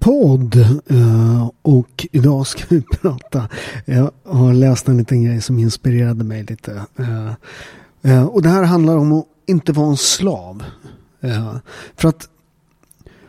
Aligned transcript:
podd 0.00 0.56
eh, 0.86 1.50
och 1.62 2.06
idag 2.12 2.46
ska 2.46 2.64
vi 2.68 2.82
prata. 3.00 3.48
Jag 3.84 4.10
har 4.24 4.52
läst 4.52 4.88
en 4.88 4.96
liten 4.96 5.24
grej 5.24 5.40
som 5.40 5.58
inspirerade 5.58 6.24
mig 6.24 6.42
lite. 6.42 6.84
Eh, 6.98 7.32
eh, 8.02 8.24
och 8.24 8.42
det 8.42 8.48
här 8.48 8.62
handlar 8.62 8.96
om 8.96 9.12
att 9.12 9.26
inte 9.46 9.72
vara 9.72 9.88
en 9.88 9.96
slav. 9.96 10.64
För 11.96 12.08
att 12.08 12.28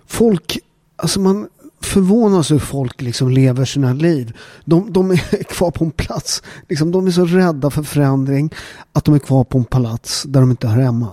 folk, 0.08 0.60
alltså 0.96 1.20
man 1.20 1.48
förvånas 1.82 2.52
hur 2.52 2.60
folk 2.60 3.02
liksom 3.02 3.30
lever 3.30 3.66
sina 3.66 3.94
liv. 3.94 4.38
De, 4.66 4.94
de 4.94 5.12
är 5.12 5.44
kvar 5.50 5.72
på 5.72 5.86
en 5.86 5.92
plats. 5.92 6.44
Liksom, 6.70 6.92
de 6.92 7.08
är 7.08 7.12
så 7.12 7.26
rädda 7.26 7.70
för 7.70 7.84
förändring 7.84 8.53
att 8.94 9.06
de 9.06 9.16
är 9.16 9.20
kvar 9.20 9.44
på 9.44 9.58
en 9.58 9.66
palats 9.66 10.23
där 10.23 10.40
de 10.40 10.52
inte 10.52 10.67
hör 10.67 10.81
hemma. 10.81 11.08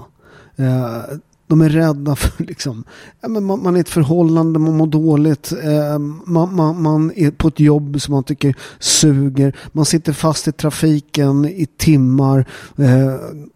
De 1.49 1.61
är 1.61 1.69
rädda 1.69 2.17
för 2.17 2.45
liksom, 2.45 2.85
man, 3.29 3.45
man 3.45 3.75
är 3.75 3.77
i 3.77 3.81
ett 3.81 3.89
förhållande, 3.89 4.59
man 4.59 4.77
mår 4.77 4.87
dåligt, 4.87 5.53
eh, 5.63 5.99
man, 6.25 6.57
man, 6.57 6.83
man, 6.83 7.13
är 7.17 7.31
på 7.31 7.49
ett 7.49 7.61
jobb 7.61 8.01
som 8.01 8.15
man 8.15 8.25
tycker 8.25 8.55
suger, 8.79 9.57
man 9.73 9.85
sitter 9.85 10.13
fast 10.13 10.49
i 10.49 10.53
trafiken 10.53 11.45
i 11.45 11.67
timmar. 11.77 12.47
Eh, 12.77 13.15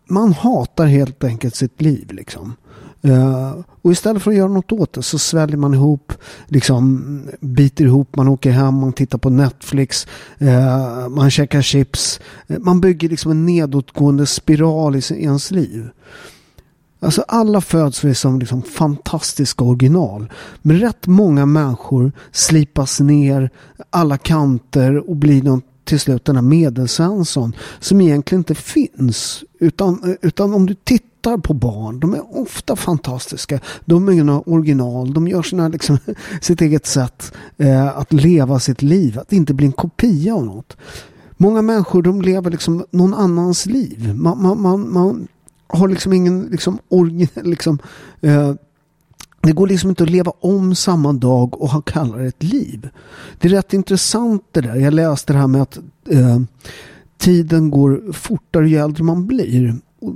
man 0.08 0.32
hatar 0.32 0.86
helt 0.86 1.24
enkelt 1.24 1.56
sitt 1.56 1.80
liv 1.80 2.12
liksom. 2.12 2.54
Uh, 3.06 3.56
och 3.82 3.92
istället 3.92 4.22
för 4.22 4.30
att 4.30 4.36
göra 4.36 4.48
något 4.48 4.72
åt 4.72 4.92
det 4.92 5.02
så 5.02 5.18
sväljer 5.18 5.56
man 5.56 5.74
ihop, 5.74 6.12
liksom 6.46 7.02
biter 7.40 7.84
ihop, 7.84 8.16
man 8.16 8.28
åker 8.28 8.50
hem, 8.50 8.74
man 8.74 8.92
tittar 8.92 9.18
på 9.18 9.30
Netflix, 9.30 10.06
uh, 10.42 11.08
man 11.08 11.30
käkar 11.30 11.62
chips. 11.62 12.20
Uh, 12.50 12.58
man 12.58 12.80
bygger 12.80 13.08
liksom 13.08 13.30
en 13.30 13.46
nedåtgående 13.46 14.26
spiral 14.26 14.96
i 14.96 15.02
ens 15.10 15.50
liv. 15.50 15.88
Alltså 17.02 17.24
alla 17.28 17.60
föds 17.60 18.04
vi 18.04 18.14
som 18.14 18.38
liksom 18.38 18.62
fantastiska 18.62 19.64
original. 19.64 20.32
Men 20.62 20.80
rätt 20.80 21.06
många 21.06 21.46
människor 21.46 22.12
slipas 22.32 23.00
ner 23.00 23.50
alla 23.90 24.18
kanter 24.18 25.10
och 25.10 25.16
blir 25.16 25.42
någon, 25.42 25.62
till 25.84 26.00
slut 26.00 26.24
den 26.24 26.36
här 26.36 26.42
medelsvensson 26.42 27.56
som 27.80 28.00
egentligen 28.00 28.40
inte 28.40 28.54
finns. 28.54 29.44
Utan, 29.58 30.16
utan 30.22 30.54
om 30.54 30.66
du 30.66 30.74
tittar 30.74 31.38
på 31.38 31.54
barn, 31.54 32.00
de 32.00 32.14
är 32.14 32.40
ofta 32.40 32.76
fantastiska. 32.76 33.60
De 33.84 34.08
är 34.08 34.24
några 34.24 34.40
original, 34.40 35.14
de 35.14 35.28
gör 35.28 35.42
sina, 35.42 35.68
liksom, 35.68 35.98
sitt 36.40 36.60
eget 36.60 36.86
sätt 36.86 37.32
eh, 37.56 37.98
att 37.98 38.12
leva 38.12 38.58
sitt 38.58 38.82
liv, 38.82 39.18
att 39.18 39.32
inte 39.32 39.54
bli 39.54 39.66
en 39.66 39.72
kopia 39.72 40.34
av 40.34 40.44
något. 40.44 40.76
Många 41.36 41.62
människor 41.62 42.02
de 42.02 42.22
lever 42.22 42.50
liksom 42.50 42.84
någon 42.90 43.14
annans 43.14 43.66
liv. 43.66 44.14
Man, 44.14 44.42
man, 44.42 44.62
man, 44.62 44.92
man 44.92 45.28
har 45.72 45.88
liksom 45.88 46.12
ingen 46.12 46.42
liksom, 46.42 46.78
original, 46.88 47.44
liksom 47.50 47.78
eh, 48.20 48.54
det 49.42 49.52
går 49.52 49.66
liksom 49.66 49.90
inte 49.90 50.02
att 50.02 50.10
leva 50.10 50.32
om 50.40 50.74
samma 50.74 51.12
dag 51.12 51.62
och 51.62 51.68
ha 51.68 51.80
kallare 51.80 52.26
ett 52.26 52.42
liv. 52.42 52.88
Det 53.38 53.48
är 53.48 53.52
rätt 53.52 53.72
intressant 53.72 54.44
det 54.52 54.60
där. 54.60 54.76
Jag 54.76 54.94
läste 54.94 55.32
det 55.32 55.38
här 55.38 55.46
med 55.46 55.62
att 55.62 55.78
eh, 56.08 56.40
tiden 57.18 57.70
går 57.70 58.12
fortare 58.12 58.68
ju 58.68 58.76
äldre 58.76 59.04
man 59.04 59.26
blir. 59.26 59.74
Och, 60.00 60.14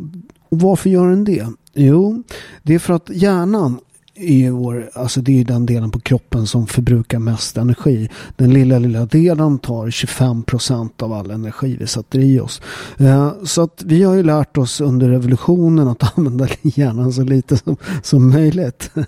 och 0.49 0.61
varför 0.61 0.91
gör 0.91 1.09
den 1.09 1.25
det? 1.25 1.47
Jo, 1.75 2.23
det 2.63 2.75
är 2.75 2.79
för 2.79 2.95
att 2.95 3.11
hjärnan 3.11 3.79
är 4.17 4.51
vår, 4.51 4.91
alltså 4.95 5.21
det 5.21 5.41
är 5.41 5.45
den 5.45 5.67
delen 5.67 5.91
på 5.91 6.01
kroppen 6.01 6.47
som 6.47 6.67
förbrukar 6.67 7.19
mest 7.19 7.57
energi. 7.57 8.09
Den 8.37 8.53
lilla, 8.53 8.79
lilla 8.79 9.07
delen 9.07 9.59
tar 9.59 9.91
25 9.91 10.43
procent 10.43 11.03
av 11.03 11.13
all 11.13 11.31
energi 11.31 11.77
vi 11.81 11.87
sätter 11.87 12.19
i 12.19 12.41
oss. 12.41 12.61
Eh, 12.97 13.33
så 13.45 13.63
att 13.63 13.83
vi 13.87 14.03
har 14.03 14.15
ju 14.15 14.23
lärt 14.23 14.57
oss 14.57 14.81
under 14.81 15.09
revolutionen 15.09 15.89
att 15.89 16.19
använda 16.19 16.49
hjärnan 16.63 17.13
så 17.13 17.23
lite 17.23 17.57
som, 17.57 17.77
som 18.03 18.31
möjligt. 18.31 18.91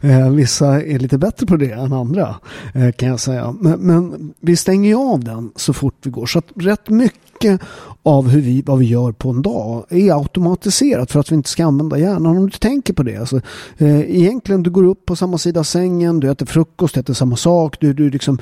Eh, 0.00 0.30
vissa 0.30 0.82
är 0.82 0.98
lite 0.98 1.18
bättre 1.18 1.46
på 1.46 1.56
det 1.56 1.70
än 1.70 1.92
andra 1.92 2.36
eh, 2.74 2.92
kan 2.92 3.08
jag 3.08 3.20
säga. 3.20 3.54
Men, 3.60 3.80
men 3.80 4.34
vi 4.40 4.56
stänger 4.56 4.88
ju 4.88 4.96
av 4.96 5.24
den 5.24 5.52
så 5.56 5.72
fort 5.72 5.94
vi 6.02 6.10
går. 6.10 6.26
Så 6.26 6.38
att 6.38 6.46
rätt 6.54 6.88
mycket 6.88 7.29
mycket 7.42 7.60
av 8.02 8.28
hur 8.28 8.40
vi, 8.40 8.62
vad 8.66 8.78
vi 8.78 8.86
gör 8.86 9.12
på 9.12 9.30
en 9.30 9.42
dag 9.42 9.84
är 9.88 10.18
automatiserat 10.18 11.10
för 11.10 11.20
att 11.20 11.32
vi 11.32 11.34
inte 11.34 11.48
ska 11.48 11.64
använda 11.66 11.98
hjärnan. 11.98 12.36
Om 12.36 12.50
du 12.50 12.58
tänker 12.58 12.92
på 12.92 13.02
det. 13.02 13.16
Alltså, 13.16 13.40
eh, 13.78 14.00
egentligen, 14.00 14.62
du 14.62 14.70
går 14.70 14.84
upp 14.84 15.06
på 15.06 15.16
samma 15.16 15.38
sida 15.38 15.64
sängen, 15.64 16.20
du 16.20 16.30
äter 16.30 16.46
frukost, 16.46 16.94
du 16.94 17.00
äter 17.00 17.14
samma 17.14 17.36
sak. 17.36 17.76
Du, 17.80 17.92
du 17.92 18.10
liksom, 18.10 18.38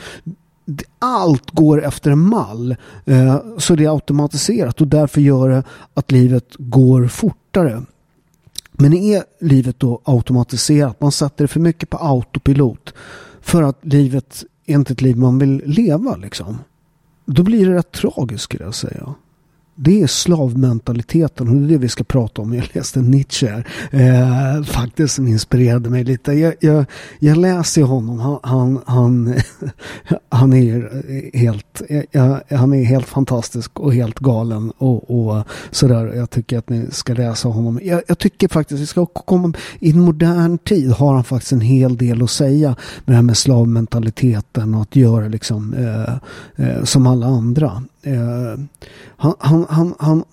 allt 0.98 1.50
går 1.50 1.84
efter 1.84 2.10
en 2.10 2.18
mall. 2.18 2.76
Eh, 3.04 3.36
så 3.58 3.74
det 3.74 3.84
är 3.84 3.94
automatiserat 3.94 4.80
och 4.80 4.88
därför 4.88 5.20
gör 5.20 5.48
det 5.48 5.62
att 5.94 6.12
livet 6.12 6.54
går 6.58 7.06
fortare. 7.06 7.82
Men 8.72 8.94
är 8.94 9.22
livet 9.40 9.80
då 9.80 10.00
automatiserat? 10.04 11.00
Man 11.00 11.12
sätter 11.12 11.44
det 11.44 11.48
för 11.48 11.60
mycket 11.60 11.90
på 11.90 11.96
autopilot. 11.96 12.94
För 13.40 13.62
att 13.62 13.78
livet 13.82 14.44
är 14.66 14.74
inte 14.74 14.92
ett 14.92 15.02
liv 15.02 15.16
man 15.16 15.38
vill 15.38 15.62
leva 15.66 16.16
liksom. 16.16 16.58
Då 17.30 17.42
blir 17.42 17.68
det 17.68 17.74
rätt 17.74 17.92
tragiskt 17.92 18.44
skulle 18.44 18.64
jag 18.64 18.74
säga 18.74 19.14
det 19.80 20.02
är 20.02 20.06
slavmentaliteten 20.06 21.48
och 21.48 21.54
det 21.54 21.64
är 21.64 21.68
det 21.68 21.78
vi 21.78 21.88
ska 21.88 22.04
prata 22.04 22.42
om. 22.42 22.54
Jag 22.54 22.64
läste 22.72 23.00
Nietzsche 23.00 23.46
här, 23.46 23.66
eh, 23.90 24.62
faktiskt 24.62 25.14
som 25.14 25.28
inspirerade 25.28 25.90
mig 25.90 26.04
lite. 26.04 26.32
Jag, 26.32 26.54
jag, 26.60 26.84
jag 27.18 27.36
läser 27.36 27.82
honom, 27.82 28.18
han, 28.18 28.38
han, 28.42 28.80
han, 28.86 29.34
han 30.28 30.52
är 30.52 31.02
helt, 31.36 31.82
jag, 32.10 32.40
han 32.50 32.74
är 32.74 32.84
helt 32.84 33.06
fantastisk 33.06 33.80
och 33.80 33.94
helt 33.94 34.18
galen 34.18 34.72
och, 34.78 35.10
och 35.10 35.44
sådär. 35.70 36.12
Jag 36.16 36.30
tycker 36.30 36.58
att 36.58 36.68
ni 36.68 36.86
ska 36.90 37.14
läsa 37.14 37.48
honom. 37.48 37.80
Jag, 37.82 38.02
jag 38.08 38.18
tycker 38.18 38.48
faktiskt, 38.48 38.82
vi 38.82 38.86
ska 38.86 39.06
komma 39.06 39.52
i 39.80 39.90
en 39.90 40.00
modern 40.00 40.58
tid 40.58 40.90
har 40.90 41.14
han 41.14 41.24
faktiskt 41.24 41.52
en 41.52 41.60
hel 41.60 41.96
del 41.96 42.22
att 42.22 42.30
säga 42.30 42.68
med 42.68 42.76
det 43.04 43.14
här 43.14 43.22
med 43.22 43.36
slavmentaliteten 43.36 44.74
och 44.74 44.82
att 44.82 44.96
göra 44.96 45.28
liksom 45.28 45.74
eh, 45.74 46.66
eh, 46.66 46.84
som 46.84 47.06
alla 47.06 47.26
andra. 47.26 47.82
Han, 49.16 49.34
han, 49.38 49.66
han, 49.68 49.94
han, 49.98 50.24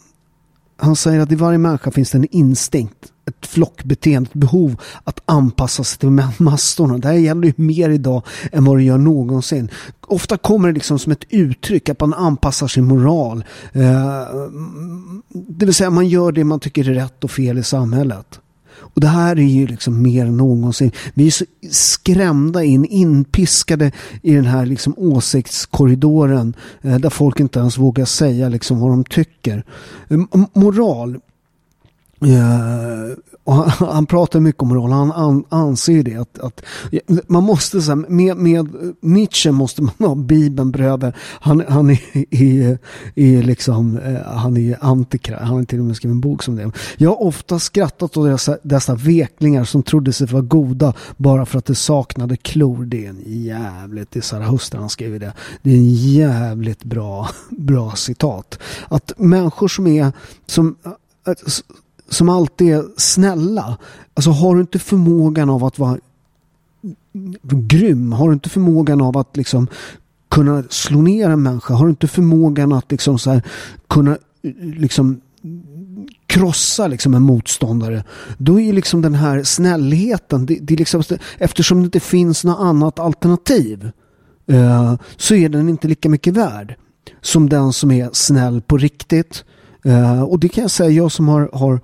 han 0.77 0.95
säger 0.95 1.19
att 1.19 1.31
i 1.31 1.35
varje 1.35 1.57
människa 1.57 1.91
finns 1.91 2.11
det 2.11 2.17
en 2.17 2.27
instinkt, 2.31 3.11
ett 3.25 3.47
flockbeteende, 3.47 4.29
ett 4.29 4.33
behov 4.33 4.81
att 5.03 5.19
anpassa 5.25 5.83
sig 5.83 5.99
till 5.99 6.09
massorna. 6.37 6.97
Det 6.97 7.07
här 7.07 7.15
gäller 7.15 7.47
ju 7.47 7.53
mer 7.55 7.89
idag 7.89 8.23
än 8.51 8.65
vad 8.65 8.77
det 8.77 8.83
gör 8.83 8.97
någonsin. 8.97 9.69
Ofta 10.07 10.37
kommer 10.37 10.67
det 10.67 10.73
liksom 10.73 10.99
som 10.99 11.11
ett 11.11 11.23
uttryck 11.29 11.89
att 11.89 11.99
man 11.99 12.13
anpassar 12.13 12.67
sin 12.67 12.85
moral. 12.85 13.43
Det 15.29 15.65
vill 15.65 15.73
säga 15.73 15.89
man 15.89 16.07
gör 16.07 16.31
det 16.31 16.43
man 16.43 16.59
tycker 16.59 16.89
är 16.89 16.93
rätt 16.93 17.23
och 17.23 17.31
fel 17.31 17.57
i 17.57 17.63
samhället. 17.63 18.39
Och 18.95 19.01
det 19.01 19.07
här 19.07 19.39
är 19.39 19.43
ju 19.43 19.67
liksom 19.67 20.01
mer 20.01 20.25
än 20.25 20.37
någonsin. 20.37 20.91
Vi 21.13 21.27
är 21.27 21.31
så 21.31 21.45
skrämda 21.71 22.63
in, 22.63 22.85
inpiskade 22.85 23.91
i 24.21 24.35
den 24.35 24.45
här 24.45 24.65
liksom 24.65 24.93
åsiktskorridoren 24.97 26.53
eh, 26.81 26.99
där 26.99 27.09
folk 27.09 27.39
inte 27.39 27.59
ens 27.59 27.77
vågar 27.77 28.05
säga 28.05 28.49
liksom 28.49 28.79
vad 28.79 28.91
de 28.91 29.03
tycker. 29.03 29.63
Moral 30.53 31.19
Uh, 32.21 33.17
och 33.45 33.53
han, 33.53 33.69
han, 33.93 34.05
pratar 34.05 34.39
mycket 34.39 34.61
om 34.61 34.67
moral. 34.67 34.91
Han 34.91 35.11
an, 35.11 35.43
anser 35.49 36.03
det 36.03 36.15
att, 36.15 36.39
att 36.39 36.61
man 37.27 37.43
måste 37.43 37.81
så 37.81 37.91
här, 37.91 37.95
med, 37.95 38.37
med 38.37 38.69
Nietzsche 39.01 39.51
måste 39.51 39.81
man 39.81 39.93
ha 39.99 40.15
Bibeln 40.15 40.71
bredvid. 40.71 41.13
Han, 41.19 41.63
han 41.67 41.89
är, 41.89 41.99
är, 42.31 42.77
är 43.15 43.43
liksom 43.43 43.97
eh, 43.97 44.21
han 44.21 44.57
är 44.57 44.77
antikrist. 44.81 45.39
Han 45.39 45.57
har 45.57 45.63
till 45.63 45.79
och 45.79 45.85
med 45.85 45.95
skrivit 45.95 46.13
en 46.13 46.21
bok 46.21 46.43
som 46.43 46.55
det. 46.55 46.71
Jag 46.97 47.09
har 47.09 47.23
ofta 47.23 47.59
skrattat 47.59 48.17
åt 48.17 48.27
dessa, 48.29 48.57
dessa 48.63 48.95
veklingar 48.95 49.63
som 49.63 49.83
trodde 49.83 50.13
sig 50.13 50.27
vara 50.27 50.41
goda 50.41 50.93
bara 51.17 51.45
för 51.45 51.57
att 51.57 51.65
det 51.65 51.75
saknade 51.75 52.37
klor. 52.37 52.85
Det 52.85 53.05
är 53.05 53.09
en 53.09 53.23
jävligt, 53.25 54.11
det 54.11 54.19
är 54.19 54.21
Sara 54.21 54.45
Huster 54.45 54.77
han 54.77 54.89
skriver 54.89 55.19
det. 55.19 55.33
Det 55.61 55.71
är 55.71 55.77
en 55.77 55.93
jävligt 55.93 56.83
bra, 56.83 57.29
bra 57.49 57.91
citat. 57.91 58.59
Att 58.87 59.13
människor 59.17 59.67
som 59.67 59.87
är 59.87 60.11
som 60.45 60.75
eh, 61.27 61.33
som 62.09 62.29
alltid 62.29 62.73
är 62.73 62.83
snälla. 62.97 63.77
Alltså 64.13 64.31
har 64.31 64.55
du 64.55 64.61
inte 64.61 64.79
förmågan 64.79 65.49
av 65.49 65.63
att 65.63 65.79
vara 65.79 65.97
grym, 67.43 68.11
har 68.11 68.27
du 68.27 68.33
inte 68.33 68.49
förmågan 68.49 69.01
av 69.01 69.17
att 69.17 69.37
liksom 69.37 69.67
kunna 70.29 70.63
slå 70.69 71.01
ner 71.01 71.29
en 71.29 71.43
människa, 71.43 71.73
har 71.73 71.85
du 71.85 71.89
inte 71.89 72.07
förmågan 72.07 72.73
att 72.73 72.91
liksom 72.91 73.19
så 73.19 73.31
här, 73.31 73.41
kunna 73.87 74.17
liksom 74.61 75.21
krossa 76.27 76.87
liksom 76.87 77.13
en 77.13 77.21
motståndare? 77.21 78.03
Då 78.37 78.59
är 78.59 78.73
liksom 78.73 79.01
den 79.01 79.13
här 79.15 79.43
snällheten 79.43 80.45
det, 80.45 80.59
det 80.61 80.75
liksom, 80.75 81.03
eftersom 81.37 81.79
det 81.79 81.85
inte 81.85 81.99
finns 81.99 82.43
något 82.43 82.59
annat 82.59 82.99
alternativ 82.99 83.91
eh, 84.47 84.95
så 85.17 85.35
är 85.35 85.49
den 85.49 85.69
inte 85.69 85.87
lika 85.87 86.09
mycket 86.09 86.33
värd 86.33 86.75
som 87.21 87.49
den 87.49 87.73
som 87.73 87.91
är 87.91 88.09
snäll 88.13 88.61
på 88.61 88.77
riktigt 88.77 89.43
Eh, 89.85 90.23
och 90.23 90.39
det 90.39 90.49
kan 90.49 90.61
jag 90.61 90.71
säga, 90.71 90.89
jag 90.89 91.11
som 91.11 91.27
har, 91.27 91.49
har 91.53 91.79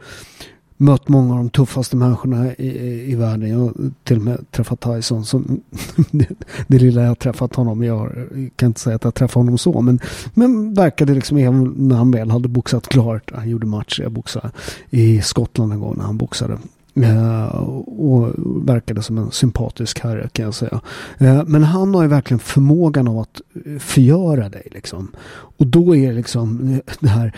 mött 0.77 1.07
många 1.07 1.33
av 1.33 1.37
de 1.37 1.49
tuffaste 1.49 1.95
människorna 1.95 2.53
i, 2.55 3.11
i, 3.11 3.15
världen. 3.15 3.49
Jag 3.49 3.57
har 3.57 3.73
till 4.03 4.17
och 4.17 4.23
med 4.23 4.51
träffat 4.51 4.79
Tyson. 4.79 5.25
Som, 5.25 5.61
det, 6.11 6.27
det 6.67 6.79
lilla 6.79 7.01
jag 7.01 7.07
har 7.07 7.15
träffat 7.15 7.55
honom. 7.55 7.83
Jag 7.83 8.11
kan 8.55 8.67
inte 8.67 8.79
säga 8.79 8.95
att 8.95 9.03
jag 9.03 9.15
träffade 9.15 9.39
honom 9.39 9.57
så. 9.57 9.81
Men, 9.81 9.99
men 10.33 10.73
verkade 10.73 11.13
liksom 11.13 11.37
även 11.37 11.73
när 11.77 11.95
han 11.95 12.11
väl 12.11 12.31
hade 12.31 12.47
boxat 12.47 12.87
klart. 12.87 13.31
Han 13.35 13.49
gjorde 13.49 13.67
match. 13.67 13.99
Jag 14.03 14.11
boxade 14.11 14.51
i 14.89 15.21
Skottland 15.21 15.73
en 15.73 15.79
gång 15.79 15.97
när 15.97 16.05
han 16.05 16.17
boxade. 16.17 16.57
Eh, 16.95 17.45
och 17.45 18.33
verkade 18.69 19.03
som 19.03 19.17
en 19.17 19.31
sympatisk 19.31 19.99
herre 19.99 20.29
kan 20.31 20.45
jag 20.45 20.53
säga. 20.53 20.81
Eh, 21.17 21.43
men 21.47 21.63
han 21.63 21.95
har 21.95 22.01
ju 22.01 22.07
verkligen 22.07 22.39
förmågan 22.39 23.07
av 23.07 23.19
att 23.19 23.41
eh, 23.65 23.79
förgöra 23.79 24.49
dig 24.49 24.67
liksom. 24.71 25.11
Och 25.57 25.67
då 25.67 25.95
är 25.95 26.13
liksom 26.13 26.79
det 26.99 27.09
här, 27.09 27.35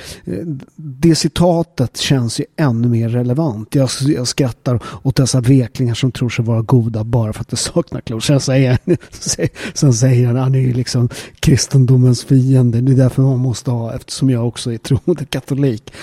det 0.75 1.15
citatet 1.15 1.97
känns 1.97 2.39
ju 2.39 2.45
ännu 2.55 2.87
mer 2.87 3.09
relevant. 3.09 3.75
Jag, 3.75 3.89
jag 4.07 4.27
skrattar 4.27 4.79
åt 5.03 5.15
dessa 5.15 5.41
veklingar 5.41 5.93
som 5.93 6.11
tror 6.11 6.29
sig 6.29 6.45
vara 6.45 6.61
goda 6.61 7.03
bara 7.03 7.33
för 7.33 7.41
att 7.41 7.49
det 7.49 7.57
saknar 7.57 8.01
klor. 8.01 8.19
Sen 8.19 8.39
säger, 8.39 8.77
sen 9.77 9.93
säger 9.93 10.27
han, 10.27 10.35
han 10.35 10.55
är 10.55 10.59
ju 10.59 10.73
liksom 10.73 11.09
kristendomens 11.39 12.23
fiende. 12.23 12.81
Det 12.81 12.91
är 12.91 12.95
därför 12.95 13.21
man 13.21 13.39
måste 13.39 13.71
ha, 13.71 13.93
eftersom 13.93 14.29
jag 14.29 14.47
också 14.47 14.73
är 14.73 14.77
troende 14.77 15.25
katolik. 15.25 15.93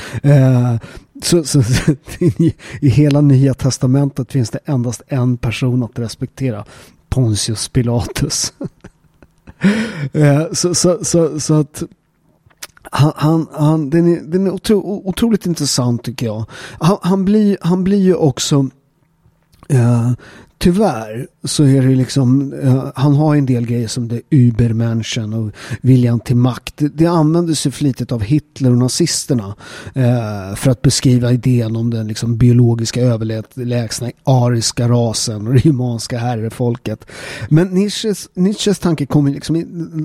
Så, 1.23 1.45
så, 1.45 1.63
så 1.63 1.93
i, 2.19 2.55
i, 2.81 2.89
hela 2.89 3.21
nya 3.21 3.55
testamentet 3.55 4.33
finns 4.33 4.51
det 4.51 4.59
endast 4.65 5.03
en 5.07 5.37
person 5.37 5.83
att 5.83 5.99
respektera. 5.99 6.65
Pontius 7.09 7.69
Pilatus. 7.69 8.53
Eh, 10.13 10.53
så, 10.53 10.75
så, 10.75 11.05
så, 11.05 11.41
så, 11.41 11.55
att 11.55 11.83
han, 12.83 13.13
han, 13.17 13.47
han, 13.53 13.91
den 13.91 14.17
är, 14.17 14.21
den 14.21 14.47
är 14.47 14.51
otro, 14.51 15.03
otroligt 15.05 15.47
intressant 15.47 16.05
tycker 16.05 16.27
jag. 16.27 16.45
Han, 16.81 16.99
han, 17.03 17.25
blir, 17.25 17.59
han 17.61 17.85
blir 17.85 17.99
ju 17.99 18.15
också 18.15 18.69
uh, 19.73 20.13
tyvärr 20.61 21.27
så 21.45 21.65
är 21.65 21.83
det 21.83 21.95
liksom, 21.95 22.53
uh, 22.53 22.91
han 22.95 23.15
har 23.15 23.37
en 23.37 23.47
del 23.47 23.67
grejer 23.67 23.89
som 23.89 24.09
det 24.09 24.21
Übermenschen 24.31 25.35
och 25.35 25.53
viljan 25.83 26.21
till 26.21 26.37
makt. 26.37 26.75
Det, 26.77 26.89
det 26.89 27.07
användes 27.07 27.67
ju 27.67 27.71
flitigt 27.71 28.13
av 28.13 28.23
Hitler 28.23 28.71
och 28.71 28.79
nazisterna 28.79 29.55
uh, 29.97 30.55
för 30.57 30.71
att 30.71 30.83
beskriva 30.83 31.33
idén 31.33 31.77
om 31.77 31.91
den 31.91 32.09
liksom 32.09 32.37
biologiska 32.37 33.01
överlägsna 33.01 34.11
ariska 34.25 34.89
rasen 34.89 35.47
och 35.47 35.55
det 35.55 35.65
humanska 35.65 36.19
herrefolket. 36.19 37.07
Men 37.49 37.69
Nietzsches, 37.69 38.29
Nietzsches 38.35 38.79
tanke 38.79 39.07
kom 39.07 39.27
liksom, 39.27 39.57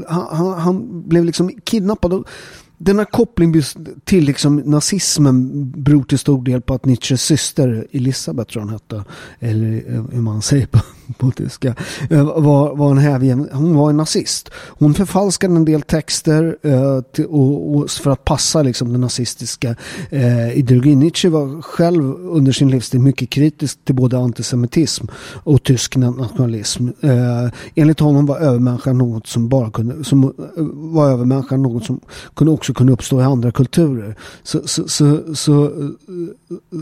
han, 0.08 0.28
han, 0.32 0.60
han 0.60 1.08
blev 1.10 1.26
liksom 1.26 1.52
kidnappad 1.64 2.14
och 2.14 2.28
denna 2.78 3.06
koppling 3.06 3.62
till 4.04 4.24
liksom 4.24 4.56
nazismen 4.56 5.72
beror 5.72 6.04
till 6.04 6.20
stor 6.20 6.44
del 6.44 6.62
på 6.62 6.74
att 6.74 6.86
Nietzsches 6.86 7.22
syster 7.22 7.88
Elisabeth 7.92 8.52
tror 8.52 8.62
hon 8.62 8.72
hette, 8.72 9.04
eller 9.40 9.84
eh, 9.88 10.04
hur 10.12 10.22
man 10.22 10.42
säger 10.42 10.66
på, 10.68 10.80
på 11.18 11.32
tyska, 11.32 11.76
eh, 12.10 12.42
var, 12.42 12.76
var 12.76 12.92
en 12.92 12.98
hävgen, 12.98 13.50
hon 13.54 13.76
var 13.76 13.90
en 13.90 13.98
nazist. 13.98 14.50
Hon 14.54 14.94
förfalskade 14.94 15.56
en 15.56 15.66
del 15.66 15.82
texter 15.82 16.58
eh, 16.62 17.02
till, 17.02 17.26
och, 17.26 17.76
och 17.76 17.90
för 17.90 18.12
att 18.12 18.24
passa 18.26 18.62
liksom 18.62 18.92
den 18.92 19.02
nazistiska 19.02 19.76
eh, 20.10 20.58
ideologin. 20.58 21.00
Nietzsche 21.00 21.30
var 21.30 21.62
själv 21.62 22.04
under 22.14 22.52
sin 22.52 22.70
livstid 22.70 23.02
mycket 23.02 23.30
kritisk 23.30 23.86
till 23.86 23.96
både 23.96 24.18
antisemitism 24.18 25.06
och 25.44 25.64
tysk 25.64 25.96
nationalism. 25.96 26.88
Eh, 27.02 27.50
enligt 27.76 28.00
honom 28.00 28.26
var 28.26 28.38
övermänniskan 28.38 28.98
något 28.98 29.28
som 29.28 29.50
bara 29.50 29.72
kunde, 29.72 30.04
som 30.04 30.24
eh, 30.24 30.30
var 30.74 31.10
övermänniskan 31.10 31.62
något 31.62 31.86
som 31.86 32.00
kunde 32.36 32.54
också 32.54 32.65
kunde 32.74 32.94
uppstå 32.94 33.22
i 33.22 33.24
andra 33.24 33.52
kulturer. 33.52 34.16
Så, 34.44 34.68
så, 34.68 34.88
så, 34.88 35.36
så, 35.36 35.72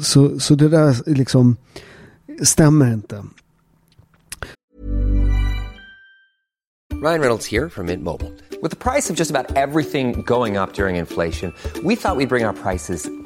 så, 0.03 0.39
så 0.39 0.55
det 0.55 0.69
där 0.69 1.09
liksom 1.09 1.55
stämmer 2.43 2.93
inte. 2.93 3.23
Ryan 7.03 7.19
Reynolds 7.19 7.51
här 7.51 7.69
från 7.69 7.85
Mint 7.85 8.03
Mobile. 8.03 8.31
Med 8.61 8.79
priset 8.79 9.17
på 9.17 9.19
nästan 9.19 9.45
allt 9.57 9.91
som 9.91 10.23
går 10.23 10.63
upp 10.63 10.79
under 10.79 10.89
inflationen, 10.89 11.53
trodde 11.73 11.87
vi 11.87 11.93
att 11.93 12.17
vi 12.17 12.25
skulle 12.25 12.27
bring 12.27 12.53
priser 12.63 13.22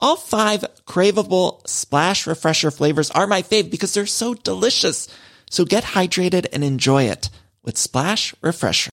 All 0.00 0.16
five 0.16 0.64
craveable 0.86 1.60
splash 1.66 2.26
refresher 2.26 2.70
flavors 2.70 3.10
are 3.10 3.26
my 3.26 3.42
fave 3.42 3.70
because 3.70 3.94
they're 3.94 4.06
so 4.06 4.34
delicious. 4.34 5.08
So 5.50 5.64
get 5.64 5.84
hydrated 5.84 6.46
and 6.52 6.62
enjoy 6.62 7.04
it 7.04 7.30
with 7.64 7.76
Splash 7.76 8.34
Refresher. 8.40 8.90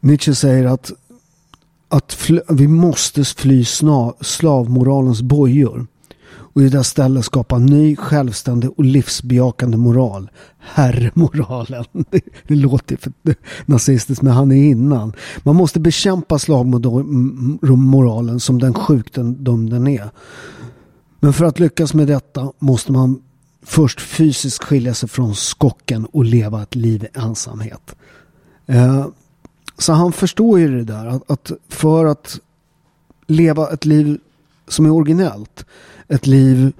Nietzsche 0.00 0.34
säger 0.34 0.64
att, 0.64 0.92
att 1.88 2.30
vi 2.48 2.68
måste 2.68 3.24
fly 3.24 3.64
slavmoralens 4.20 5.22
bojor 5.22 5.86
och 6.56 6.62
i 6.62 6.68
det 6.68 6.84
stället 6.84 7.24
skapa 7.24 7.58
ny, 7.58 7.96
självständig 7.96 8.70
och 8.76 8.84
livsbejakande 8.84 9.76
moral. 9.76 10.30
Herrmoralen. 10.58 11.84
Det 12.46 12.54
låter 12.54 12.96
för 12.96 13.12
nazistiskt 13.66 14.22
men 14.22 14.32
han 14.32 14.52
är 14.52 14.70
innan. 14.70 15.12
Man 15.42 15.56
måste 15.56 15.80
bekämpa 15.80 16.38
slagmoralen 16.38 18.40
som 18.40 18.58
den 18.58 18.74
sjukdom 18.74 19.70
den 19.70 19.86
är. 19.86 20.10
Men 21.20 21.32
för 21.32 21.44
att 21.44 21.60
lyckas 21.60 21.94
med 21.94 22.06
detta 22.06 22.52
måste 22.58 22.92
man 22.92 23.22
först 23.62 24.00
fysiskt 24.00 24.64
skilja 24.64 24.94
sig 24.94 25.08
från 25.08 25.34
skocken 25.34 26.06
och 26.06 26.24
leva 26.24 26.62
ett 26.62 26.74
liv 26.74 27.04
i 27.04 27.18
ensamhet. 27.18 27.96
Eh, 28.66 29.06
så 29.78 29.92
han 29.92 30.12
förstår 30.12 30.58
ju 30.58 30.68
det 30.68 30.84
där 30.84 31.20
att 31.26 31.52
för 31.68 32.04
att 32.04 32.40
leva 33.26 33.70
ett 33.70 33.84
liv 33.84 34.18
som 34.68 34.86
är 34.86 34.90
originellt 34.90 35.66
ett 36.08 36.26
liv 36.26 36.72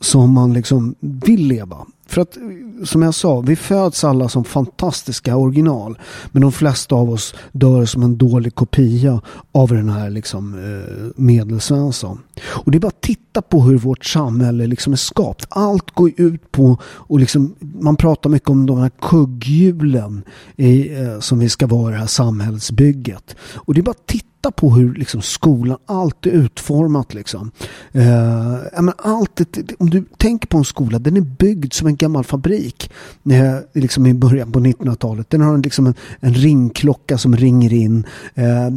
som 0.00 0.32
man 0.32 0.52
liksom 0.52 0.94
vill 1.00 1.46
leva. 1.46 1.86
För 2.06 2.20
att 2.20 2.38
som 2.84 3.02
jag 3.02 3.14
sa, 3.14 3.40
vi 3.40 3.56
föds 3.56 4.04
alla 4.04 4.28
som 4.28 4.44
fantastiska 4.44 5.36
original. 5.36 5.98
Men 6.32 6.42
de 6.42 6.52
flesta 6.52 6.94
av 6.94 7.10
oss 7.10 7.34
dör 7.52 7.84
som 7.84 8.02
en 8.02 8.18
dålig 8.18 8.54
kopia 8.54 9.20
av 9.52 9.68
den 9.68 9.88
här 9.88 10.10
liksom, 10.10 10.54
eh, 10.54 11.06
medelsvensson. 11.16 12.18
Och 12.46 12.70
det 12.70 12.78
är 12.78 12.80
bara 12.80 12.88
att 12.88 13.00
titta 13.00 13.42
på 13.42 13.62
hur 13.62 13.78
vårt 13.78 14.04
samhälle 14.04 14.66
liksom 14.66 14.92
är 14.92 14.96
skapat. 14.96 15.46
Allt 15.48 15.90
går 15.90 16.10
ut 16.16 16.52
på, 16.52 16.78
och 16.82 17.20
liksom, 17.20 17.54
man 17.60 17.96
pratar 17.96 18.30
mycket 18.30 18.50
om 18.50 18.66
de 18.66 18.78
här 18.78 18.90
kugghjulen 19.00 20.22
i, 20.56 20.94
eh, 20.94 21.20
som 21.20 21.38
vi 21.38 21.48
ska 21.48 21.66
vara 21.66 21.90
i 21.90 21.92
det 21.92 21.98
här 21.98 22.06
samhällsbygget. 22.06 23.36
Och 23.54 23.74
det 23.74 23.80
är 23.80 23.82
bara 23.82 23.90
att 23.90 24.06
titta 24.06 24.50
på 24.50 24.70
hur 24.70 24.94
liksom, 24.94 25.22
skolan, 25.22 25.78
allt 25.86 26.26
är 26.26 26.30
utformat. 26.30 27.14
Liksom. 27.14 27.50
Eh, 27.92 28.54
allt, 28.98 29.40
om 29.78 29.90
du 29.90 30.04
tänker 30.16 30.46
på 30.48 30.58
en 30.58 30.64
skola, 30.64 30.98
den 30.98 31.16
är 31.16 31.20
byggd 31.20 31.72
som 31.72 31.86
en 31.86 31.95
gammal 31.98 32.24
fabrik. 32.24 32.90
Eh, 33.30 33.58
liksom 33.72 34.06
I 34.06 34.14
början 34.14 34.52
på 34.52 34.60
1900-talet. 34.60 35.30
Den 35.30 35.40
har 35.40 35.58
liksom 35.58 35.86
en, 35.86 35.94
en 36.20 36.34
ringklocka 36.34 37.18
som 37.18 37.36
ringer 37.36 37.72
in. 37.72 38.06
Eh, 38.34 38.70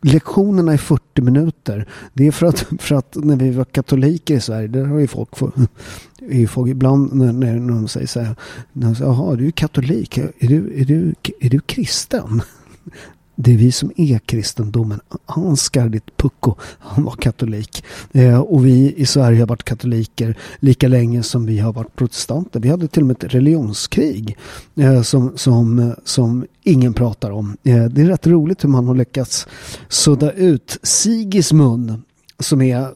lektionerna 0.00 0.72
är 0.72 0.76
40 0.76 1.22
minuter. 1.22 1.88
Det 2.12 2.26
är 2.26 2.32
för 2.32 2.46
att, 2.46 2.66
för 2.78 2.94
att 2.94 3.16
när 3.16 3.36
vi 3.36 3.50
var 3.50 3.64
katoliker 3.64 4.34
i 4.34 4.40
Sverige, 4.40 4.68
där 4.68 4.84
har 4.84 4.98
ju 4.98 5.06
folk, 5.06 5.36
för, 5.36 5.52
är 6.18 6.38
ju 6.38 6.46
folk 6.46 6.70
ibland 6.70 7.12
när, 7.12 7.32
när 7.32 7.58
de 7.58 7.88
säger 7.88 8.06
så 8.06 8.20
här, 8.20 8.36
jaha 9.00 9.36
du 9.36 9.46
är 9.46 9.50
katolik, 9.50 10.18
är 10.18 10.48
du, 10.48 10.80
är 10.80 10.84
du, 10.84 11.14
är 11.40 11.50
du 11.50 11.60
kristen? 11.60 12.42
Det 13.40 13.52
är 13.52 13.56
vi 13.56 13.72
som 13.72 13.92
är 13.96 14.18
kristendomen. 14.18 15.00
Ansgar, 15.26 15.88
ditt 15.88 16.16
pucko, 16.16 16.54
han 16.78 17.04
var 17.04 17.12
katolik. 17.12 17.84
Eh, 18.12 18.40
och 18.40 18.66
vi 18.66 18.94
i 18.96 19.06
Sverige 19.06 19.40
har 19.40 19.46
varit 19.46 19.64
katoliker 19.64 20.38
lika 20.60 20.88
länge 20.88 21.22
som 21.22 21.46
vi 21.46 21.58
har 21.58 21.72
varit 21.72 21.96
protestanter. 21.96 22.60
Vi 22.60 22.68
hade 22.68 22.88
till 22.88 23.02
och 23.02 23.06
med 23.06 23.16
ett 23.16 23.34
religionskrig 23.34 24.36
eh, 24.76 25.02
som, 25.02 25.32
som, 25.36 25.94
som 26.04 26.46
ingen 26.62 26.94
pratar 26.94 27.30
om. 27.30 27.56
Eh, 27.62 27.84
det 27.84 28.02
är 28.02 28.06
rätt 28.06 28.26
roligt 28.26 28.64
hur 28.64 28.68
man 28.68 28.86
har 28.86 28.94
lyckats 28.94 29.46
sudda 29.88 30.32
ut 30.32 30.78
Sigismund 30.82 32.02
som 32.38 32.62
är 32.62 32.88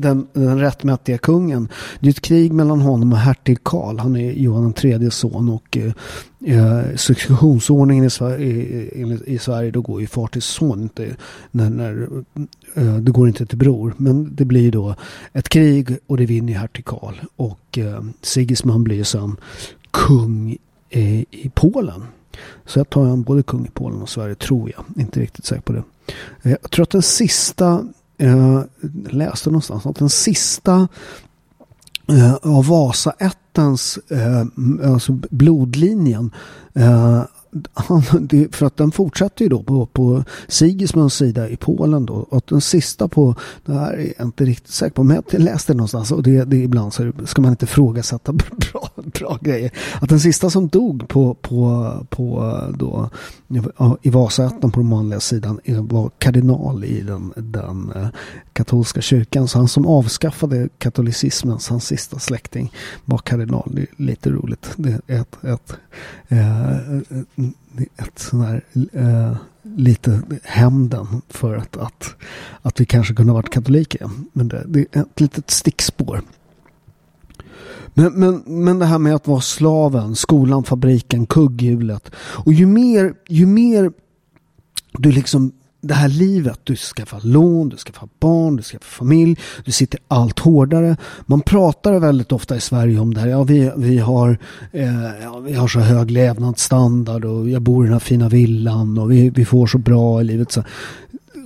den, 0.00 0.26
den 0.32 0.60
rättmätiga 0.60 1.18
kungen. 1.18 1.68
Det 2.00 2.08
är 2.08 2.10
ett 2.10 2.20
krig 2.20 2.52
mellan 2.52 2.80
honom 2.80 3.12
och 3.12 3.18
hertig 3.18 3.64
Karl. 3.64 3.98
Han 3.98 4.16
är 4.16 4.32
Johan 4.32 4.74
IIIs 4.82 5.14
son 5.14 5.48
och 5.48 5.78
eh, 5.78 5.92
eh 6.54 6.96
successionsordningen 6.96 8.04
i 8.04 8.10
Sverige, 8.10 8.46
i, 8.46 9.18
i, 9.26 9.38
Sverige 9.38 9.70
då 9.70 9.80
går 9.80 10.00
ju 10.00 10.06
far 10.06 10.26
till 10.26 10.42
son. 10.42 10.82
Inte, 10.82 11.16
när, 11.50 11.70
när, 11.70 12.08
eh, 12.74 12.96
det 12.96 13.10
går 13.10 13.28
inte 13.28 13.46
till 13.46 13.58
bror. 13.58 13.94
Men 13.96 14.34
det 14.34 14.44
blir 14.44 14.72
då 14.72 14.94
ett 15.32 15.48
krig 15.48 15.96
och 16.06 16.16
det 16.16 16.26
vinner 16.26 16.52
hertig 16.52 16.84
Karl. 16.84 17.14
Och 17.36 17.78
eh, 17.78 18.02
Sigismund 18.22 18.84
blir 18.84 19.04
sen 19.04 19.36
kung 19.90 20.56
i, 20.90 21.26
i 21.30 21.50
Polen. 21.54 22.02
Så 22.66 22.78
jag 22.78 22.90
tar 22.90 23.04
han 23.04 23.22
både 23.22 23.42
kung 23.42 23.66
i 23.66 23.70
Polen 23.70 24.02
och 24.02 24.08
Sverige 24.08 24.34
tror 24.34 24.72
jag. 24.76 25.02
Inte 25.02 25.20
riktigt 25.20 25.44
säker 25.44 25.62
på 25.62 25.72
det. 25.72 25.82
Eh, 26.42 26.56
jag 26.62 26.70
tror 26.70 26.82
att 26.82 26.90
den 26.90 27.02
sista 27.02 27.84
jag 28.18 28.64
läste 29.10 29.50
någonstans 29.50 29.86
att 29.86 29.96
den 29.96 30.10
sista 30.10 30.88
eh, 32.08 32.34
av 32.34 32.66
Vasaättens, 32.66 33.98
eh, 34.10 34.44
alltså 34.90 35.12
blodlinjen, 35.12 36.30
eh, 36.74 37.22
för 38.52 38.66
att 38.66 38.76
den 38.76 38.90
fortsätter 38.90 39.44
ju 39.44 39.48
då 39.48 39.62
på, 39.62 39.86
på 39.86 40.24
Sigismunds 40.48 41.16
sida 41.16 41.48
i 41.48 41.56
Polen 41.56 42.06
då. 42.06 42.14
Och 42.14 42.44
den 42.48 42.60
sista 42.60 43.08
på, 43.08 43.34
det 43.66 43.72
här 43.72 43.92
är 43.92 44.12
jag 44.18 44.26
inte 44.26 44.44
riktigt 44.44 44.72
säker 44.72 44.94
på, 44.94 45.02
men 45.02 45.22
jag 45.30 45.40
läste 45.40 45.72
det 45.72 45.76
någonstans 45.76 46.12
och 46.12 46.22
det, 46.22 46.44
det 46.44 46.56
ibland 46.56 46.92
så 46.92 47.12
ska 47.24 47.42
man 47.42 47.50
inte 47.50 47.64
ifrågasätta 47.64 48.32
bra, 48.72 48.90
bra 48.96 49.38
grejer. 49.40 49.70
Att 50.00 50.08
den 50.08 50.20
sista 50.20 50.50
som 50.50 50.68
dog 50.68 51.08
på, 51.08 51.34
på, 51.34 51.92
på 52.10 52.54
då, 52.78 53.10
i 54.02 54.10
Vasaätten 54.10 54.70
på 54.70 54.80
den 54.80 54.88
manliga 54.88 55.20
sidan 55.20 55.60
var 55.66 56.10
kardinal 56.18 56.84
i 56.84 57.00
den, 57.00 57.32
den 57.36 57.92
eh, 57.96 58.08
katolska 58.52 59.00
kyrkan. 59.00 59.48
Så 59.48 59.58
han 59.58 59.68
som 59.68 59.86
avskaffade 59.86 60.68
katolicismens, 60.78 61.68
hans 61.68 61.86
sista 61.86 62.18
släkting, 62.18 62.72
var 63.04 63.18
kardinal. 63.18 63.70
Det 63.74 63.80
är 63.80 63.88
lite 63.96 64.30
roligt. 64.30 64.70
Det 64.76 65.00
är 65.06 65.20
ett, 65.20 65.44
ett, 65.44 65.78
ett, 66.28 67.47
ett 67.96 68.18
sån 68.18 68.40
här 68.40 68.64
eh, 68.92 69.36
lite 69.62 70.22
hämnden 70.42 71.06
för 71.28 71.56
att, 71.56 71.76
att, 71.76 72.14
att 72.62 72.80
vi 72.80 72.84
kanske 72.84 73.14
kunde 73.14 73.32
ha 73.32 73.38
varit 73.38 73.50
katoliker. 73.52 74.10
Men 74.32 74.48
det, 74.48 74.64
det 74.68 74.86
är 74.92 75.00
ett 75.00 75.20
litet 75.20 75.50
stickspår. 75.50 76.22
Men, 77.94 78.12
men, 78.12 78.42
men 78.46 78.78
det 78.78 78.86
här 78.86 78.98
med 78.98 79.14
att 79.14 79.26
vara 79.26 79.40
slaven, 79.40 80.16
skolan, 80.16 80.64
fabriken, 80.64 81.26
kugghjulet. 81.26 82.10
Och 82.16 82.52
ju 82.52 82.66
mer, 82.66 83.14
ju 83.28 83.46
mer 83.46 83.92
du 84.92 85.12
liksom 85.12 85.52
det 85.80 85.94
här 85.94 86.08
livet, 86.08 86.60
du 86.64 86.76
skaffar 86.76 87.20
lån, 87.22 87.68
du 87.68 87.76
skaffar 87.76 88.08
barn, 88.20 88.56
du 88.56 88.62
skaffar 88.62 88.86
familj, 88.86 89.38
du 89.64 89.72
sitter 89.72 90.00
allt 90.08 90.38
hårdare. 90.38 90.96
Man 91.26 91.40
pratar 91.40 91.98
väldigt 91.98 92.32
ofta 92.32 92.56
i 92.56 92.60
Sverige 92.60 92.98
om 92.98 93.14
det 93.14 93.20
här. 93.20 93.28
Ja, 93.28 93.42
vi, 93.42 93.72
vi, 93.76 93.98
har, 93.98 94.38
eh, 94.72 95.22
ja, 95.22 95.38
vi 95.38 95.52
har 95.52 95.68
så 95.68 95.80
hög 95.80 96.10
levnadsstandard 96.10 97.24
och 97.24 97.50
jag 97.50 97.62
bor 97.62 97.84
i 97.84 97.86
den 97.86 97.92
här 97.92 98.00
fina 98.00 98.28
villan 98.28 98.98
och 98.98 99.12
vi, 99.12 99.30
vi 99.30 99.44
får 99.44 99.66
så 99.66 99.78
bra 99.78 100.20
i 100.20 100.24
livet. 100.24 100.52
Så. 100.52 100.64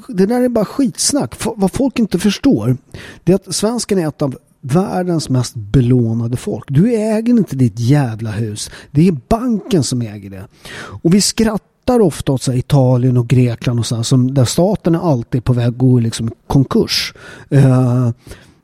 Det 0.09 0.27
där 0.27 0.43
är 0.43 0.49
bara 0.49 0.65
skitsnack. 0.65 1.35
F 1.41 1.47
vad 1.57 1.73
folk 1.73 1.99
inte 1.99 2.19
förstår 2.19 2.77
det 3.25 3.33
är 3.33 3.37
att 3.37 3.55
svensken 3.55 3.99
är 3.99 4.09
ett 4.09 4.23
av 4.23 4.37
världens 4.61 5.29
mest 5.29 5.55
belånade 5.55 6.37
folk. 6.37 6.65
Du 6.69 6.95
äger 6.95 7.33
inte 7.33 7.57
ditt 7.57 7.79
jävla 7.79 8.31
hus. 8.31 8.71
Det 8.91 9.09
är 9.09 9.17
banken 9.29 9.83
som 9.83 10.03
äger 10.03 10.31
det. 10.31 10.47
Och 10.75 11.15
vi 11.15 11.21
skrattar 11.21 11.72
skrattar 11.83 12.01
ofta 12.01 12.33
åt 12.33 12.43
så 12.43 12.53
Italien 12.53 13.17
och 13.17 13.29
Grekland 13.29 13.79
och 13.79 13.87
så 13.87 14.05
som 14.05 14.35
där 14.35 14.45
staten 14.45 14.95
är 14.95 15.11
alltid 15.11 15.45
på 15.45 15.53
väg 15.53 15.69
att 15.69 15.79
gå 15.79 15.99
i 15.99 16.03
liksom 16.03 16.31
konkurs. 16.47 17.15
Eh, 17.51 18.11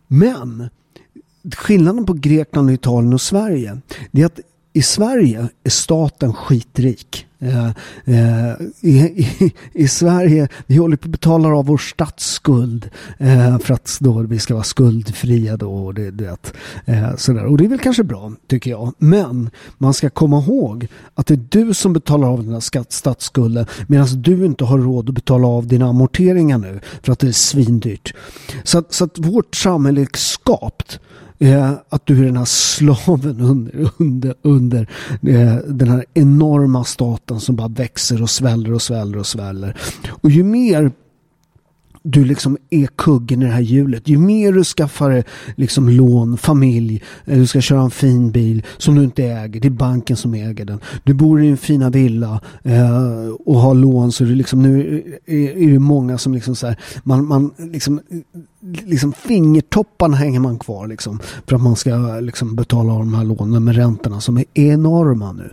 men 0.09 0.69
skillnaden 1.57 2.07
på 2.07 2.13
Grekland, 2.13 2.71
Italien 2.71 3.13
och 3.13 3.21
Sverige 3.21 3.81
det 4.11 4.23
är 4.23 4.27
att 4.27 4.41
i 4.79 4.83
Sverige 4.83 5.49
är 5.65 5.71
staten 5.71 6.33
skitrik. 6.33 7.27
Eh, 7.39 7.67
eh, 8.05 8.55
i, 8.81 8.99
i, 8.99 9.53
i, 9.73 9.89
Sverige, 9.89 10.49
vi 10.67 10.77
håller 10.77 10.97
på 10.97 11.07
att 11.07 11.13
betala 11.13 11.49
av 11.49 11.67
vår 11.67 11.79
statsskuld 11.79 12.91
eh, 13.19 13.59
för 13.59 13.75
att 13.75 13.99
då 14.01 14.23
vi 14.23 14.39
ska 14.39 14.55
vara 14.55 14.65
skuldfria 14.65 15.57
då. 15.57 15.73
Och 15.73 15.95
det, 15.95 16.11
det, 16.11 16.53
eh, 16.85 17.17
sådär. 17.17 17.45
och 17.45 17.59
det 17.59 17.65
är 17.65 17.69
väl 17.69 17.79
kanske 17.79 18.05
bra, 18.05 18.33
tycker 18.47 18.71
jag. 18.71 18.93
Men 18.99 19.51
man 19.79 19.95
ska 19.95 20.11
komma 20.11 20.39
ihåg 20.39 20.87
att 21.15 21.27
det 21.27 21.35
är 21.35 21.47
du 21.49 21.75
som 21.75 21.93
betalar 21.93 22.29
av 22.29 22.45
den 22.45 22.53
här 22.53 22.85
statsskulden 22.89 23.67
medan 23.87 24.23
du 24.23 24.47
inte 24.47 24.65
har 24.65 24.79
råd 24.79 25.09
att 25.09 25.15
betala 25.15 25.47
av 25.47 25.67
dina 25.67 25.87
amorteringar 25.87 26.59
nu 26.59 26.81
för 27.03 27.13
att 27.13 27.19
det 27.19 27.29
är 27.29 27.33
svindyrt. 27.33 28.15
Så, 28.65 28.83
så 28.91 29.05
att 29.05 29.19
vårt 29.19 29.57
samhälle 29.57 30.01
är 30.01 30.09
skapt 30.15 31.01
eh, 31.39 31.73
att 31.89 32.07
du 32.07 32.21
är 32.21 32.25
den 32.25 32.37
här 32.37 32.45
slaven 32.45 33.41
under, 33.41 33.91
under, 33.99 34.35
under 34.43 34.81
eh, 35.23 35.57
den 35.67 35.89
här 35.89 36.05
enorma 36.15 36.85
staten 36.85 37.41
som 37.41 37.57
bara 37.57 37.69
växer 37.69 38.23
och 38.23 38.31
sväller 38.31 38.73
och 38.73 38.83
sväller 38.83 39.19
och 39.19 39.27
sväller. 39.27 39.77
Och 40.11 40.31
ju 40.31 40.45
mer 40.45 40.93
du 42.11 42.25
liksom 42.25 42.57
är 42.71 42.87
kuggen 42.87 43.43
i 43.43 43.45
det 43.45 43.51
här 43.51 43.61
hjulet. 43.61 44.09
Ju 44.09 44.19
mer 44.19 44.53
du 44.53 44.65
skaffar 44.65 45.25
liksom 45.57 45.89
lån, 45.89 46.39
familj, 46.39 47.03
eh, 47.25 47.39
du 47.39 47.47
ska 47.47 47.61
köra 47.61 47.81
en 47.81 47.91
fin 47.91 48.31
bil 48.31 48.63
som 48.79 48.95
du 48.95 49.05
inte 49.05 49.25
äger. 49.25 49.61
Det 49.61 49.69
är 49.69 49.71
banken 49.71 50.17
som 50.17 50.35
äger 50.35 50.65
den. 50.65 50.81
Du 51.05 51.15
bor 51.15 51.43
i 51.43 51.49
en 51.49 51.57
fina 51.57 51.91
villa 51.91 52.41
eh, 52.63 53.29
och 53.45 53.61
har 53.61 53.75
lån 53.75 54.13
så 54.13 54.25
det 54.25 54.31
liksom, 54.31 54.63
nu 54.63 55.03
är, 55.27 55.35
är 55.37 55.73
det 55.73 55.79
många 55.79 56.19
som 56.19 56.35
liksom 56.35 56.57
så 56.57 56.67
här, 56.67 56.77
man, 57.03 57.27
man 57.27 57.51
liksom, 57.59 58.01
liksom 58.85 59.13
fingertopparna 59.13 60.17
hänger 60.17 60.41
man 60.41 60.59
kvar 60.59 60.87
liksom 60.87 61.21
för 61.47 61.57
att 61.57 61.63
man 61.63 61.77
ska 61.77 62.21
liksom 62.21 62.57
betala 62.57 62.93
av 62.93 62.99
de 62.99 63.15
här 63.15 63.25
lånen 63.25 63.65
med 63.65 63.77
räntorna 63.77 64.21
som 64.21 64.39
är 64.39 64.45
enorma 64.55 65.33
nu. 65.33 65.51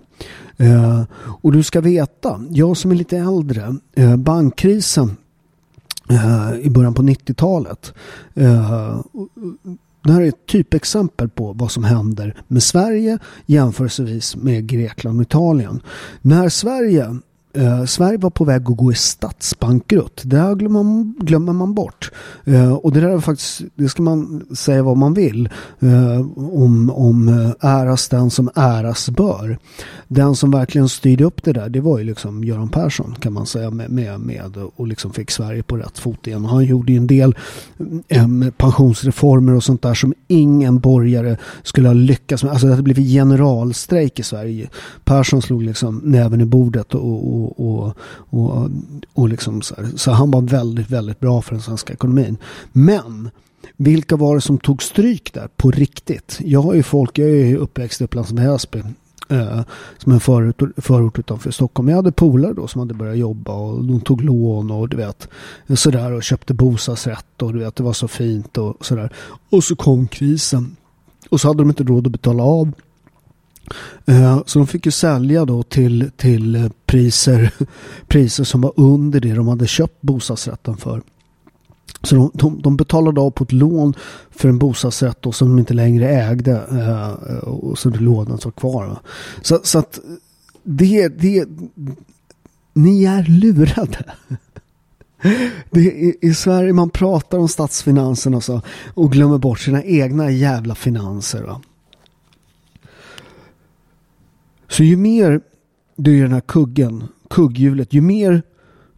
Eh, 0.57 1.03
och 1.41 1.51
du 1.51 1.63
ska 1.63 1.81
veta, 1.81 2.41
jag 2.49 2.77
som 2.77 2.91
är 2.91 2.95
lite 2.95 3.17
äldre, 3.17 3.75
eh, 3.95 4.15
bankkrisen 4.15 5.11
Eh, 6.09 6.53
i 6.61 6.69
början 6.69 6.93
på 6.93 7.01
90-talet. 7.01 7.93
Eh, 8.33 8.99
det 10.03 10.11
här 10.11 10.21
är 10.21 10.27
ett 10.27 10.45
typexempel 10.45 11.29
på 11.29 11.53
vad 11.53 11.71
som 11.71 11.83
händer 11.83 12.35
med 12.47 12.63
Sverige 12.63 13.17
jämförelsevis 13.45 14.35
med 14.35 14.67
Grekland 14.67 15.19
och 15.19 15.23
Italien. 15.23 15.81
När 16.21 16.49
Sverige 16.49 17.15
Eh, 17.55 17.85
Sverige 17.85 18.17
var 18.17 18.29
på 18.29 18.45
väg 18.45 18.61
att 18.69 18.77
gå 18.77 18.91
i 18.91 18.95
statsbankrutt. 18.95 20.21
Det 20.25 20.37
här 20.37 20.55
glömmer 20.55 20.83
man, 20.83 21.15
glömmer 21.19 21.53
man 21.53 21.73
bort. 21.73 22.11
Eh, 22.43 22.73
och 22.73 22.91
det 22.91 22.99
där 22.99 23.09
är 23.09 23.19
faktiskt, 23.19 23.61
det 23.75 23.89
ska 23.89 24.03
man 24.03 24.45
säga 24.55 24.83
vad 24.83 24.97
man 24.97 25.13
vill 25.13 25.49
eh, 25.79 26.19
om, 26.35 26.89
om 26.89 27.27
eh, 27.27 27.69
äras 27.69 28.09
den 28.09 28.29
som 28.29 28.49
äras 28.55 29.09
bör. 29.09 29.57
Den 30.07 30.35
som 30.35 30.51
verkligen 30.51 30.89
styrde 30.89 31.23
upp 31.23 31.43
det 31.43 31.53
där, 31.53 31.69
det 31.69 31.81
var 31.81 31.97
ju 31.97 32.03
liksom 32.03 32.43
Göran 32.43 32.69
Persson 32.69 33.15
kan 33.19 33.33
man 33.33 33.45
säga 33.45 33.71
med, 33.71 33.89
med, 33.89 34.19
med 34.19 34.57
och 34.75 34.87
liksom 34.87 35.13
fick 35.13 35.31
Sverige 35.31 35.63
på 35.63 35.77
rätt 35.77 35.99
fot 35.99 36.27
igen. 36.27 36.45
Han 36.45 36.65
gjorde 36.65 36.91
ju 36.91 36.97
en 36.97 37.07
del 37.07 37.35
mm, 38.09 38.43
eh, 38.43 38.51
pensionsreformer 38.51 39.53
och 39.53 39.63
sånt 39.63 39.81
där 39.81 39.93
som 39.93 40.13
ingen 40.27 40.79
borgare 40.79 41.37
skulle 41.63 41.89
ha 41.89 41.93
lyckats 41.93 42.43
med. 42.43 42.51
Alltså 42.51 42.67
det 42.67 42.73
hade 42.73 42.83
blivit 42.83 43.07
generalstrejk 43.07 44.19
i 44.19 44.23
Sverige. 44.23 44.69
Persson 45.03 45.41
slog 45.41 45.63
liksom 45.63 46.01
näven 46.03 46.41
i 46.41 46.45
bordet 46.45 46.95
och, 46.95 47.35
och 47.35 47.44
och, 47.45 47.97
och, 48.29 48.69
och, 49.13 49.29
liksom 49.29 49.61
så, 49.61 49.75
här. 49.75 49.91
så 49.95 50.11
han 50.11 50.31
var 50.31 50.41
väldigt, 50.41 50.89
väldigt 50.89 51.19
bra 51.19 51.41
för 51.41 51.51
den 51.51 51.61
svenska 51.61 51.93
ekonomin. 51.93 52.37
Men 52.71 53.29
vilka 53.77 54.15
var 54.15 54.35
det 54.35 54.41
som 54.41 54.57
tog 54.57 54.83
stryk 54.83 55.33
där 55.33 55.49
på 55.57 55.71
riktigt? 55.71 56.39
Jag 56.43 56.61
har 56.61 56.73
ju 56.73 56.83
folk, 56.83 57.17
jag 57.17 57.29
är 57.29 57.45
ju 57.45 57.57
uppväxt 57.57 58.01
i 58.01 58.03
Upplands 58.03 58.31
Väsby. 58.31 58.83
Eh, 59.29 59.61
som 59.97 60.11
en 60.11 60.19
förort, 60.19 60.61
förort 60.77 61.19
utanför 61.19 61.51
Stockholm. 61.51 61.89
Jag 61.89 61.95
hade 61.95 62.11
polare 62.11 62.53
då 62.53 62.67
som 62.67 62.79
hade 62.79 62.93
börjat 62.93 63.17
jobba 63.17 63.53
och 63.53 63.85
de 63.85 64.01
tog 64.01 64.21
lån 64.21 64.71
och 64.71 64.89
du 64.89 64.97
vet 64.97 65.27
sådär 65.75 66.11
och 66.11 66.23
köpte 66.23 66.53
bostadsrätt 66.53 67.41
och 67.41 67.53
du 67.53 67.59
vet 67.59 67.75
det 67.75 67.83
var 67.83 67.93
så 67.93 68.07
fint 68.07 68.57
och 68.57 68.85
sådär. 68.85 69.13
Och 69.49 69.63
så 69.63 69.75
kom 69.75 70.07
krisen 70.07 70.75
och 71.29 71.41
så 71.41 71.47
hade 71.47 71.63
de 71.63 71.69
inte 71.69 71.83
råd 71.83 72.07
att 72.07 72.11
betala 72.11 72.43
av 72.43 72.71
Eh, 74.05 74.41
så 74.45 74.59
de 74.59 74.67
fick 74.67 74.85
ju 74.85 74.91
sälja 74.91 75.45
då 75.45 75.63
till, 75.63 76.11
till 76.17 76.55
eh, 76.55 76.69
priser, 76.85 77.51
priser 78.07 78.43
som 78.43 78.61
var 78.61 78.73
under 78.75 79.19
det 79.19 79.33
de 79.33 79.47
hade 79.47 79.67
köpt 79.67 80.01
bostadsrätten 80.01 80.77
för. 80.77 81.01
Så 82.03 82.15
de, 82.15 82.31
de, 82.33 82.61
de 82.61 82.77
betalade 82.77 83.21
av 83.21 83.31
på 83.31 83.43
ett 83.43 83.51
lån 83.51 83.93
för 84.31 84.49
en 84.49 84.57
bostadsrätt 84.57 85.21
då 85.21 85.31
som 85.31 85.49
de 85.49 85.59
inte 85.59 85.73
längre 85.73 86.09
ägde. 86.09 86.51
Eh, 86.51 87.37
och 87.37 87.79
så 87.79 87.89
lånen 87.89 88.39
var 88.43 88.51
kvar. 88.51 88.99
Så, 89.41 89.59
så 89.63 89.79
att 89.79 89.99
det, 90.63 91.07
det, 91.07 91.45
ni 92.73 93.03
är 93.03 93.23
lurade. 93.23 94.05
Det 95.71 96.07
är, 96.09 96.25
I 96.25 96.33
Sverige 96.33 96.73
man 96.73 96.89
pratar 96.89 97.37
om 97.37 97.47
statsfinanserna 97.47 98.37
och, 98.37 98.43
så, 98.43 98.61
och 98.93 99.11
glömmer 99.11 99.37
bort 99.37 99.59
sina 99.59 99.83
egna 99.83 100.31
jävla 100.31 100.75
finanser. 100.75 101.43
Va? 101.43 101.61
Så 104.75 104.83
ju 104.83 104.97
mer 104.97 105.41
du 105.95 106.17
är 106.17 106.21
den 106.21 106.33
här 106.33 106.41
kuggen, 106.41 107.03
kugghjulet, 107.29 107.93
ju 107.93 108.01
mer 108.01 108.43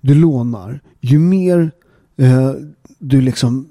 du 0.01 0.13
lånar, 0.15 0.79
ju 1.01 1.19
mer 1.19 1.71
eh, 2.15 2.51
du 2.99 3.21
liksom 3.21 3.67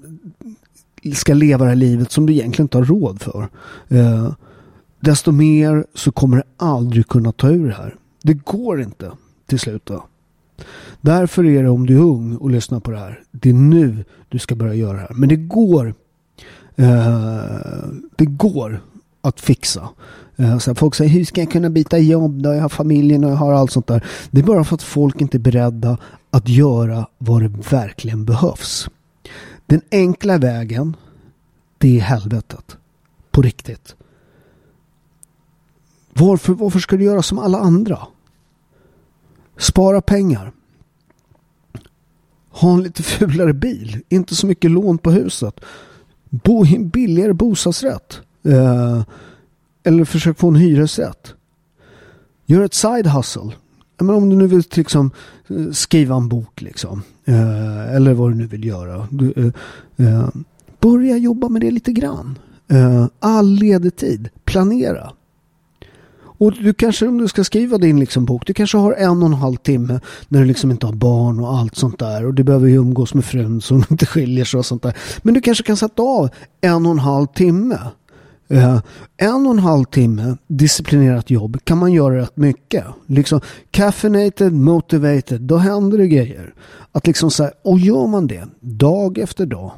ska 1.13 1.33
leva 1.33 1.65
det 1.65 1.69
här 1.69 1.75
livet 1.75 2.11
som 2.11 2.25
du 2.25 2.33
egentligen 2.33 2.65
inte 2.65 2.77
har 2.77 2.85
råd 2.85 3.21
för. 3.21 3.49
Eh, 3.87 4.33
desto 4.99 5.31
mer 5.31 5.85
så 5.93 6.11
kommer 6.11 6.37
du 6.37 6.43
aldrig 6.57 7.07
kunna 7.07 7.31
ta 7.31 7.49
ur 7.49 7.67
det 7.67 7.75
här. 7.75 7.95
Det 8.23 8.33
går 8.33 8.81
inte 8.81 9.11
till 9.45 9.59
slut. 9.59 9.85
Då. 9.85 10.05
Därför 11.01 11.45
är 11.45 11.63
det 11.63 11.69
om 11.69 11.85
du 11.85 11.95
är 11.95 12.01
ung 12.01 12.35
och 12.35 12.51
lyssnar 12.51 12.79
på 12.79 12.91
det 12.91 12.99
här. 12.99 13.23
Det 13.31 13.49
är 13.49 13.53
nu 13.53 14.05
du 14.29 14.39
ska 14.39 14.55
börja 14.55 14.73
göra 14.73 14.93
det 14.93 14.99
här. 14.99 15.13
Men 15.13 15.29
det 15.29 15.35
går. 15.35 15.93
Eh, 16.75 17.43
det 18.15 18.25
går 18.25 18.81
att 19.21 19.39
fixa. 19.39 19.89
Eh, 20.37 20.57
så 20.57 20.75
folk 20.75 20.95
säger 20.95 21.11
hur 21.11 21.25
ska 21.25 21.41
jag 21.41 21.51
kunna 21.51 21.69
byta 21.69 21.97
jobb 21.97 22.41
då? 22.41 22.53
Jag 22.53 22.61
har 22.61 22.69
familjen 22.69 23.23
och 23.23 23.31
jag 23.31 23.35
har 23.35 23.53
allt 23.53 23.71
sånt 23.71 23.87
där. 23.87 24.05
Det 24.31 24.41
är 24.41 24.45
bara 24.45 24.63
för 24.63 24.75
att 24.75 24.83
folk 24.83 25.21
inte 25.21 25.37
är 25.37 25.39
beredda 25.39 25.97
att 26.29 26.49
göra 26.49 27.07
vad 27.17 27.41
det 27.41 27.47
verkligen 27.71 28.25
behövs. 28.25 28.89
Den 29.65 29.81
enkla 29.91 30.37
vägen, 30.37 30.95
det 31.77 31.97
är 31.97 32.01
helvetet. 32.01 32.77
På 33.31 33.41
riktigt. 33.41 33.95
Varför, 36.13 36.53
varför 36.53 36.79
ska 36.79 36.97
du 36.97 37.03
göra 37.03 37.21
som 37.21 37.39
alla 37.39 37.57
andra? 37.57 37.99
Spara 39.57 40.01
pengar. 40.01 40.51
Ha 42.49 42.73
en 42.73 42.83
lite 42.83 43.03
fulare 43.03 43.53
bil. 43.53 44.01
Inte 44.09 44.35
så 44.35 44.47
mycket 44.47 44.71
lån 44.71 44.97
på 44.97 45.11
huset. 45.11 45.59
Bo 46.29 46.65
i 46.65 46.75
en 46.75 46.89
billigare 46.89 47.33
bostadsrätt. 47.33 48.21
Eh, 48.43 49.01
eller 49.87 50.05
försök 50.05 50.39
få 50.39 50.47
en 50.47 50.55
hyresrätt. 50.55 51.33
Gör 52.45 52.63
ett 52.63 52.73
side 52.73 53.07
hustle. 53.07 53.51
Men 53.99 54.09
om 54.09 54.29
du 54.29 54.35
nu 54.35 54.47
vill 54.47 54.63
liksom 54.75 55.11
eh, 55.47 55.71
skriva 55.71 56.15
en 56.15 56.27
bok 56.27 56.61
liksom. 56.61 57.03
Eh, 57.25 57.95
eller 57.95 58.13
vad 58.13 58.31
du 58.31 58.35
nu 58.35 58.45
vill 58.47 58.65
göra. 58.65 59.07
Du, 59.11 59.33
eh, 59.35 60.07
eh 60.07 60.29
börja 60.79 61.17
jobba 61.17 61.49
med 61.49 61.61
det 61.61 61.71
lite 61.71 61.91
grann. 61.91 62.39
Eh, 62.67 63.05
all 63.19 63.49
ledig 63.49 63.95
tid. 63.95 64.29
Planera. 64.45 65.11
Och 66.39 66.51
du 66.51 66.73
kanske 66.73 67.07
om 67.07 67.17
du 67.17 67.27
ska 67.27 67.43
skriva 67.43 67.77
din 67.77 67.99
liksom 67.99 68.25
bok, 68.25 68.45
du 68.45 68.53
kanske 68.53 68.77
har 68.77 68.93
en 68.93 69.23
och 69.23 69.29
en 69.29 69.33
halv 69.33 69.55
timme 69.55 69.99
när 70.27 70.39
du 70.39 70.45
liksom 70.45 70.71
inte 70.71 70.85
har 70.85 70.93
barn 70.93 71.39
och 71.39 71.57
allt 71.57 71.75
sånt 71.75 71.99
där. 71.99 72.25
Och 72.25 72.33
du 72.33 72.43
behöver 72.43 72.67
ju 72.67 72.75
umgås 72.75 73.13
med 73.13 73.25
frun 73.25 73.61
så 73.61 73.73
hon 73.73 73.83
inte 73.91 74.05
skiljer 74.05 74.45
sig 74.45 74.57
och 74.57 74.65
sånt 74.65 74.83
där. 74.83 74.97
Men 75.21 75.33
du 75.33 75.41
kanske 75.41 75.63
kan 75.63 75.77
sätta 75.77 76.03
av 76.03 76.29
en 76.61 76.85
och 76.85 76.91
en 76.91 76.99
halv 76.99 77.27
timme 77.27 77.79
Eh, 78.49 78.81
en 79.17 79.45
och 79.45 79.51
en 79.51 79.59
halv 79.59 79.83
timme 79.83 80.37
disciplinerat 80.47 81.29
jobb 81.29 81.57
kan 81.63 81.77
man 81.77 81.91
göra 81.91 82.17
rätt 82.17 82.37
mycket. 82.37 82.85
Liksom 83.05 83.41
caffeinated, 83.71 84.53
motivated, 84.53 85.41
då 85.41 85.57
händer 85.57 85.97
det 85.97 86.07
grejer. 86.07 86.53
Att 86.91 87.07
liksom 87.07 87.31
så 87.31 87.49
och 87.63 87.79
gör 87.79 88.07
man 88.07 88.27
det 88.27 88.47
dag 88.59 89.17
efter 89.17 89.45
dag. 89.45 89.71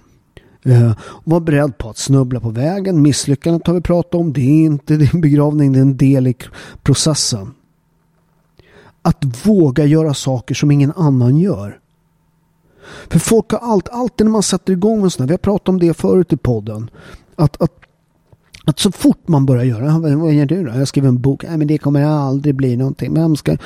Uh, 0.67 0.93
var 1.23 1.39
beredd 1.39 1.77
på 1.77 1.89
att 1.89 1.97
snubbla 1.97 2.39
på 2.39 2.49
vägen. 2.49 3.01
Misslyckandet 3.01 3.67
har 3.67 3.73
vi 3.73 3.81
pratat 3.81 4.15
om. 4.15 4.33
Det 4.33 4.41
är 4.41 4.65
inte 4.65 4.97
din 4.97 5.21
begravning, 5.21 5.73
det 5.73 5.79
är 5.79 5.81
en 5.81 5.97
del 5.97 6.27
i 6.27 6.35
processen. 6.83 7.53
Att 9.01 9.45
våga 9.45 9.85
göra 9.85 10.13
saker 10.13 10.55
som 10.55 10.71
ingen 10.71 10.91
annan 10.95 11.37
gör. 11.37 11.79
För 13.09 13.19
folk 13.19 13.51
har 13.51 13.59
allt, 13.59 13.89
alltid 13.89 14.25
när 14.25 14.31
man 14.31 14.43
sätter 14.43 14.73
igång 14.73 15.01
med 15.01 15.13
sådana, 15.13 15.27
vi 15.27 15.33
har 15.33 15.37
pratat 15.37 15.69
om 15.69 15.79
det 15.79 15.93
förut 15.93 16.33
i 16.33 16.37
podden. 16.37 16.89
Att, 17.35 17.61
att 17.61 17.78
att 18.65 18.79
så 18.79 18.91
fort 18.91 19.27
man 19.27 19.45
börjar 19.45 19.63
göra, 19.63 19.95
ah, 19.95 19.99
vad 19.99 20.33
gör 20.33 20.45
du 20.45 20.63
då? 20.63 20.71
Jag 20.71 20.87
skriver 20.87 21.07
en 21.07 21.21
bok, 21.21 21.43
nej 21.43 21.57
men 21.57 21.67
det 21.67 21.77
kommer 21.77 22.03
aldrig 22.03 22.55
bli 22.55 22.77
någonting. 22.77 23.13
Vem 23.13 23.35
ska... 23.35 23.57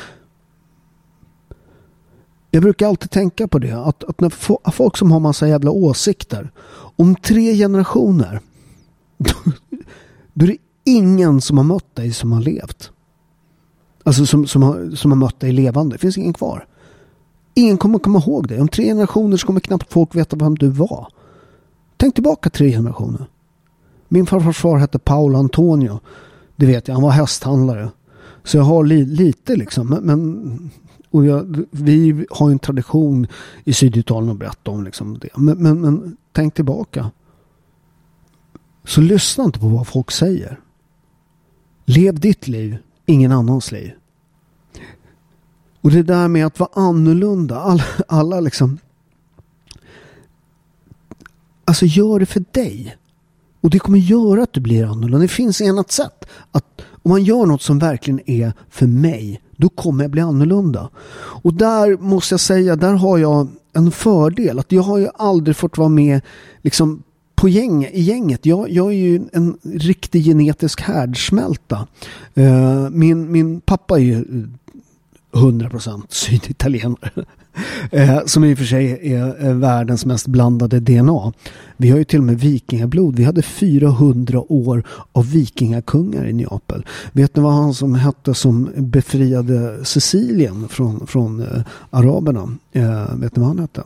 Jag 2.52 2.64
brukar 2.64 2.88
alltid 2.88 3.12
tänka 3.12 3.48
på 3.48 3.60
det, 3.60 3.72
att, 3.72 4.04
att 4.04 4.22
när 4.22 4.30
folk 4.72 4.98
som 4.98 5.12
har 5.12 5.20
massa 5.20 5.48
jävla 5.48 5.72
åsikter, 5.72 6.52
om 6.96 7.16
tre 7.16 7.56
generationer, 7.56 8.40
då, 9.18 9.34
då 10.34 10.46
är 10.46 10.50
det 10.50 10.58
ingen 10.84 11.42
som 11.42 11.58
har 11.58 11.64
mött 11.64 11.96
dig 11.96 12.14
som 12.14 12.32
har 12.32 12.42
levt. 12.42 12.92
Alltså 14.04 14.26
som, 14.26 14.48
som, 14.48 14.64
har, 14.64 14.96
som 14.96 15.12
har 15.12 15.16
mött 15.16 15.40
dig 15.40 15.52
levande. 15.52 15.96
Det 15.96 16.00
finns 16.00 16.18
ingen 16.18 16.34
kvar. 16.34 16.68
Ingen 17.54 17.78
kommer 17.78 18.00
komma 18.00 18.20
ihåg 18.20 18.48
dig. 18.48 18.62
Om 18.62 18.68
tre 18.68 18.86
generationer 18.86 19.38
så 19.38 19.48
kommer 19.48 19.60
knappt 19.60 19.94
folk 19.94 20.16
veta 20.16 20.36
vem 20.36 20.56
du 20.56 20.68
var. 20.68 21.08
Tänk 21.98 22.14
tillbaka 22.14 22.50
tre 22.50 22.72
generationer. 22.72 23.26
Min 24.14 24.26
farfars 24.26 24.58
far 24.58 24.78
hette 24.78 25.00
Paolo 25.00 25.40
Antonio. 25.40 26.00
Det 26.56 26.66
vet 26.66 26.88
jag, 26.88 26.96
han 26.96 27.04
var 27.04 27.12
hästhandlare. 27.12 27.90
Så 28.44 28.58
jag 28.58 28.64
har 28.64 28.84
li, 28.84 29.06
lite 29.06 29.56
liksom. 29.56 29.88
Men, 29.88 30.72
och 31.10 31.26
jag, 31.26 31.66
vi 31.72 32.26
har 32.30 32.52
en 32.52 32.60
tradition 32.60 33.28
i 33.64 33.74
Syditalien 33.74 34.32
att 34.32 34.38
berätta 34.38 34.72
om 34.72 34.84
liksom 34.84 35.20
det. 35.20 35.30
Men, 35.36 35.58
men, 35.58 35.82
men 35.82 36.18
tänk 36.32 36.54
tillbaka. 36.54 37.12
Så 38.84 39.02
lyssna 39.02 39.44
inte 39.44 39.60
på 39.60 39.68
vad 39.68 39.88
folk 39.88 40.12
säger. 40.12 40.60
Lev 41.86 42.20
ditt 42.20 42.48
liv, 42.48 42.78
ingen 43.06 43.32
annans 43.32 43.72
liv. 43.72 43.92
Och 45.82 45.92
det 45.92 46.04
där 46.04 46.28
med 46.28 46.46
att 46.46 46.60
vara 46.60 46.70
annorlunda. 46.74 47.60
Alla, 47.60 47.86
alla 48.08 48.40
liksom. 48.40 48.78
Alltså 51.66 51.86
gör 51.86 52.20
det 52.20 52.26
för 52.26 52.44
dig. 52.52 52.98
Och 53.64 53.70
det 53.70 53.80
kommer 53.80 54.00
göra 54.00 54.44
att 54.44 54.54
du 54.54 54.62
blir 54.62 54.86
annorlunda. 54.86 55.18
Det 55.18 55.28
finns 55.28 55.62
ett 55.62 55.70
annat 55.70 55.92
sätt. 55.92 56.26
Att 56.52 56.82
om 57.04 57.12
man 57.12 57.24
gör 57.24 57.46
något 57.46 57.62
som 57.62 57.80
verkligen 57.80 58.30
är 58.30 58.54
för 58.70 58.88
mig, 58.88 59.42
då 59.58 59.70
kommer 59.70 60.04
jag 60.04 60.12
bli 60.12 60.22
annorlunda. 60.22 60.90
Och 61.16 61.54
där 61.54 61.98
måste 61.98 62.34
jag 62.34 62.40
säga, 62.40 62.76
där 62.76 62.94
har 62.94 63.18
jag 63.18 63.48
en 63.74 63.92
fördel. 63.92 64.60
Att 64.60 64.72
jag 64.72 64.82
har 64.82 64.98
ju 64.98 65.08
aldrig 65.16 65.56
fått 65.56 65.78
vara 65.78 65.90
med 65.90 66.22
liksom 66.62 67.04
på 67.36 67.50
gäng, 67.50 67.86
i 67.86 68.02
gänget. 68.02 68.46
Jag, 68.46 68.72
jag 68.72 68.88
är 68.88 68.98
ju 68.98 69.22
en 69.34 69.58
riktig 69.64 70.26
genetisk 70.26 70.82
härdsmälta. 70.82 71.88
Uh, 72.38 72.90
min, 72.90 73.32
min 73.32 73.62
pappa 73.62 73.96
är 74.00 74.04
ju 74.04 74.48
100% 75.34 76.04
syditalienare. 76.10 77.12
Eh, 77.92 78.26
som 78.26 78.44
i 78.44 78.54
och 78.54 78.58
för 78.58 78.66
sig 78.66 79.14
är 79.14 79.46
eh, 79.48 79.54
världens 79.54 80.06
mest 80.06 80.28
blandade 80.28 80.80
DNA. 80.80 81.34
Vi 81.78 81.90
har 81.90 81.98
ju 81.98 82.04
till 82.04 82.20
och 82.20 82.26
med 82.26 82.40
vikingablod. 82.40 83.16
Vi 83.16 83.24
hade 83.24 83.42
400 83.42 84.52
år 84.52 84.84
av 85.12 85.32
vikingakungar 85.32 86.26
i 86.26 86.34
Neapel. 86.34 86.86
Vet 87.12 87.36
ni 87.36 87.42
vad 87.42 87.54
han 87.54 87.74
som 87.74 87.96
hette 87.96 88.34
som 88.34 88.70
befriade 88.76 89.86
Sicilien 89.86 90.68
från, 90.68 91.08
från 91.08 91.42
eh, 91.42 91.62
araberna? 91.90 92.58
Eh, 92.72 93.16
vet 93.16 93.36
ni 93.36 93.40
vad 93.40 93.48
han 93.48 93.60
hette? 93.60 93.84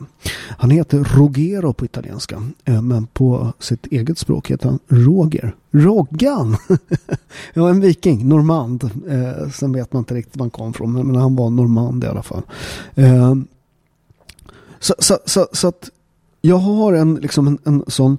Han 0.48 0.70
heter 0.70 1.04
Rogero 1.16 1.72
på 1.72 1.84
italienska. 1.84 2.42
Eh, 2.64 2.82
men 2.82 3.06
på 3.06 3.52
sitt 3.58 3.86
eget 3.86 4.18
språk 4.18 4.50
heter 4.50 4.68
han 4.68 4.78
Roger. 4.88 5.54
Roggan! 5.70 6.56
ja, 7.54 7.68
en 7.68 7.80
viking, 7.80 8.28
normand. 8.28 8.90
Eh, 9.08 9.50
sen 9.50 9.72
vet 9.72 9.92
man 9.92 10.00
inte 10.00 10.14
riktigt 10.14 10.36
var 10.36 10.44
han 10.44 10.50
kom 10.50 10.72
från. 10.72 10.92
Men, 10.92 11.06
men 11.06 11.16
han 11.16 11.36
var 11.36 11.50
normand 11.50 12.04
i 12.04 12.06
alla 12.06 12.22
fall. 12.22 12.42
Eh, 12.94 13.34
så, 14.78 14.94
så, 14.98 15.18
så, 15.24 15.48
så, 15.52 15.68
att 15.68 15.90
jag 16.40 16.58
har 16.58 16.92
en, 16.92 17.14
liksom 17.14 17.46
en, 17.46 17.58
en 17.64 17.84
sån 17.86 18.18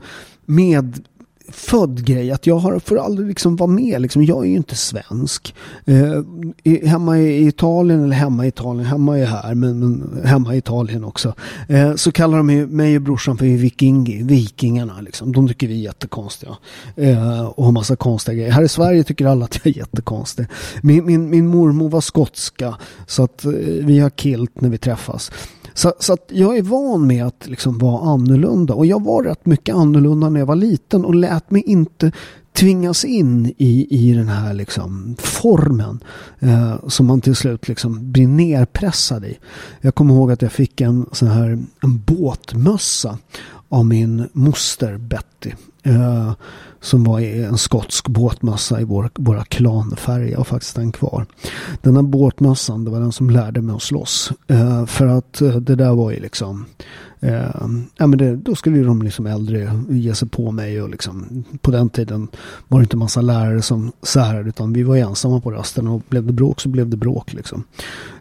Född 1.52 2.06
grej 2.06 2.32
att 2.32 2.48
jag 2.48 2.56
har, 2.56 2.80
får 2.80 2.98
aldrig 2.98 3.28
liksom 3.28 3.56
vara 3.56 3.70
med. 3.70 4.02
Liksom, 4.02 4.24
jag 4.24 4.46
är 4.46 4.50
ju 4.50 4.56
inte 4.56 4.76
svensk. 4.76 5.56
Eh, 5.86 6.88
hemma 6.88 7.18
i 7.18 7.48
Italien, 7.48 8.04
eller 8.04 8.16
hemma 8.16 8.46
i 8.46 8.48
Italien, 8.48 8.86
hemma 8.86 9.20
är 9.20 9.26
här, 9.26 9.56
men, 9.56 9.80
men 9.80 10.22
hemma 10.26 10.56
i 10.56 10.58
Italien 10.58 11.04
också. 11.04 11.34
Eh, 11.68 11.96
så 11.96 12.12
kallar 12.12 12.38
de 12.38 12.50
ju 12.50 12.68
mig 12.68 12.96
och 12.96 13.02
brorsan 13.02 13.38
för 13.38 13.46
viking, 13.46 14.28
vikingarna. 14.28 15.02
Liksom. 15.02 15.32
De 15.32 15.48
tycker 15.48 15.68
vi 15.68 15.74
är 15.74 15.84
jättekonstiga. 15.84 16.58
Eh, 16.96 17.46
och 17.46 17.66
har 17.66 17.72
massa 17.72 17.96
konstiga 17.96 18.36
grejer. 18.36 18.52
Här 18.52 18.64
i 18.64 18.68
Sverige 18.68 19.04
tycker 19.04 19.26
alla 19.26 19.46
att 19.46 19.56
jag 19.56 19.68
är 19.68 19.78
jättekonstig. 19.78 20.46
Min, 20.82 21.06
min, 21.06 21.30
min 21.30 21.48
mormor 21.48 21.90
var 21.90 22.02
skotska, 22.02 22.76
så 23.08 23.24
att 23.24 23.46
eh, 23.46 23.52
vi 23.82 24.00
har 24.00 24.10
kilt 24.10 24.62
när 24.62 24.70
vi 24.70 24.78
träffas. 24.78 25.32
Så, 25.80 25.94
så 26.00 26.14
att 26.14 26.32
jag 26.34 26.58
är 26.58 26.62
van 26.62 27.08
med 27.08 27.26
att 27.26 27.48
liksom 27.48 27.78
vara 27.78 28.14
annorlunda. 28.14 28.74
Och 28.74 28.86
jag 28.86 29.04
var 29.04 29.24
rätt 29.24 29.46
mycket 29.46 29.76
annorlunda 29.76 30.30
när 30.30 30.40
jag 30.40 30.48
var 30.48 30.56
liten 30.56 31.06
och 31.06 31.16
lät 31.16 31.52
mig 31.52 31.62
inte 31.62 32.12
tvingas 32.54 33.06
in 33.06 33.54
i, 33.58 33.88
i 33.90 34.14
den 34.14 34.28
här 34.28 34.54
liksom 34.54 35.16
formen 35.20 36.00
eh, 36.40 36.76
som 36.88 37.06
man 37.06 37.22
till 37.22 37.36
slut 37.36 37.68
liksom 37.68 38.12
blir 38.12 38.28
nerpressad 38.28 39.26
i. 39.26 39.38
Jag 39.82 39.96
kommer 39.96 40.14
ihåg 40.14 40.32
att 40.32 40.42
jag 40.42 40.52
fick 40.52 40.82
en 40.82 41.06
sån 41.12 41.28
här 41.28 41.60
en 41.84 42.00
båtmössa 42.00 43.18
av 43.70 43.86
min 43.86 44.30
moster 44.34 44.98
Betty. 44.98 45.52
Eh, 45.84 46.34
som 46.82 47.04
var 47.04 47.20
i 47.20 47.44
en 47.44 47.58
skotsk 47.58 48.08
båtmössa 48.08 48.82
i 48.82 48.84
vår, 48.84 49.10
våra 49.16 49.44
klanfärger. 49.44 50.32
Jag 50.32 50.38
har 50.38 50.44
faktiskt 50.44 50.76
den 50.76 50.92
kvar. 50.92 51.26
Den 51.82 51.96
här 51.96 52.04
båtmössan, 52.04 52.86
det 52.86 52.92
var 52.92 53.00
den 53.00 53.12
som 53.12 53.30
lärde 53.30 53.62
mig 53.62 53.76
att 53.76 53.82
slåss. 53.82 54.32
Eh, 54.48 54.86
för 54.86 55.08
att 55.08 55.42
eh, 55.42 55.56
det 55.56 55.76
där 55.76 55.96
var 55.96 56.12
ju 56.12 56.20
liksom 56.20 56.66
Eh, 57.22 57.68
ja, 57.98 58.08
men 58.08 58.18
det, 58.18 58.36
då 58.36 58.56
skulle 58.56 58.78
ju 58.78 58.84
de 58.84 59.02
liksom 59.02 59.26
äldre 59.26 59.84
ge 59.90 60.16
sig 60.16 60.30
på 60.30 60.52
mig 60.52 60.82
och 60.82 60.90
liksom, 60.90 61.44
på 61.62 61.72
den 61.72 61.90
tiden 61.90 62.28
var 62.68 62.80
det 62.80 62.84
inte 62.84 62.98
massa 62.98 63.22
lärare 63.22 63.62
som 63.62 63.92
särade 64.02 64.50
utan 64.50 64.74
vi 64.74 64.84
var 64.84 64.96
ensamma 64.96 65.42
på 65.42 65.52
rasten 65.52 65.88
och 65.88 66.02
blev 66.10 66.26
det 66.26 66.34
bråk 66.34 66.62
så 66.62 66.70
blev 66.70 66.90
det 66.90 66.98
bråk 66.98 67.34
liksom. 67.34 67.64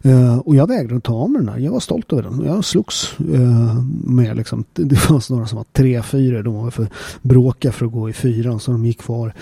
Eh, 0.02 0.38
och 0.38 0.56
jag 0.56 0.66
vägrade 0.66 1.00
ta 1.00 1.14
av 1.14 1.30
mig 1.30 1.40
den 1.40 1.48
här. 1.48 1.58
Jag 1.58 1.72
var 1.72 1.80
stolt 1.80 2.12
över 2.12 2.22
den. 2.22 2.42
Jag 2.44 2.64
slogs 2.64 3.16
eh, 3.18 3.82
med 4.04 4.36
liksom, 4.36 4.64
det 4.74 4.96
fanns 4.96 5.30
några 5.30 5.46
som 5.46 5.56
var 5.56 5.66
tre, 5.72 6.02
fyra. 6.02 6.42
De 6.42 6.54
var 6.54 6.70
för 6.70 6.88
bråkiga 7.22 7.72
för 7.72 7.86
att 7.86 7.92
gå 7.92 8.10
i 8.10 8.12
fyran 8.12 8.60
så 8.60 8.70
de 8.70 8.86
gick 8.86 9.00
kvar 9.00 9.34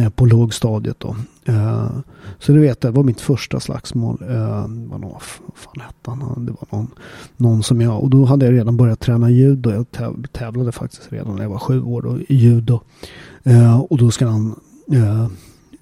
eh, 0.00 0.08
på 0.08 0.26
lågstadiet 0.26 1.00
då. 1.00 1.16
Uh, 1.48 1.98
så 2.38 2.52
du 2.52 2.60
vet, 2.60 2.80
det 2.80 2.90
var 2.90 3.02
mitt 3.02 3.20
första 3.20 3.60
slagsmål. 3.60 4.22
Eh, 4.28 4.36
uh, 4.36 4.60
vad, 4.60 5.00
någon, 5.00 5.12
vad 5.12 5.22
fan 5.54 5.80
hette 5.80 6.10
han? 6.10 6.46
Det 6.46 6.52
var 6.52 6.78
någon, 6.78 6.90
någon 7.36 7.62
som 7.62 7.80
jag, 7.80 8.02
och 8.02 8.10
då 8.10 8.24
hade 8.24 8.46
jag 8.46 8.54
redan 8.54 8.76
börjat 8.76 9.00
träna 9.00 9.30
judo. 9.30 9.70
Jag 9.70 9.86
tävlade 10.32 10.72
faktiskt 10.72 11.12
redan 11.12 11.36
när 11.36 11.42
jag 11.42 11.50
var 11.50 11.58
sju 11.58 11.82
år 11.82 12.02
då, 12.02 12.18
i 12.18 12.34
judo. 12.34 12.80
Uh, 13.46 13.80
och 13.80 13.98
då 13.98 14.10
ska 14.10 14.26
han 14.26 14.60
uh, 14.92 15.26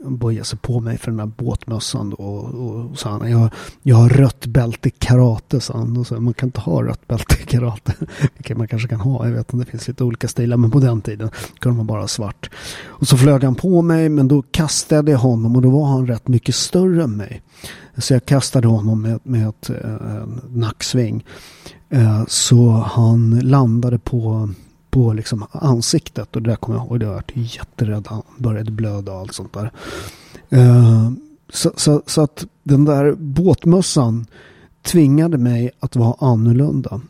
börja 0.05 0.45
sig 0.45 0.59
på 0.59 0.81
mig 0.81 0.99
för 0.99 1.11
den 1.11 1.17
där 1.17 1.27
båtmössan 1.27 2.13
och, 2.13 2.45
och 2.45 2.99
sa 2.99 3.11
han, 3.11 3.31
jag, 3.31 3.51
jag 3.83 3.97
har 3.97 4.09
rött 4.09 4.47
bälte 4.47 4.89
i 4.89 4.93
karate, 4.99 5.61
sa 5.61 5.79
han. 5.79 5.97
Och 5.97 6.07
så, 6.07 6.21
man 6.21 6.35
kan 6.35 6.49
inte 6.49 6.61
ha 6.61 6.83
rött 6.83 7.09
bälte 7.09 7.37
i 7.43 7.47
karate, 7.47 7.95
vilket 8.37 8.57
man 8.57 8.69
kanske 8.69 8.89
kan 8.89 9.01
ha. 9.01 9.27
Jag 9.27 9.33
vet 9.33 9.53
inte, 9.53 9.65
det 9.65 9.71
finns 9.71 9.89
lite 9.89 10.05
olika 10.05 10.29
stilar, 10.29 10.57
men 10.57 10.71
på 10.71 10.79
den 10.79 11.01
tiden 11.01 11.31
kunde 11.59 11.77
man 11.77 11.87
bara 11.87 12.01
ha 12.01 12.09
svart. 12.09 12.51
Och 12.85 13.09
så 13.09 13.17
flög 13.17 13.45
han 13.45 13.55
på 13.55 13.83
mig, 13.83 14.09
men 14.09 14.29
då 14.29 14.43
kastade 14.51 15.11
jag 15.11 15.19
honom 15.19 15.57
och 15.57 15.63
då 15.63 15.71
var 15.71 15.87
han 15.87 16.07
rätt 16.07 16.29
mycket 16.29 16.55
större 16.55 17.03
än 17.03 17.17
mig. 17.17 17.43
Så 17.99 18.15
jag 18.15 18.27
kastade 18.27 18.69
honom 18.69 19.03
med, 19.03 19.21
med 19.23 19.49
ett 19.49 19.71
äh, 19.71 20.27
nacksving. 20.49 21.25
Äh, 21.91 22.25
så 22.29 22.71
han 22.71 23.41
landade 23.41 23.99
på 23.99 24.49
på 24.93 25.13
liksom 25.13 25.47
ansiktet 25.53 26.37
och 26.37 26.43
det 26.43 26.51
där 26.51 26.57
kommer 26.57 26.79
jag 26.79 26.87
ihåg. 26.87 27.01
Det 27.01 27.07
var 27.07 27.23
jätterädd. 27.35 28.07
Han 28.09 28.23
började 28.39 28.71
blöda 28.71 29.13
och 29.13 29.19
allt 29.19 29.35
sånt 29.35 29.53
där. 29.53 29.73
Uh, 30.53 31.13
så, 31.53 31.73
så, 31.77 32.03
så, 32.07 32.21
att 32.21 32.47
den 32.63 32.85
där 32.85 33.15
båtmössan 33.15 34.27
tvingade 34.83 35.39
mig 35.39 35.71
att 35.81 35.97
vara 35.97 36.15
annorlunda. 36.19 37.01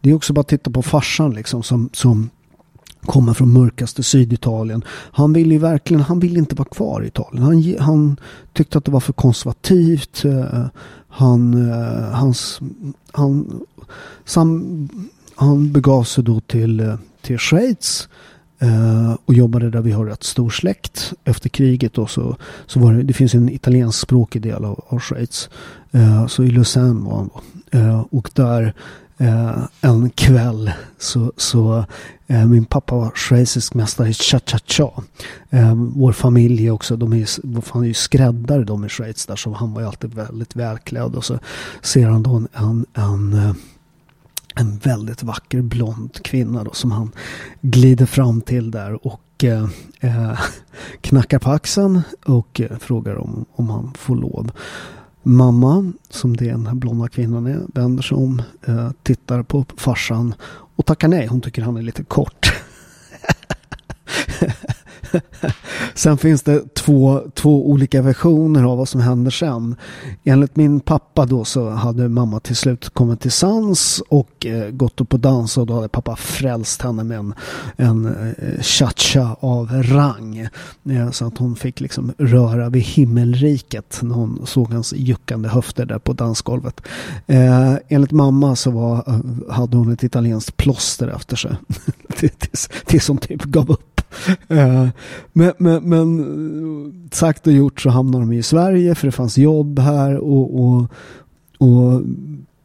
Det 0.00 0.10
är 0.10 0.14
också 0.14 0.32
bara 0.32 0.40
att 0.40 0.48
titta 0.48 0.70
på 0.70 0.82
farsan 0.82 1.34
liksom 1.34 1.62
som, 1.62 1.90
som 1.92 2.30
kommer 3.00 3.34
från 3.34 3.52
mörkaste 3.52 4.02
Syditalien. 4.02 4.84
Han 4.88 5.32
ville 5.32 5.54
ju 5.54 5.60
verkligen, 5.60 6.02
han 6.02 6.20
ville 6.20 6.38
inte 6.38 6.54
vara 6.54 6.68
kvar 6.68 7.04
i 7.04 7.06
Italien. 7.06 7.44
Han, 7.44 7.74
han 7.78 8.16
tyckte 8.52 8.78
att 8.78 8.84
det 8.84 8.92
var 8.92 9.00
för 9.00 9.12
konservativt. 9.12 10.24
Eh, 10.24 10.66
han, 11.08 11.70
eh, 11.70 12.10
hans, 12.10 12.60
han, 13.12 13.60
sam, 14.24 14.88
han 15.34 15.72
begav 15.72 16.04
sig 16.04 16.24
då 16.24 16.40
till 16.40 16.96
till 17.24 17.38
Schweiz 17.38 18.08
eh, 18.58 19.16
och 19.24 19.34
jobbade 19.34 19.70
där 19.70 19.80
vi 19.80 19.92
har 19.92 20.04
rätt 20.04 20.24
stor 20.24 20.50
släkt. 20.50 21.12
Efter 21.24 21.48
kriget 21.48 21.94
då 21.94 22.06
så, 22.06 22.36
så 22.66 22.80
var 22.80 22.92
det, 22.92 23.02
det 23.02 23.12
finns 23.12 23.34
en 23.34 23.48
italienskspråkig 23.48 24.42
del 24.42 24.64
av, 24.64 24.84
av 24.88 24.98
Schweiz. 24.98 25.50
Eh, 25.92 26.26
så 26.26 26.44
i 26.44 26.50
Lausanne 26.50 27.08
var 27.08 27.16
han 27.16 27.30
då. 27.34 27.42
Eh, 27.78 28.00
och 28.10 28.30
där 28.34 28.74
en 29.80 30.10
kväll 30.10 30.72
så, 30.98 31.32
så 31.36 31.84
min 32.26 32.64
pappa 32.64 32.94
var 32.94 33.12
schweizisk 33.14 33.74
mästare 33.74 34.08
i 34.08 34.12
cha-cha-cha. 34.12 35.02
vår 35.74 36.12
familj 36.12 36.70
också, 36.70 36.96
de 36.96 37.12
är, 37.12 37.60
fan 37.60 37.82
är 37.82 37.86
ju 37.86 37.94
skräddare 37.94 38.64
de 38.64 38.84
i 38.84 38.88
Schweiz 38.88 39.26
där 39.26 39.36
så 39.36 39.52
han 39.52 39.72
var 39.72 39.80
ju 39.80 39.86
alltid 39.86 40.14
väldigt 40.14 40.56
välklädd 40.56 41.14
och 41.14 41.24
så 41.24 41.38
ser 41.82 42.06
han 42.06 42.22
då 42.22 42.34
en, 42.34 42.48
en, 42.94 43.54
en 44.54 44.78
väldigt 44.78 45.22
vacker 45.22 45.62
blond 45.62 46.22
kvinna 46.24 46.64
då 46.64 46.72
som 46.72 46.92
han 46.92 47.12
glider 47.60 48.06
fram 48.06 48.40
till 48.40 48.70
där 48.70 49.06
och 49.06 49.44
eh, 49.44 49.68
eh, 50.00 50.38
knackar 51.00 51.38
på 51.38 51.50
axeln 51.50 52.02
och 52.24 52.60
eh, 52.60 52.78
frågar 52.78 53.16
om, 53.16 53.44
om 53.52 53.70
han 53.70 53.92
får 53.98 54.16
lov. 54.16 54.50
Mamma, 55.22 55.92
som 56.10 56.36
det 56.36 56.48
är 56.48 56.52
den 56.52 56.66
här 56.66 56.74
blonda 56.74 57.08
kvinnan 57.08 57.46
är, 57.46 57.60
vänder 57.74 58.02
sig 58.02 58.16
om, 58.16 58.42
eh, 58.66 58.90
tittar 59.02 59.42
på 59.42 59.64
farsan 59.76 60.34
och 60.76 60.86
tackar 60.86 61.08
nej. 61.08 61.26
Hon 61.26 61.40
tycker 61.40 61.62
han 61.62 61.76
är 61.76 61.82
lite 61.82 62.04
kort. 62.04 62.52
sen 65.94 66.18
finns 66.18 66.42
det 66.42 66.74
två, 66.74 67.22
två 67.34 67.70
olika 67.70 68.02
versioner 68.02 68.64
av 68.64 68.78
vad 68.78 68.88
som 68.88 69.00
händer 69.00 69.30
sen. 69.30 69.76
Enligt 70.24 70.56
min 70.56 70.80
pappa 70.80 71.26
då 71.26 71.44
så 71.44 71.70
hade 71.70 72.08
mamma 72.08 72.40
till 72.40 72.56
slut 72.56 72.90
kommit 72.90 73.20
till 73.20 73.32
sans 73.32 74.02
och 74.08 74.46
eh, 74.46 74.70
gått 74.70 75.00
upp 75.00 75.14
och 75.14 75.20
dansat 75.20 75.60
och 75.60 75.66
då 75.66 75.74
hade 75.74 75.88
pappa 75.88 76.16
frälst 76.16 76.82
henne 76.82 77.04
med 77.04 77.18
en, 77.18 77.34
en 77.76 78.06
eh, 78.06 78.62
cha-cha 78.62 79.36
av 79.40 79.82
rang. 79.82 80.48
Eh, 80.90 81.10
så 81.10 81.26
att 81.26 81.38
hon 81.38 81.56
fick 81.56 81.80
liksom 81.80 82.12
röra 82.18 82.68
vid 82.68 82.82
himmelriket 82.82 83.98
när 84.02 84.14
hon 84.14 84.46
såg 84.46 84.72
hans 84.72 84.92
juckande 84.92 85.48
höfter 85.48 85.86
där 85.86 85.98
på 85.98 86.12
dansgolvet. 86.12 86.80
Eh, 87.26 87.74
enligt 87.88 88.10
mamma 88.10 88.56
så 88.56 88.70
var, 88.70 88.96
eh, 89.06 89.52
hade 89.54 89.76
hon 89.76 89.92
ett 89.92 90.02
italienskt 90.04 90.56
plåster 90.56 91.08
efter 91.08 91.36
sig. 91.36 91.56
tills, 92.16 92.68
tills 92.86 93.08
hon 93.08 93.18
typ 93.18 93.42
gav 93.42 93.70
upp. 93.70 94.00
Eh, 94.48 94.88
men, 95.32 95.52
men, 95.58 95.88
men, 95.88 97.08
sagt 97.12 97.46
och 97.46 97.52
gjort 97.52 97.80
så 97.80 97.90
hamnade 97.90 98.24
de 98.24 98.32
i 98.32 98.42
Sverige 98.42 98.94
för 98.94 99.06
det 99.06 99.12
fanns 99.12 99.38
jobb 99.38 99.78
här 99.78 100.16
och, 100.16 100.64
och, 100.64 100.86
och 101.58 102.02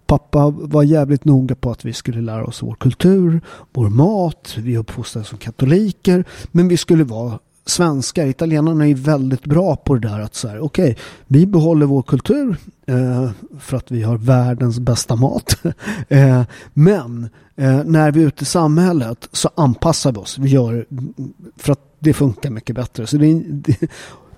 pappa 0.07 0.49
var 0.49 0.83
jävligt 0.83 1.25
noga 1.25 1.55
på 1.55 1.71
att 1.71 1.85
vi 1.85 1.93
skulle 1.93 2.21
lära 2.21 2.45
oss 2.45 2.63
vår 2.63 2.75
kultur, 2.75 3.41
vår 3.73 3.89
mat, 3.89 4.55
vi 4.57 4.77
uppfostrades 4.77 5.27
som 5.27 5.37
katoliker, 5.37 6.23
men 6.51 6.67
vi 6.67 6.77
skulle 6.77 7.03
vara 7.03 7.39
svenskar, 7.69 8.25
italienarna 8.25 8.87
är 8.87 8.95
väldigt 8.95 9.45
bra 9.45 9.75
på 9.75 9.95
det 9.95 10.07
där 10.07 10.19
att 10.19 10.35
så 10.35 10.47
här, 10.47 10.59
okej, 10.59 10.91
okay, 10.91 11.03
vi 11.27 11.45
behåller 11.45 11.85
vår 11.85 12.01
kultur 12.01 12.57
eh, 12.85 13.29
för 13.59 13.77
att 13.77 13.91
vi 13.91 14.03
har 14.03 14.17
världens 14.17 14.79
bästa 14.79 15.15
mat. 15.15 15.57
eh, 16.07 16.41
men 16.73 17.29
eh, 17.55 17.83
när 17.85 18.11
vi 18.11 18.23
är 18.23 18.27
ute 18.27 18.43
i 18.43 18.45
samhället 18.45 19.29
så 19.31 19.49
anpassar 19.55 20.11
vi 20.11 20.17
oss. 20.17 20.37
Vi 20.37 20.49
gör 20.49 20.85
för 21.57 21.71
att 21.71 21.81
det 21.99 22.13
funkar 22.13 22.49
mycket 22.49 22.75
bättre. 22.75 23.07
Så 23.07 23.17
det, 23.17 23.43
det 23.49 23.77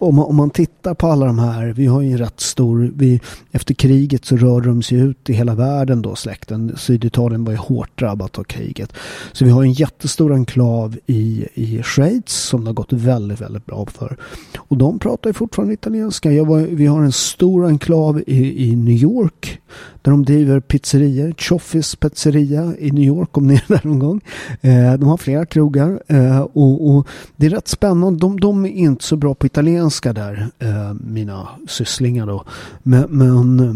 om 0.02 0.16
man, 0.16 0.26
om 0.26 0.36
man 0.36 0.50
tittar 0.50 0.94
på 0.94 1.08
alla 1.08 1.26
de 1.26 1.40
här, 1.40 1.66
vi 1.68 1.86
har 1.86 2.02
ju 2.02 2.12
en 2.12 2.18
rätt 2.18 2.40
stor, 2.40 2.92
vi, 2.96 3.20
efter 3.52 3.74
kriget 3.74 4.26
så 4.26 4.38
rörde 4.38 4.68
de 4.68 4.82
sig 4.82 4.98
ut 4.98 5.30
i 5.30 5.34
hela 5.34 5.56
världen 5.56 6.02
då 6.02 6.16
släkten. 6.16 6.74
Syditalien 6.78 7.46
var 7.46 7.52
ju 7.52 7.58
hårt 7.58 8.00
drabbat 8.00 8.40
av 8.40 8.44
kriget. 8.44 8.94
Så 9.32 9.46
vi 9.46 9.52
har 9.52 9.64
en 9.64 9.74
jättestor 9.74 10.34
enklav 10.34 10.98
i, 11.06 11.48
i 11.54 11.84
Schweiz 11.84 12.32
som 12.32 12.64
det 12.64 12.70
har 12.70 12.74
gått 12.74 12.94
väldigt, 12.94 13.42
väldigt 13.42 13.66
bra 13.66 13.86
för. 13.86 14.18
Och 14.58 14.78
de 14.78 15.00
pratar 15.00 15.30
ju 15.30 15.34
fortfarande 15.34 15.74
italienska. 15.74 16.44
Var, 16.44 16.60
vi 16.60 16.86
har 16.86 17.04
en 17.04 17.12
stor 17.12 17.66
enklav 17.66 18.22
i, 18.28 18.70
i 18.70 18.76
New 18.76 18.98
York 18.98 19.62
där 20.02 20.12
de 20.12 20.26
driver 20.26 20.60
pizzerior. 20.60 21.34
Choffis 21.38 21.96
pizzeria 21.96 22.74
i 22.80 22.92
New 22.92 23.04
York 23.04 23.38
om 23.38 23.48
ni 23.48 23.54
är 23.54 23.64
där 23.68 23.82
någon 23.84 24.00
gång. 24.00 24.22
Eh, 24.62 24.94
de 24.94 25.04
har 25.04 25.18
flera 25.18 25.46
krogar 25.46 26.04
eh, 26.08 26.42
och, 26.42 26.90
och, 26.90 27.08
det 27.36 27.46
är 27.46 27.50
rätt 27.50 27.68
spännande. 27.68 28.20
De, 28.20 28.40
de 28.40 28.66
är 28.66 28.70
inte 28.70 29.04
så 29.04 29.16
bra 29.16 29.34
på 29.36 29.46
italienska 29.46 29.90
där, 29.99 30.49
eh, 30.60 30.93
mina 30.93 31.47
sysslingar 31.67 32.27
då. 32.27 32.43
Men, 32.84 33.06
men 33.10 33.60
eh, 33.60 33.73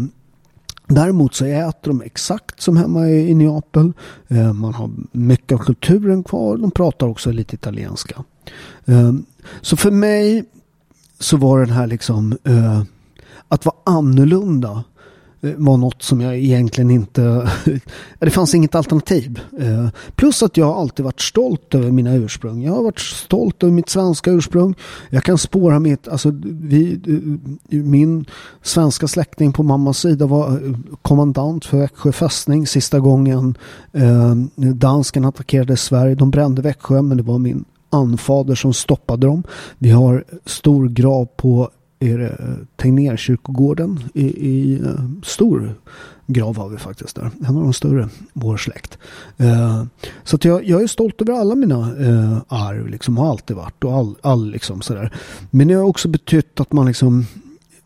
Däremot 0.88 1.34
så 1.34 1.44
äter 1.44 1.90
de 1.90 2.02
exakt 2.02 2.60
som 2.60 2.76
hemma 2.76 3.08
i, 3.08 3.30
i 3.30 3.34
Neapel. 3.34 3.92
Eh, 4.28 4.52
man 4.52 4.74
har 4.74 4.90
mycket 5.12 5.52
av 5.52 5.64
kulturen 5.64 6.24
kvar. 6.24 6.56
De 6.56 6.70
pratar 6.70 7.06
också 7.06 7.32
lite 7.32 7.54
italienska. 7.54 8.24
Eh, 8.84 9.12
så 9.60 9.76
för 9.76 9.90
mig 9.90 10.44
så 11.18 11.36
var 11.36 11.60
den 11.60 11.70
här 11.70 11.86
liksom 11.86 12.36
eh, 12.44 12.82
att 13.48 13.64
vara 13.64 13.76
annorlunda 13.84 14.84
Eh, 15.40 15.50
var 15.56 15.76
något 15.76 16.02
som 16.02 16.20
jag 16.20 16.36
egentligen 16.36 16.90
inte... 16.90 17.50
det 18.18 18.30
fanns 18.30 18.54
inget 18.54 18.74
alternativ. 18.74 19.40
Eh, 19.58 19.88
plus 20.14 20.42
att 20.42 20.56
jag 20.56 20.68
alltid 20.68 21.04
varit 21.04 21.20
stolt 21.20 21.74
över 21.74 21.90
mina 21.90 22.14
ursprung. 22.14 22.62
Jag 22.62 22.72
har 22.72 22.82
varit 22.82 23.00
stolt 23.00 23.62
över 23.62 23.72
mitt 23.72 23.88
svenska 23.88 24.30
ursprung. 24.30 24.74
Jag 25.10 25.24
kan 25.24 25.38
spåra 25.38 25.78
mitt... 25.78 26.08
Alltså, 26.08 26.32
vi, 26.42 27.00
eh, 27.70 27.78
min 27.82 28.24
svenska 28.62 29.08
släkting 29.08 29.52
på 29.52 29.62
mammas 29.62 29.98
sida 29.98 30.26
var 30.26 30.60
kommandant 31.02 31.64
för 31.64 31.78
Växjö 31.78 32.12
fästning 32.12 32.66
sista 32.66 33.00
gången 33.00 33.58
dansken 34.56 35.24
attackerade 35.24 35.76
Sverige. 35.76 36.14
De 36.14 36.30
brände 36.30 36.62
Växjö 36.62 37.02
men 37.02 37.16
det 37.16 37.22
var 37.22 37.38
min 37.38 37.64
anfader 37.90 38.54
som 38.54 38.74
stoppade 38.74 39.26
dem. 39.26 39.42
Vi 39.78 39.90
har 39.90 40.24
stor 40.44 40.88
grav 40.88 41.28
på 41.36 41.70
är 42.00 42.18
det 42.18 42.56
Tegnérkyrkogården 42.76 44.00
i, 44.14 44.26
i 44.26 44.74
eh, 44.74 45.04
stor 45.22 45.74
grav 46.26 46.56
har 46.56 46.68
vi 46.68 46.76
faktiskt 46.76 47.16
där. 47.16 47.30
En 47.40 47.56
av 47.56 47.62
de 47.62 47.72
större, 47.72 48.08
vår 48.32 48.56
släkt. 48.56 48.98
Eh, 49.36 49.84
så 50.24 50.36
att 50.36 50.44
jag, 50.44 50.64
jag 50.64 50.82
är 50.82 50.86
stolt 50.86 51.22
över 51.22 51.32
alla 51.32 51.54
mina 51.54 51.74
eh, 51.80 52.38
arv, 52.48 52.88
liksom, 52.88 53.16
har 53.16 53.30
alltid 53.30 53.56
varit. 53.56 53.84
Och 53.84 53.92
all, 53.92 54.14
all 54.20 54.50
liksom 54.50 54.82
sådär. 54.82 55.12
Men 55.50 55.68
det 55.68 55.74
har 55.74 55.82
också 55.82 56.08
betytt 56.08 56.60
att 56.60 56.72
man 56.72 56.86
liksom 56.86 57.26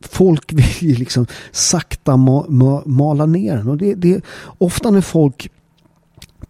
folk 0.01 0.53
vill 0.83 0.99
liksom 0.99 1.27
sakta 1.53 2.17
ma, 2.17 2.45
ma, 2.49 2.83
mala 2.87 3.27
ner 3.27 3.57
den. 3.57 3.69
Och 3.69 3.77
det, 3.77 3.95
det, 3.95 4.25
ofta 4.59 4.91
när 4.91 5.01
folk 5.01 5.51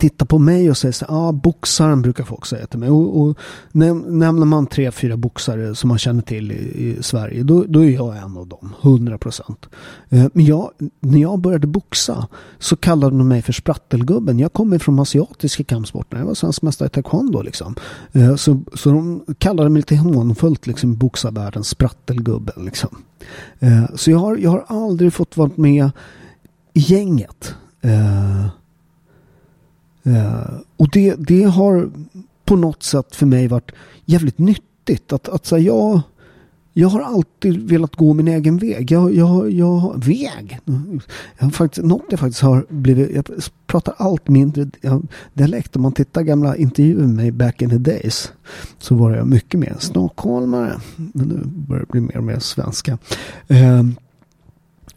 tittar 0.01 0.27
på 0.27 0.39
mig 0.39 0.71
och 0.71 0.77
säger 0.77 0.93
så 0.93 1.07
ah, 1.09 1.33
boxaren 1.33 2.03
brukar 2.03 2.25
folk 2.25 2.47
säga 2.47 2.67
till 2.67 2.79
mig. 2.79 2.91
Och, 2.91 3.21
och 3.21 3.39
nämner 3.73 4.45
man 4.47 4.67
tre, 4.67 4.91
fyra 4.91 5.17
boxare 5.17 5.75
som 5.75 5.89
man 5.89 5.99
känner 5.99 6.23
till 6.23 6.53
i, 6.53 6.55
i 6.55 7.03
Sverige, 7.03 7.43
då, 7.43 7.65
då, 7.69 7.85
är 7.85 7.91
jag 7.91 8.17
en 8.17 8.37
av 8.37 8.47
dem. 8.47 8.75
100 8.83 9.19
procent. 9.19 9.67
Eh, 10.09 10.27
men 10.33 10.45
jag, 10.45 10.71
när 11.01 11.19
jag 11.19 11.39
började 11.39 11.67
boxa 11.67 12.29
så 12.59 12.77
kallade 12.77 13.19
de 13.19 13.29
mig 13.29 13.43
för 13.43 13.53
sprattelgubben. 13.53 14.39
Jag 14.39 14.53
kommer 14.53 14.79
från 14.79 14.99
asiatiska 14.99 15.65
kampsporter. 15.65 16.19
Jag 16.19 16.27
var 16.27 16.35
svensk 16.35 16.63
mästare 16.63 16.87
i 16.87 16.91
taekwondo 16.91 17.43
liksom. 17.43 17.75
Eh, 18.13 18.37
så, 18.37 18.63
så 18.75 18.91
de 18.91 19.25
kallade 19.39 19.69
mig 19.71 19.81
lite 19.81 19.97
hånfullt 19.97 20.67
liksom 20.67 20.97
boxarvärldens 20.97 21.69
sprattelgubben 21.69 22.65
liksom. 22.65 23.03
Eh, 23.59 23.85
så 23.95 24.11
jag 24.11 24.19
har, 24.19 24.37
jag 24.37 24.51
har 24.51 24.65
aldrig 24.69 25.13
fått 25.13 25.37
vara 25.37 25.51
med 25.55 25.91
i 26.73 26.81
gänget. 26.81 27.55
Uh, 27.85 28.47
Eh, 30.03 30.61
och 30.77 30.89
det, 30.93 31.15
det 31.19 31.43
har 31.43 31.91
på 32.45 32.57
något 32.57 32.83
sätt 32.83 33.17
för 33.17 33.27
mig 33.27 33.49
varit 33.49 33.73
jävligt 34.05 34.39
nyttigt. 34.39 35.13
Att, 35.13 35.29
att 35.29 35.47
säga, 35.47 35.63
jag, 35.63 36.01
jag 36.73 36.89
har 36.89 37.01
alltid 37.01 37.71
velat 37.71 37.97
gå 37.97 38.15
min 38.15 38.29
egen 38.29 38.59
väg. 38.59 38.93
Jag, 38.93 39.15
jag, 39.15 39.51
jag, 39.51 40.05
väg? 40.05 40.59
Jag 41.39 41.45
har 41.47 41.51
faktiskt, 41.51 41.87
något 41.87 42.05
jag 42.11 42.21
faktiskt 42.21 42.41
har 42.41 42.67
blivit, 42.69 43.11
jag 43.15 43.25
pratar 43.67 43.95
allt 43.97 44.29
mindre 44.29 44.71
jag, 44.81 45.07
dialekt. 45.35 45.77
Om 45.77 45.83
man 45.83 45.93
tittar 45.93 46.23
gamla 46.23 46.57
intervjuer 46.57 47.01
med 47.01 47.15
mig 47.15 47.31
back 47.31 47.63
in 47.63 47.71
the 47.71 47.79
days 47.79 48.33
så 48.79 48.95
var 48.95 49.17
jag 49.17 49.27
mycket 49.27 49.61
mer 49.61 49.77
stockholmare. 49.79 50.81
Men 50.97 51.29
nu 51.29 51.43
börjar 51.45 51.81
det 51.81 51.93
bli 51.93 52.01
mer 52.01 52.17
och 52.17 52.25
mer 52.25 52.39
svenska. 52.39 52.99
Uh, 53.51 53.81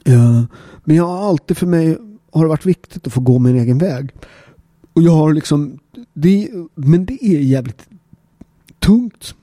uh, 0.09 0.43
men 0.83 0.95
jag 0.95 1.07
har 1.07 1.29
alltid 1.29 1.57
för 1.57 1.67
mig 1.67 1.97
har 2.31 2.43
det 2.43 2.49
varit 2.49 2.65
viktigt 2.65 3.07
att 3.07 3.13
få 3.13 3.21
gå 3.21 3.39
min 3.39 3.55
egen 3.55 3.77
väg. 3.77 4.13
Och 4.93 5.01
jag 5.01 5.11
har 5.11 5.33
liksom, 5.33 5.79
det, 6.13 6.49
men 6.75 7.05
det 7.05 7.25
är 7.25 7.39
jävligt 7.39 7.87
tungt. 8.79 9.35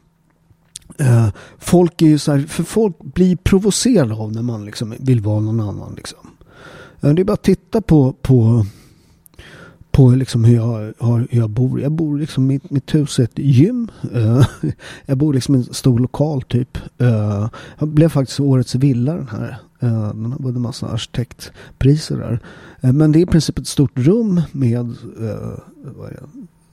Uh, 1.00 1.28
folk 1.58 2.02
är 2.02 2.06
ju 2.06 2.18
så 2.18 2.32
här, 2.32 2.40
för 2.40 2.62
folk 2.62 2.98
blir 2.98 3.36
provocerade 3.36 4.14
av 4.14 4.32
när 4.32 4.42
man 4.42 4.64
liksom 4.64 4.94
vill 4.98 5.20
vara 5.20 5.40
någon 5.40 5.60
annan. 5.60 5.94
Liksom. 5.94 6.18
Uh, 7.04 7.14
det 7.14 7.22
är 7.22 7.24
bara 7.24 7.32
att 7.32 7.42
titta 7.42 7.80
på, 7.80 8.12
på, 8.12 8.66
på 9.90 10.10
liksom 10.10 10.44
hur, 10.44 10.56
jag, 10.56 10.92
har, 10.98 11.26
hur 11.30 11.40
jag 11.40 11.50
bor. 11.50 11.80
Jag 11.80 11.92
bor 11.92 12.18
liksom, 12.18 12.46
mitt, 12.46 12.70
mitt 12.70 12.94
hus 12.94 13.18
är 13.18 13.24
ett 13.24 13.38
gym. 13.38 13.90
Uh, 14.14 14.46
jag 15.06 15.18
bor 15.18 15.34
liksom 15.34 15.54
i 15.54 15.58
en 15.58 15.74
stor 15.74 15.98
lokal 15.98 16.42
typ. 16.42 16.78
jag 17.78 17.88
blev 17.88 18.08
faktiskt 18.08 18.40
årets 18.40 18.74
villa 18.74 19.14
den 19.14 19.28
här. 19.28 19.58
Eh, 19.80 20.08
Den 20.14 20.32
har 20.32 20.38
vunnit 20.38 20.60
massa 20.60 20.88
arkitektpriser 20.88 22.16
där. 22.16 22.40
Eh, 22.80 22.92
men 22.92 23.12
det 23.12 23.18
är 23.18 23.22
i 23.22 23.26
princip 23.26 23.58
ett 23.58 23.66
stort 23.66 23.98
rum 23.98 24.42
med 24.52 24.80
eh, 25.20 25.58
det, 25.84 26.20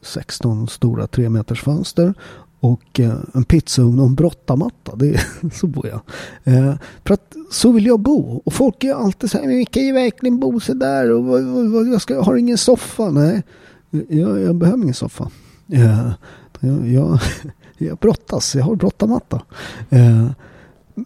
16 0.01 0.67
stora 0.67 1.07
3 1.07 1.29
meters 1.29 1.63
fönster 1.63 2.13
och 2.59 2.99
eh, 2.99 3.15
en 3.33 3.43
pizzaugn 3.43 3.99
och 3.99 4.05
en 4.05 4.15
brottamatta. 4.15 4.95
Det 4.95 5.13
är, 5.15 5.49
så 5.53 5.67
bor 5.67 5.87
jag. 5.87 6.01
Eh, 6.43 6.75
för 7.05 7.13
att 7.13 7.35
så 7.51 7.71
vill 7.71 7.85
jag 7.85 7.99
bo. 7.99 8.41
Och 8.45 8.53
folk 8.53 8.83
är 8.83 8.93
alltid 8.93 9.31
så 9.31 9.37
här, 9.37 9.45
men 9.45 9.57
vi 9.57 9.65
kan 9.65 9.83
ju 9.83 9.91
verkligen 9.93 10.39
bo 10.39 10.59
så 10.59 10.73
där 10.73 11.11
och 11.11 11.39
jag 11.87 12.01
ska, 12.01 12.21
har 12.21 12.35
ingen 12.35 12.57
soffa. 12.57 13.11
Nej, 13.11 13.43
jag, 13.89 14.39
jag 14.39 14.55
behöver 14.55 14.83
ingen 14.83 14.93
soffa. 14.93 15.31
Eh, 15.71 16.11
jag, 16.59 16.87
jag, 16.87 17.19
jag 17.77 17.97
brottas, 17.97 18.55
jag 18.55 18.63
har 18.63 18.75
brottamatta. 18.75 19.41
Eh, 19.89 20.27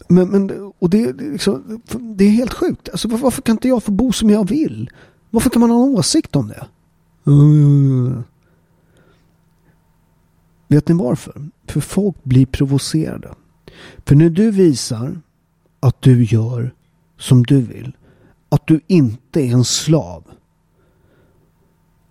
men, 0.07 0.29
men, 0.29 0.71
och 0.79 0.89
det, 0.89 1.13
liksom, 1.13 1.81
det 1.99 2.25
är 2.25 2.29
helt 2.29 2.53
sjukt. 2.53 2.89
Alltså, 2.89 3.07
varför 3.07 3.41
kan 3.41 3.55
inte 3.55 3.67
jag 3.67 3.83
få 3.83 3.91
bo 3.91 4.11
som 4.11 4.29
jag 4.29 4.49
vill? 4.49 4.89
Varför 5.29 5.49
kan 5.49 5.59
man 5.59 5.69
ha 5.69 5.83
en 5.83 5.89
åsikt 5.89 6.35
om 6.35 6.47
det? 6.47 6.65
Mm. 7.27 8.23
Vet 10.67 10.87
ni 10.87 10.95
varför? 10.95 11.49
För 11.67 11.81
folk 11.81 12.23
blir 12.23 12.45
provocerade. 12.45 13.33
För 14.05 14.15
när 14.15 14.29
du 14.29 14.51
visar 14.51 15.21
att 15.79 16.01
du 16.01 16.23
gör 16.23 16.73
som 17.17 17.43
du 17.43 17.61
vill. 17.61 17.97
Att 18.49 18.67
du 18.67 18.81
inte 18.87 19.41
är 19.41 19.51
en 19.51 19.63
slav. 19.63 20.23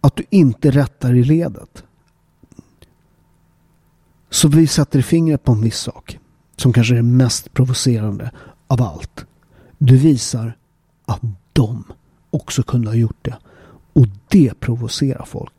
Att 0.00 0.16
du 0.16 0.24
inte 0.30 0.70
rättar 0.70 1.14
i 1.14 1.24
ledet. 1.24 1.84
Så 4.30 4.48
vi 4.48 4.66
sätter 4.66 5.02
fingret 5.02 5.44
på 5.44 5.52
en 5.52 5.60
viss 5.60 5.78
sak 5.78 6.19
som 6.60 6.72
kanske 6.72 6.94
är 6.94 6.96
det 6.96 7.02
mest 7.02 7.54
provocerande 7.54 8.30
av 8.66 8.82
allt. 8.82 9.24
Du 9.78 9.96
visar 9.96 10.56
att 11.06 11.20
de 11.52 11.84
också 12.30 12.62
kunde 12.62 12.88
ha 12.88 12.94
gjort 12.94 13.18
det. 13.22 13.36
Och 13.92 14.06
det 14.28 14.60
provocerar 14.60 15.24
folk. 15.24 15.52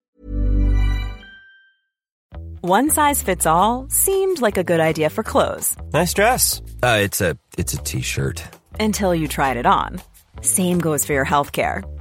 One 2.62 2.90
size 2.90 3.26
fits 3.26 3.46
all, 3.46 3.90
seemed 3.90 4.42
like 4.42 4.60
a 4.60 4.64
good 4.64 4.80
idea 4.80 5.10
for 5.10 5.24
clothes. 5.24 5.78
Nice 5.94 6.14
dress. 6.14 6.62
Uh, 6.84 7.00
it's 7.58 7.74
a 7.74 7.84
t-shirt. 7.84 8.44
Until 8.80 9.16
you 9.16 9.28
tried 9.28 9.58
it 9.58 9.66
on. 9.66 10.00
Same 10.42 10.80
goes 10.80 11.06
for 11.06 11.14
your 11.14 11.26
healthcare. 11.26 11.84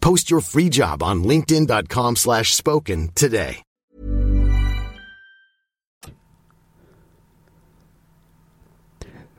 Post 0.00 0.30
your 0.30 0.42
free 0.42 0.68
job 0.68 1.02
on 1.02 1.24
linkedin.com 1.24 2.16
slash 2.16 2.44
spoken 2.44 3.08
today. 3.08 3.62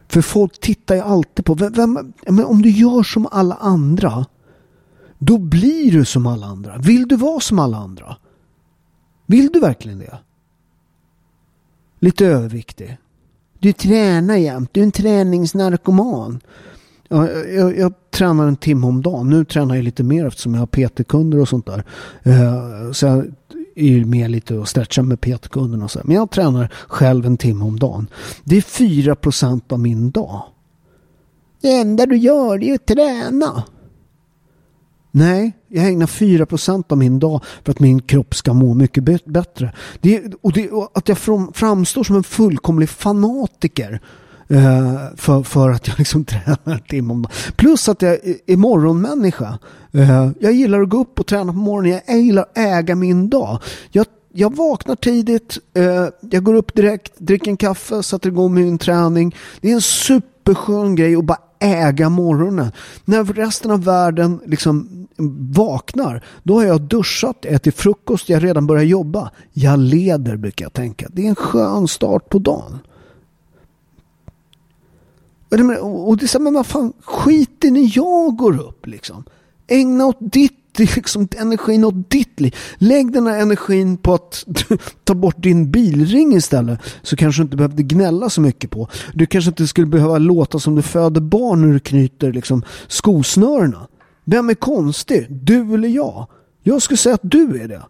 För 0.07 0.21
folk 0.21 0.59
tittar 0.59 0.95
ju 0.95 1.01
alltid 1.01 1.45
på, 1.45 1.53
vem, 1.53 1.73
vem, 1.73 2.13
men 2.27 2.45
om 2.45 2.61
du 2.61 2.69
gör 2.69 3.03
som 3.03 3.27
alla 3.31 3.55
andra, 3.55 4.25
då 5.17 5.37
blir 5.37 5.91
du 5.91 6.05
som 6.05 6.27
alla 6.27 6.45
andra. 6.45 6.77
Vill 6.77 7.07
du 7.07 7.15
vara 7.15 7.39
som 7.39 7.59
alla 7.59 7.77
andra? 7.77 8.17
Vill 9.25 9.49
du 9.53 9.59
verkligen 9.59 9.99
det? 9.99 10.19
Lite 11.99 12.25
överviktig. 12.25 12.97
Du 13.59 13.73
tränar 13.73 14.35
jämt, 14.35 14.69
du 14.73 14.79
är 14.79 14.83
en 14.83 14.91
träningsnarkoman. 14.91 16.39
Ja, 17.13 17.29
jag, 17.29 17.77
jag, 17.77 17.93
tränar 18.09 18.47
en 18.47 18.55
timme 18.55 18.87
om 18.87 19.01
dagen. 19.01 19.29
Nu 19.29 19.45
tränar 19.45 19.75
jag 19.75 19.83
lite 19.83 20.03
mer 20.03 20.27
eftersom 20.27 20.53
jag 20.53 20.61
har 20.61 20.67
PT-kunder 20.67 21.39
och 21.39 21.47
sånt 21.47 21.65
där. 21.65 21.83
Eh, 22.23 22.91
så 22.91 23.05
jag 23.05 23.25
är 23.75 24.05
med 24.05 24.31
lite 24.31 24.57
och 24.57 24.67
stretchar 24.67 25.03
med 25.03 25.21
PT-kunderna 25.21 25.83
och 25.83 25.91
så. 25.91 25.99
Men 26.03 26.15
jag 26.15 26.31
tränar 26.31 26.73
själv 26.87 27.25
en 27.25 27.37
timme 27.37 27.65
om 27.65 27.79
dagen. 27.79 28.07
Det 28.43 28.57
är 28.57 28.61
4% 28.61 29.73
av 29.73 29.79
min 29.79 30.11
dag. 30.11 30.41
Det 31.61 31.75
enda 31.75 32.05
du 32.05 32.17
gör 32.17 32.57
det 32.57 32.69
är 32.69 32.75
att 32.75 32.85
träna. 32.85 33.63
Nej, 35.11 35.51
jag 35.67 35.87
ägnar 35.87 36.07
4% 36.07 36.83
av 36.91 36.97
min 36.97 37.19
dag 37.19 37.43
för 37.63 37.71
att 37.71 37.79
min 37.79 38.01
kropp 38.01 38.35
ska 38.35 38.53
må 38.53 38.73
mycket 38.73 39.25
bättre. 39.25 39.73
Det, 40.01 40.33
och, 40.41 40.53
det, 40.53 40.69
och 40.69 40.91
att 40.93 41.07
jag 41.07 41.17
framstår 41.53 42.03
som 42.03 42.15
en 42.15 42.23
fullkomlig 42.23 42.89
fanatiker 42.89 44.01
Eh, 44.51 44.99
för, 45.15 45.43
för 45.43 45.69
att 45.69 45.87
jag 45.87 45.99
liksom 45.99 46.25
tränar 46.25 46.59
en 46.63 46.79
timme 46.79 47.13
om 47.13 47.21
dagen. 47.21 47.31
Plus 47.55 47.89
att 47.89 48.01
jag 48.01 48.17
är 48.47 48.57
morgonmänniska. 48.57 49.59
Eh, 49.91 50.29
jag 50.39 50.53
gillar 50.53 50.81
att 50.81 50.89
gå 50.89 51.01
upp 51.01 51.19
och 51.19 51.27
träna 51.27 51.51
på 51.51 51.59
morgonen. 51.59 52.01
Jag 52.07 52.21
gillar 52.21 52.41
att 52.41 52.57
äga 52.57 52.95
min 52.95 53.29
dag. 53.29 53.59
Jag 53.91 54.05
jag 54.33 54.55
vaknar 54.55 54.95
tidigt, 54.95 55.57
eh, 55.73 56.07
jag 56.31 56.43
går 56.43 56.53
upp 56.53 56.75
direkt, 56.75 57.13
dricker 57.17 57.51
en 57.51 57.57
kaffe, 57.57 58.03
sätter 58.03 58.29
igång 58.29 58.53
min 58.53 58.77
träning. 58.77 59.35
Det 59.61 59.69
är 59.69 59.73
en 59.73 59.81
superskön 59.81 60.95
grej 60.95 61.15
att 61.15 61.25
bara 61.25 61.37
äga 61.59 62.09
morgonen. 62.09 62.71
När 63.05 63.23
resten 63.23 63.71
av 63.71 63.83
världen 63.83 64.39
liksom 64.45 65.07
vaknar, 65.55 66.23
då 66.43 66.55
har 66.59 66.65
jag 66.65 66.81
duschat, 66.81 67.45
ätit 67.45 67.75
frukost, 67.75 68.29
jag 68.29 68.35
har 68.35 68.41
redan 68.41 68.67
börjat 68.67 68.87
jobba. 68.87 69.31
Jag 69.53 69.79
leder 69.79 70.37
brukar 70.37 70.65
jag 70.65 70.73
tänka. 70.73 71.07
Det 71.11 71.25
är 71.25 71.29
en 71.29 71.35
skön 71.35 71.87
start 71.87 72.29
på 72.29 72.39
dagen. 72.39 72.79
Och 75.81 76.17
det 76.17 76.25
är 76.25 76.27
så 76.27 76.39
men 76.39 76.53
vad 76.53 76.65
fan, 76.65 76.93
skit 77.03 77.63
i 77.63 77.71
när 77.71 77.97
jag 77.97 78.35
går 78.35 78.59
upp 78.59 78.87
liksom. 78.87 79.23
Ägna 79.67 80.05
åt 80.05 80.17
ditt 80.19 80.61
liksom, 80.77 81.27
energin 81.37 81.83
åt 81.83 82.09
ditt 82.09 82.39
liv. 82.39 82.55
Lägg 82.77 83.13
den 83.13 83.27
här 83.27 83.39
energin 83.39 83.97
på 83.97 84.13
att 84.13 84.45
ta 85.03 85.13
bort 85.13 85.43
din 85.43 85.71
bilring 85.71 86.33
istället. 86.35 86.79
Så 87.01 87.15
kanske 87.15 87.41
du 87.41 87.43
inte 87.43 87.57
behövde 87.57 87.83
gnälla 87.83 88.29
så 88.29 88.41
mycket 88.41 88.69
på. 88.69 88.87
Du 89.13 89.25
kanske 89.25 89.49
inte 89.49 89.67
skulle 89.67 89.87
behöva 89.87 90.17
låta 90.17 90.59
som 90.59 90.75
du 90.75 90.81
föder 90.81 91.21
barn 91.21 91.61
när 91.61 91.73
du 91.73 91.79
knyter 91.79 92.33
liksom, 92.33 92.63
skosnörena. 92.87 93.87
Vem 94.25 94.49
är 94.49 94.53
konstig? 94.53 95.27
Du 95.29 95.73
eller 95.73 95.89
jag? 95.89 96.27
Jag 96.63 96.81
skulle 96.81 96.97
säga 96.97 97.15
att 97.15 97.21
du 97.31 97.61
är 97.61 97.67
det. 97.67 97.81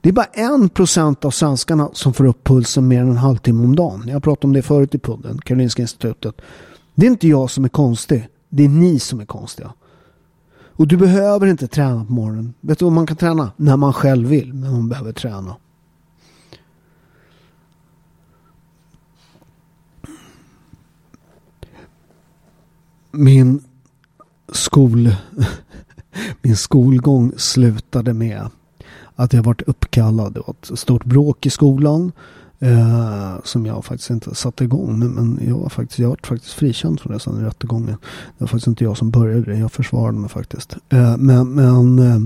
Det 0.00 0.08
är 0.08 0.12
bara 0.12 0.26
en 0.26 0.68
procent 0.68 1.24
av 1.24 1.30
svenskarna 1.30 1.90
som 1.92 2.12
får 2.12 2.24
upp 2.24 2.44
pulsen 2.44 2.88
mer 2.88 3.00
än 3.00 3.10
en 3.10 3.16
halvtimme 3.16 3.64
om 3.64 3.76
dagen. 3.76 4.04
Jag 4.08 4.22
pratade 4.22 4.46
om 4.46 4.52
det 4.52 4.62
förut 4.62 4.94
i 4.94 4.98
podden, 4.98 5.38
Karolinska 5.38 5.82
institutet. 5.82 6.34
Det 6.94 7.06
är 7.06 7.10
inte 7.10 7.28
jag 7.28 7.50
som 7.50 7.64
är 7.64 7.68
konstig. 7.68 8.28
Det 8.48 8.64
är 8.64 8.68
ni 8.68 8.98
som 8.98 9.20
är 9.20 9.24
konstiga. 9.24 9.72
Och 10.52 10.88
du 10.88 10.96
behöver 10.96 11.46
inte 11.46 11.68
träna 11.68 12.04
på 12.04 12.12
morgonen. 12.12 12.54
Vet 12.60 12.78
du 12.78 12.84
vad 12.84 12.92
man 12.92 13.06
kan 13.06 13.16
träna? 13.16 13.52
När 13.56 13.76
man 13.76 13.92
själv 13.92 14.28
vill, 14.28 14.54
men 14.54 14.72
man 14.72 14.88
behöver 14.88 15.12
träna. 15.12 15.56
Min 23.10 23.64
skol 24.52 25.14
min 26.42 26.56
skolgång 26.56 27.32
slutade 27.36 28.14
med 28.14 28.50
att 29.20 29.32
jag 29.32 29.42
varit 29.42 29.62
uppkallad. 29.62 30.32
Det 30.34 30.40
var 30.46 30.54
ett 30.62 30.78
stort 30.78 31.04
bråk 31.04 31.46
i 31.46 31.50
skolan. 31.50 32.12
Eh, 32.62 33.34
som 33.44 33.66
jag 33.66 33.84
faktiskt 33.84 34.10
inte 34.10 34.34
satte 34.34 34.64
igång. 34.64 34.98
Men, 34.98 35.10
men 35.10 35.40
jag 35.48 35.58
var 35.58 35.68
faktiskt, 35.68 35.98
jag 35.98 36.08
var 36.08 36.18
faktiskt 36.22 36.52
frikänd 36.52 37.00
från 37.00 37.12
det 37.12 37.20
sen 37.20 37.40
i 37.40 37.44
rättegången. 37.44 37.96
Det 38.38 38.38
var 38.38 38.46
faktiskt 38.46 38.66
inte 38.66 38.84
jag 38.84 38.96
som 38.96 39.10
började 39.10 39.52
det. 39.52 39.58
Jag 39.58 39.72
försvarade 39.72 40.18
mig 40.18 40.30
faktiskt. 40.30 40.76
Eh, 40.88 41.16
men 41.16 41.54
men 41.54 41.98
eh, 41.98 42.20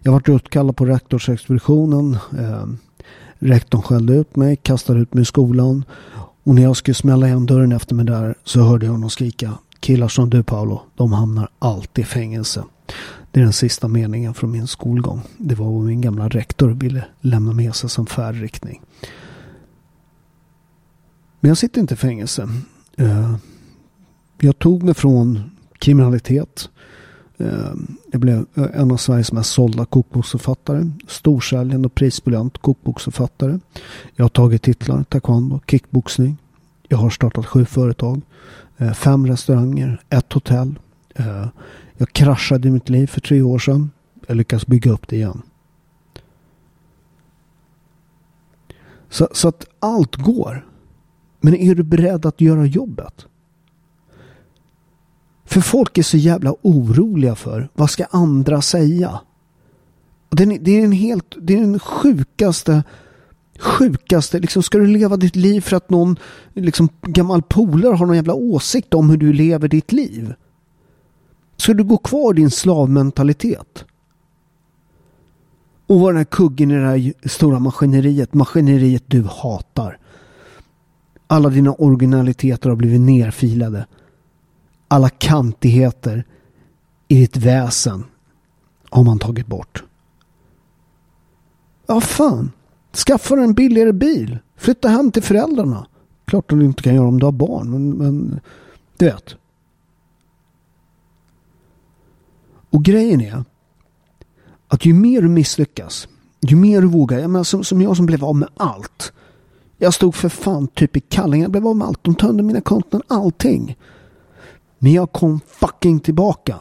jag 0.00 0.12
var 0.12 0.30
uppkallad 0.30 0.76
på 0.76 0.84
rektorsexpeditionen. 0.84 2.18
Eh, 2.38 2.66
rektorn 3.38 3.82
skällde 3.82 4.14
ut 4.14 4.36
mig, 4.36 4.56
kastade 4.56 5.00
ut 5.00 5.14
mig 5.14 5.22
i 5.22 5.24
skolan. 5.24 5.84
Och 6.44 6.54
när 6.54 6.62
jag 6.62 6.76
skulle 6.76 6.94
smälla 6.94 7.26
igen 7.26 7.46
dörren 7.46 7.72
efter 7.72 7.94
mig 7.94 8.04
där 8.04 8.34
så 8.44 8.60
hörde 8.60 8.86
jag 8.86 8.92
honom 8.92 9.10
skrika. 9.10 9.52
Killar 9.80 10.08
som 10.08 10.30
du 10.30 10.42
Paolo, 10.42 10.80
de 10.96 11.12
hamnar 11.12 11.48
alltid 11.58 12.02
i 12.02 12.06
fängelse. 12.06 12.64
Det 13.30 13.40
är 13.40 13.44
den 13.44 13.52
sista 13.52 13.88
meningen 13.88 14.34
från 14.34 14.50
min 14.50 14.66
skolgång. 14.66 15.20
Det 15.38 15.54
var 15.54 15.66
vad 15.66 15.84
min 15.84 16.00
gamla 16.00 16.28
rektor 16.28 16.68
ville 16.68 17.04
lämna 17.20 17.52
med 17.52 17.74
sig 17.74 17.90
som 17.90 18.06
färdriktning. 18.06 18.82
Men 21.40 21.48
jag 21.48 21.58
sitter 21.58 21.80
inte 21.80 21.94
i 21.94 21.96
fängelse. 21.96 22.48
Eh, 22.96 23.36
jag 24.40 24.58
tog 24.58 24.82
mig 24.82 24.94
från 24.94 25.50
kriminalitet. 25.78 26.70
Eh, 27.36 27.72
jag 28.12 28.20
blev 28.20 28.46
eh, 28.54 28.66
en 28.74 28.90
av 28.90 28.96
Sveriges 28.96 29.32
mest 29.32 29.50
sålda 29.50 29.84
kokboksförfattare. 29.84 30.90
Storsäljande 31.08 31.86
och 31.86 31.94
prisbelönt 31.94 32.58
kokboksförfattare. 32.58 33.58
Jag 34.14 34.24
har 34.24 34.28
tagit 34.28 34.62
titlar, 34.62 35.04
taekwondo, 35.04 35.60
kickboxning. 35.66 36.36
Jag 36.88 36.98
har 36.98 37.10
startat 37.10 37.46
sju 37.46 37.64
företag. 37.64 38.20
Fem 38.94 39.26
restauranger, 39.26 40.00
ett 40.10 40.32
hotell. 40.32 40.78
Jag 42.00 42.12
kraschade 42.12 42.68
i 42.68 42.70
mitt 42.70 42.88
liv 42.88 43.06
för 43.06 43.20
tre 43.20 43.42
år 43.42 43.58
sedan. 43.58 43.90
Jag 44.26 44.36
lyckas 44.36 44.66
bygga 44.66 44.92
upp 44.92 45.08
det 45.08 45.16
igen. 45.16 45.42
Så, 49.08 49.28
så 49.32 49.48
att 49.48 49.66
allt 49.78 50.16
går. 50.16 50.66
Men 51.40 51.54
är 51.54 51.74
du 51.74 51.82
beredd 51.82 52.26
att 52.26 52.40
göra 52.40 52.66
jobbet? 52.66 53.26
För 55.44 55.60
folk 55.60 55.98
är 55.98 56.02
så 56.02 56.16
jävla 56.16 56.54
oroliga 56.62 57.34
för 57.34 57.68
vad 57.74 57.90
ska 57.90 58.04
andra 58.04 58.62
säga? 58.62 59.20
Det 60.30 60.42
är, 60.42 60.58
det 60.58 60.70
är 60.70 60.84
en 60.84 60.92
helt, 60.92 61.34
det 61.40 61.54
är 61.54 61.60
den 61.60 61.78
sjukaste, 61.78 62.82
sjukaste, 63.58 64.38
liksom 64.38 64.62
ska 64.62 64.78
du 64.78 64.86
leva 64.86 65.16
ditt 65.16 65.36
liv 65.36 65.60
för 65.60 65.76
att 65.76 65.90
någon 65.90 66.16
liksom 66.54 66.88
gammal 67.02 67.42
polare 67.42 67.94
har 67.94 68.06
någon 68.06 68.16
jävla 68.16 68.34
åsikt 68.34 68.94
om 68.94 69.10
hur 69.10 69.16
du 69.16 69.32
lever 69.32 69.68
ditt 69.68 69.92
liv? 69.92 70.34
Ska 71.58 71.74
du 71.74 71.84
gå 71.84 71.98
kvar 71.98 72.34
i 72.34 72.36
din 72.36 72.50
slavmentalitet? 72.50 73.84
Och 75.86 76.00
vara 76.00 76.12
den 76.12 76.16
här 76.16 76.24
kuggen 76.24 76.70
i 76.70 76.74
det 76.74 76.86
här 76.86 77.28
stora 77.28 77.58
maskineriet, 77.58 78.34
maskineriet 78.34 79.04
du 79.06 79.22
hatar. 79.22 79.98
Alla 81.26 81.48
dina 81.48 81.72
originaliteter 81.72 82.68
har 82.68 82.76
blivit 82.76 83.00
nerfilade. 83.00 83.86
Alla 84.88 85.08
kantigheter 85.08 86.24
i 87.08 87.20
ditt 87.20 87.36
väsen 87.36 88.04
har 88.90 89.04
man 89.04 89.18
tagit 89.18 89.46
bort. 89.46 89.84
Ja, 91.86 92.00
fan. 92.00 92.52
Skaffa 93.06 93.34
en 93.34 93.54
billigare 93.54 93.92
bil. 93.92 94.38
Flytta 94.56 94.88
hem 94.88 95.12
till 95.12 95.22
föräldrarna. 95.22 95.86
Klart 96.24 96.52
att 96.52 96.58
du 96.58 96.64
inte 96.64 96.82
kan 96.82 96.94
göra 96.94 97.08
om 97.08 97.20
du 97.20 97.26
har 97.26 97.32
barn, 97.32 97.70
men, 97.70 97.90
men 97.90 98.40
du 98.96 99.04
vet. 99.06 99.36
Och 102.70 102.84
grejen 102.84 103.20
är 103.20 103.44
att 104.68 104.86
ju 104.86 104.94
mer 104.94 105.22
du 105.22 105.28
misslyckas, 105.28 106.08
ju 106.40 106.56
mer 106.56 106.80
du 106.80 106.86
vågar, 106.86 107.18
jag 107.18 107.30
menar, 107.30 107.44
som, 107.44 107.64
som 107.64 107.82
jag 107.82 107.96
som 107.96 108.06
blev 108.06 108.24
av 108.24 108.36
med 108.36 108.48
allt. 108.56 109.12
Jag 109.78 109.94
stod 109.94 110.14
för 110.14 110.28
fan 110.28 110.68
typ 110.68 110.96
i 110.96 111.00
kallingar. 111.00 111.44
Jag 111.44 111.50
blev 111.50 111.66
av 111.66 111.76
med 111.76 111.88
allt. 111.88 112.04
De 112.04 112.14
tömde 112.14 112.42
mina 112.42 112.60
konton, 112.60 113.02
allting. 113.08 113.76
Men 114.78 114.92
jag 114.92 115.12
kom 115.12 115.40
fucking 115.46 116.00
tillbaka. 116.00 116.58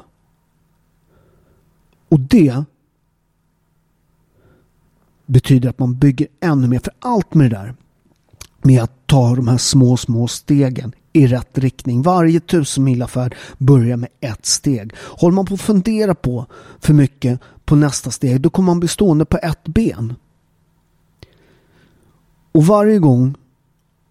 Och 2.10 2.20
det 2.20 2.64
betyder 5.26 5.70
att 5.70 5.80
man 5.80 5.98
bygger 5.98 6.28
ännu 6.40 6.68
mer. 6.68 6.80
För 6.80 6.94
allt 7.00 7.34
med 7.34 7.52
det 7.52 7.58
där 7.58 7.76
med 8.62 8.84
att 8.84 9.08
ta 9.08 9.36
de 9.36 9.48
här 9.48 9.58
små, 9.58 9.98
små 9.98 10.28
stegen 10.28 10.94
i 11.18 11.28
rätt 11.28 11.58
riktning. 11.58 12.02
Varje 12.02 12.40
tusenmilafärd 12.40 13.36
börjar 13.58 13.98
med 13.98 14.10
ett 14.20 14.46
steg. 14.46 14.94
Håller 14.98 15.36
man 15.36 15.46
på 15.46 15.54
att 15.54 15.62
fundera 15.62 16.16
på 16.16 16.46
för 16.80 16.94
mycket 16.94 17.40
på 17.66 17.76
nästa 17.76 18.12
steg, 18.12 18.42
då 18.42 18.50
kommer 18.50 18.66
man 18.66 18.80
bli 18.80 18.90
stående 18.90 19.26
på 19.26 19.38
ett 19.38 19.64
ben. 19.64 20.16
Och 22.52 22.66
varje 22.66 23.00
gång 23.00 23.36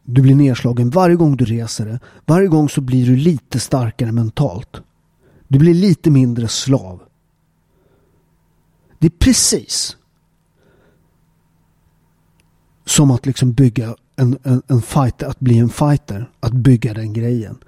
du 0.03 0.23
blir 0.23 0.35
nedslagen, 0.35 0.91
varje 0.91 1.17
gång 1.17 1.37
du 1.37 1.45
reser 1.45 1.87
det, 1.87 2.01
varje 2.25 2.49
gång 2.49 2.69
så 2.69 2.81
blir 2.81 3.07
du 3.07 3.17
lite 3.17 3.61
starkare 3.61 4.13
mentalt. 4.13 4.83
Du 5.49 5.59
blir 5.59 5.75
lite 5.75 6.11
mindre 6.11 6.49
slav. 6.49 7.03
Det 8.99 9.07
är 9.07 9.19
precis 9.19 9.97
som 12.85 13.11
att 13.11 13.27
liksom 13.27 13.53
bygga 13.53 13.97
en, 14.17 14.39
en, 14.43 14.63
en 14.67 14.83
fighter, 14.83 15.27
att 15.27 15.41
bli 15.41 15.59
en 15.59 15.69
fighter, 15.69 16.31
att 16.41 16.53
bygga 16.53 16.95
den 16.95 17.13
grejen. 17.13 17.59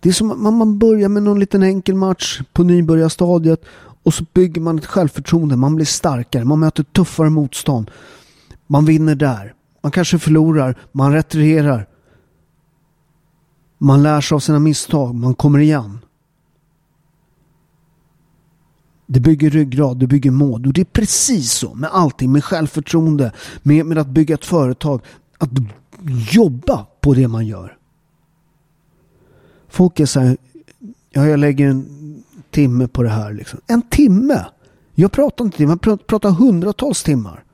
Det 0.00 0.08
är 0.08 0.12
som 0.12 0.30
att 0.30 0.54
man, 0.54 0.78
börjar 0.78 1.08
med 1.08 1.22
någon 1.22 1.40
liten 1.40 1.62
enkel 1.62 1.94
match 1.94 2.40
på 2.52 2.62
nybörjarstadiet 2.62 3.64
och 4.02 4.14
så 4.14 4.24
bygger 4.32 4.60
man 4.60 4.78
ett 4.78 4.86
självförtroende, 4.86 5.56
man 5.56 5.74
blir 5.74 5.86
starkare, 5.86 6.44
man 6.44 6.60
möter 6.60 6.82
tuffare 6.82 7.30
motstånd. 7.30 7.90
Man 8.66 8.84
vinner 8.84 9.14
där. 9.14 9.54
Man 9.82 9.92
kanske 9.92 10.18
förlorar, 10.18 10.78
man 10.92 11.12
retirerar. 11.12 11.86
Man 13.78 14.02
lär 14.02 14.20
sig 14.20 14.34
av 14.36 14.40
sina 14.40 14.58
misstag, 14.58 15.14
man 15.14 15.34
kommer 15.34 15.58
igen. 15.58 15.98
Det 19.06 19.20
bygger 19.20 19.50
ryggrad, 19.50 19.98
det 19.98 20.06
bygger 20.06 20.30
mod. 20.30 20.66
Och 20.66 20.72
det 20.72 20.80
är 20.80 20.84
precis 20.84 21.52
så 21.52 21.74
med 21.74 21.90
allting, 21.92 22.32
med 22.32 22.44
självförtroende, 22.44 23.32
med, 23.62 23.86
med 23.86 23.98
att 23.98 24.08
bygga 24.08 24.34
ett 24.34 24.44
företag. 24.44 25.00
Att 25.40 25.50
jobba 26.32 26.86
på 27.00 27.14
det 27.14 27.28
man 27.28 27.46
gör. 27.46 27.78
Folk 29.68 30.00
är 30.00 30.06
så 30.06 30.20
här, 30.20 30.36
ja, 31.10 31.26
jag 31.26 31.38
lägger 31.40 31.68
en 31.68 32.24
timme 32.50 32.88
på 32.88 33.02
det 33.02 33.08
här. 33.08 33.32
Liksom. 33.32 33.60
En 33.66 33.82
timme? 33.82 34.46
Jag 34.94 35.12
pratar 35.12 35.44
inte 35.44 35.56
timmar, 35.56 35.78
jag 35.82 36.06
pratar 36.06 36.30
hundratals 36.30 37.02
timmar. 37.02 37.44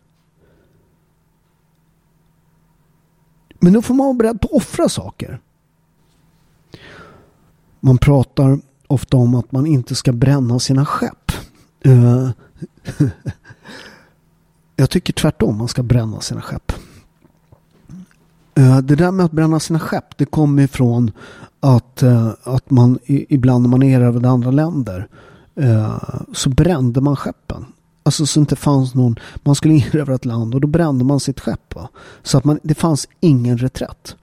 Men 3.61 3.73
då 3.73 3.83
får 3.83 3.95
man 3.95 4.07
vara 4.07 4.15
beredd 4.15 4.41
på 4.41 4.49
att 4.49 4.55
offra 4.55 4.89
saker. 4.89 5.41
Man 7.81 7.99
pratar 7.99 8.61
ofta 8.87 9.17
om 9.17 9.35
att 9.35 9.53
man 9.53 9.67
inte 9.67 9.95
ska 9.95 10.13
bränna 10.13 10.59
sina 10.59 10.87
skepp. 10.87 11.33
Eh, 11.81 12.31
jag 14.77 14.91
tycker 14.91 15.13
tvärtom. 15.13 15.57
Man 15.59 15.69
ska 15.69 15.83
bränna 15.83 16.21
sina 16.21 16.43
skepp. 16.43 16.73
Eh, 18.59 18.79
det 18.79 18.95
där 18.95 19.11
med 19.13 19.27
att 19.27 19.33
bränna 19.33 19.61
sina 19.61 19.79
skepp. 19.79 20.17
Det 20.17 20.25
kommer 20.25 20.63
ifrån 20.63 21.11
att, 21.61 22.03
eh, 22.03 22.31
att 22.43 22.71
man 22.71 22.99
ibland 23.07 23.63
när 23.63 23.71
man 23.71 23.83
erövrade 23.83 24.29
andra 24.29 24.51
länder. 24.51 25.09
Eh, 25.55 25.99
så 26.33 26.51
brände 26.51 27.01
man 27.01 27.17
skeppen. 27.17 27.65
Alltså 28.03 28.27
så 28.27 28.41
inte 28.41 28.57
fanns 28.57 28.95
någon. 28.95 29.17
Man 29.43 29.55
skulle 29.55 29.75
erövra 29.89 30.15
ett 30.15 30.25
land 30.25 30.55
och 30.55 30.61
då 30.61 30.69
brände 30.69 31.05
man 31.05 31.21
sitt 31.21 31.41
skepp. 31.41 31.75
Va? 31.75 31.89
Så 32.23 32.39
att 32.39 32.45
man, 32.45 32.59
det 32.63 32.75
fanns 32.75 33.09
ingen 33.21 33.59
reträtt. 33.59 34.17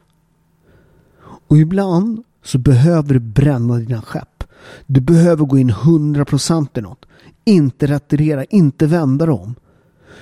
Och 1.48 1.58
ibland 1.58 2.24
så 2.44 2.58
behöver 2.58 3.14
du 3.14 3.20
bränna 3.20 3.78
dina 3.78 4.02
skepp. 4.02 4.44
Du 4.86 5.02
behöver 5.02 5.46
gå 5.46 5.58
in 5.58 5.72
100% 5.72 6.78
i 6.78 6.82
något. 6.82 7.06
Inte 7.46 7.88
retirera, 7.88 8.44
inte 8.44 8.88
vända 8.88 9.26
dem. 9.26 9.56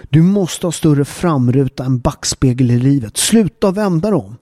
Du 0.09 0.21
måste 0.21 0.67
ha 0.67 0.71
större 0.71 1.05
framruta 1.05 1.85
än 1.85 1.99
backspegel 1.99 2.71
i 2.71 2.79
livet. 2.79 3.17
Sluta 3.17 3.71
vända 3.71 4.09
dem. 4.11 4.37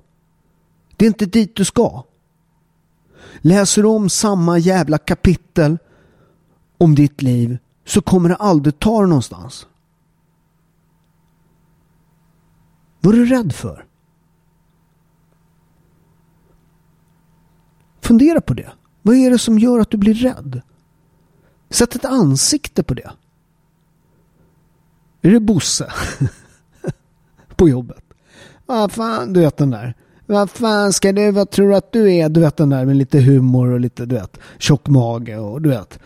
Det 0.97 1.05
är 1.05 1.07
inte 1.07 1.25
dit 1.25 1.55
du 1.55 1.65
ska. 1.65 2.03
Läser 3.41 3.81
du 3.81 3.87
om 3.87 4.09
samma 4.09 4.57
jävla 4.57 4.97
kapitel 4.97 5.77
om 6.77 6.95
ditt 6.95 7.21
liv 7.21 7.57
så 7.85 8.01
kommer 8.01 8.29
det 8.29 8.35
aldrig 8.35 8.79
ta 8.79 8.99
dig 8.99 9.09
någonstans. 9.09 9.67
Vad 12.99 13.13
är 13.13 13.17
du 13.17 13.25
rädd 13.25 13.55
för? 13.55 13.85
Fundera 18.01 18.41
på 18.41 18.53
det. 18.53 18.71
Vad 19.01 19.15
är 19.15 19.31
det 19.31 19.39
som 19.39 19.59
gör 19.59 19.79
att 19.79 19.91
du 19.91 19.97
blir 19.97 20.13
rädd? 20.13 20.61
Sätt 21.69 21.95
ett 21.95 22.05
ansikte 22.05 22.83
på 22.83 22.93
det. 22.93 23.11
Är 25.21 25.31
det 25.31 25.39
Bosse? 25.39 25.91
på 27.55 27.69
jobbet. 27.69 28.03
Vad 28.65 28.91
fan, 28.91 29.33
du 29.33 29.39
vet 29.39 29.57
den 29.57 29.69
där. 29.69 29.93
Vad 30.25 30.49
fan 30.49 30.93
ska 30.93 31.11
du, 31.11 31.31
vad 31.31 31.49
tror 31.49 31.69
du 31.69 31.75
att 31.75 31.91
du 31.91 32.13
är? 32.13 32.29
Du 32.29 32.39
vet 32.39 32.57
den 32.57 32.69
där 32.69 32.85
med 32.85 32.95
lite 32.95 33.19
humor 33.19 33.67
och 33.67 33.79
lite, 33.79 34.05
du 34.05 34.15
vet, 34.15 34.37
tjock 34.57 34.87
mage 34.87 35.37
och 35.37 35.61
du 35.61 35.69
vet. 35.69 35.99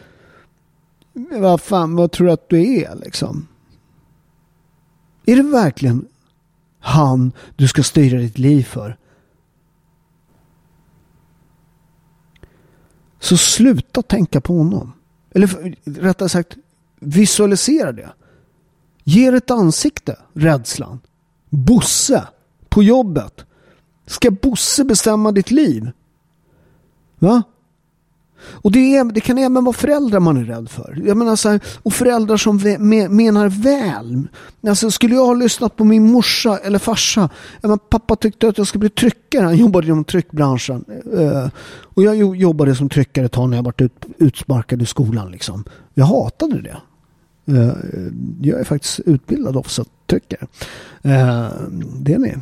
Vad 1.31 1.61
fan, 1.61 1.95
vad 1.95 2.11
tror 2.11 2.27
du 2.27 2.33
att 2.33 2.49
du 2.49 2.75
är 2.81 2.95
liksom? 2.95 3.47
Är 5.25 5.35
det 5.35 5.43
verkligen 5.43 6.07
han 6.79 7.31
du 7.55 7.67
ska 7.67 7.83
styra 7.83 8.19
ditt 8.19 8.37
liv 8.37 8.63
för? 8.63 8.97
Så 13.19 13.37
sluta 13.37 14.01
tänka 14.01 14.41
på 14.41 14.57
honom. 14.57 14.93
Eller 15.31 15.75
rättare 15.83 16.29
sagt, 16.29 16.57
visualisera 16.99 17.91
det. 17.91 18.09
Ger 19.03 19.33
ett 19.33 19.51
ansikte, 19.51 20.15
rädslan. 20.33 20.99
Bosse, 21.49 22.27
på 22.69 22.83
jobbet. 22.83 23.45
Ska 24.05 24.31
Bosse 24.31 24.83
bestämma 24.83 25.31
ditt 25.31 25.51
liv? 25.51 25.91
Va? 27.19 27.43
Och 28.51 28.71
det, 28.71 28.95
är, 28.95 29.03
det 29.03 29.19
kan 29.19 29.37
även 29.37 29.63
vara 29.63 29.73
föräldrar 29.73 30.19
man 30.19 30.37
är 30.37 30.43
rädd 30.43 30.69
för. 30.69 31.01
Jag 31.05 31.17
menar 31.17 31.35
så 31.35 31.49
här, 31.49 31.59
och 31.83 31.93
föräldrar 31.93 32.37
som 32.37 32.57
menar 33.09 33.49
väl. 33.49 34.27
Alltså, 34.67 34.91
skulle 34.91 35.15
jag 35.15 35.25
ha 35.25 35.33
lyssnat 35.33 35.75
på 35.75 35.83
min 35.83 36.11
morsa 36.11 36.57
eller 36.57 36.79
farsa. 36.79 37.29
menar, 37.61 37.77
pappa 37.77 38.15
tyckte 38.15 38.47
att 38.47 38.57
jag 38.57 38.67
skulle 38.67 38.79
bli 38.79 38.89
tryckare. 38.89 39.45
Han 39.45 39.57
jobbade 39.57 39.87
inom 39.87 40.03
tryckbranschen. 40.03 40.85
Uh, 41.13 41.47
och 41.83 42.03
jag 42.03 42.35
jobbade 42.35 42.75
som 42.75 42.89
tryckare 42.89 43.25
ett 43.25 43.31
tag 43.31 43.49
när 43.49 43.57
jag 43.57 43.63
var 43.63 43.73
ut, 43.77 44.05
utsparkad 44.17 44.81
i 44.81 44.85
skolan. 44.85 45.31
Liksom. 45.31 45.63
Jag 45.93 46.05
hatade 46.05 46.61
det. 46.61 46.77
Eh, 47.45 47.73
jag 48.41 48.59
är 48.59 48.63
faktiskt 48.63 48.99
utbildad 48.99 49.57
offset-tryckare. 49.57 50.47
Eh, 51.01 51.49
det 51.99 52.13
är 52.13 52.19
ni. 52.19 52.35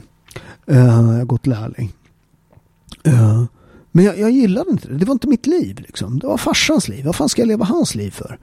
Eh, 0.67 0.77
jag 0.77 0.91
har 0.91 1.25
gått 1.25 1.47
lärling. 1.47 1.93
Men 3.91 4.05
jag, 4.05 4.19
jag 4.19 4.31
gillade 4.31 4.71
inte 4.71 4.87
det. 4.87 4.97
Det 4.97 5.05
var 5.05 5.13
inte 5.13 5.27
mitt 5.27 5.47
liv. 5.47 5.79
Liksom. 5.79 6.19
Det 6.19 6.27
var 6.27 6.37
farsans 6.37 6.87
liv. 6.87 7.05
Vad 7.05 7.15
fan 7.15 7.29
ska 7.29 7.41
jag 7.41 7.47
leva 7.47 7.65
hans 7.65 7.95
liv 7.95 8.11
för? 8.11 8.39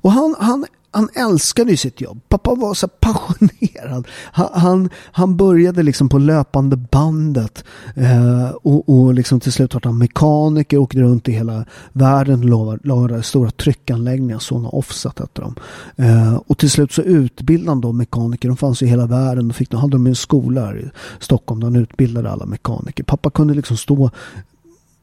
Och 0.00 0.12
han, 0.12 0.34
han, 0.38 0.66
han 0.90 1.08
älskade 1.14 1.70
ju 1.70 1.76
sitt 1.76 2.00
jobb. 2.00 2.20
Pappa 2.28 2.54
var 2.54 2.74
så 2.74 2.88
passionerad. 2.88 4.06
Han, 4.32 4.48
han, 4.52 4.88
han 5.12 5.36
började 5.36 5.82
liksom 5.82 6.08
på 6.08 6.18
löpande 6.18 6.76
bandet. 6.76 7.64
Eh, 7.94 8.48
och, 8.50 8.88
och 8.88 9.14
liksom 9.14 9.40
till 9.40 9.52
slut 9.52 9.74
var 9.74 9.80
han 9.84 9.98
mekaniker. 9.98 10.78
Åkte 10.78 10.98
runt 10.98 11.28
i 11.28 11.32
hela 11.32 11.64
världen. 11.92 12.40
Lagade 12.82 13.22
stora 13.22 13.50
tryckanläggningar. 13.50 14.38
Sådana 14.38 14.68
offset 14.68 15.18
hette 15.18 15.40
de. 15.40 15.54
Eh, 15.96 16.34
och 16.46 16.58
till 16.58 16.70
slut 16.70 16.92
så 16.92 17.02
utbildade 17.02 17.80
de 17.80 17.96
mekaniker. 17.96 18.48
De 18.48 18.56
fanns 18.56 18.82
i 18.82 18.86
hela 18.86 19.06
världen. 19.06 19.48
De 19.48 19.54
fick, 19.54 19.70
de 19.70 19.80
hade 19.80 19.92
de 19.92 20.06
en 20.06 20.16
skola 20.16 20.66
här 20.66 20.78
i 20.78 20.90
Stockholm. 21.20 21.60
Där 21.60 21.66
han 21.66 21.76
utbildade 21.76 22.30
alla 22.30 22.46
mekaniker. 22.46 23.04
Pappa 23.04 23.30
kunde 23.30 23.54
liksom 23.54 23.76
stå 23.76 24.10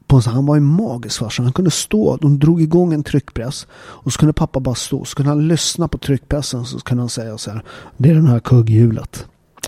på 0.06 0.20
så 0.20 0.30
han 0.30 0.46
var 0.46 0.54
ju 0.54 0.60
magisk 0.60 1.18
farsa. 1.18 1.42
Han 1.42 1.52
kunde 1.52 1.70
stå, 1.70 2.16
de 2.16 2.38
drog 2.38 2.62
igång 2.62 2.92
en 2.92 3.02
tryckpress 3.02 3.66
och 3.72 4.12
så 4.12 4.18
kunde 4.18 4.32
pappa 4.32 4.60
bara 4.60 4.74
stå. 4.74 5.04
Så 5.04 5.16
kunde 5.16 5.30
han 5.30 5.48
lyssna 5.48 5.88
på 5.88 5.98
tryckpressen 5.98 6.64
så 6.64 6.80
kunde 6.80 7.02
han 7.02 7.08
säga 7.08 7.38
så 7.38 7.50
här. 7.50 7.64
Det 7.96 8.10
är 8.10 8.14
det 8.14 8.28
här 8.28 8.40
kugghjulet. 8.40 9.26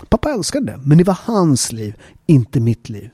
Pappa 0.09 0.29
älskade 0.29 0.65
det. 0.65 0.79
Men 0.83 0.97
det 0.97 1.03
var 1.03 1.19
hans 1.23 1.71
liv, 1.71 1.95
inte 2.25 2.59
mitt 2.59 2.89
liv. 2.89 3.09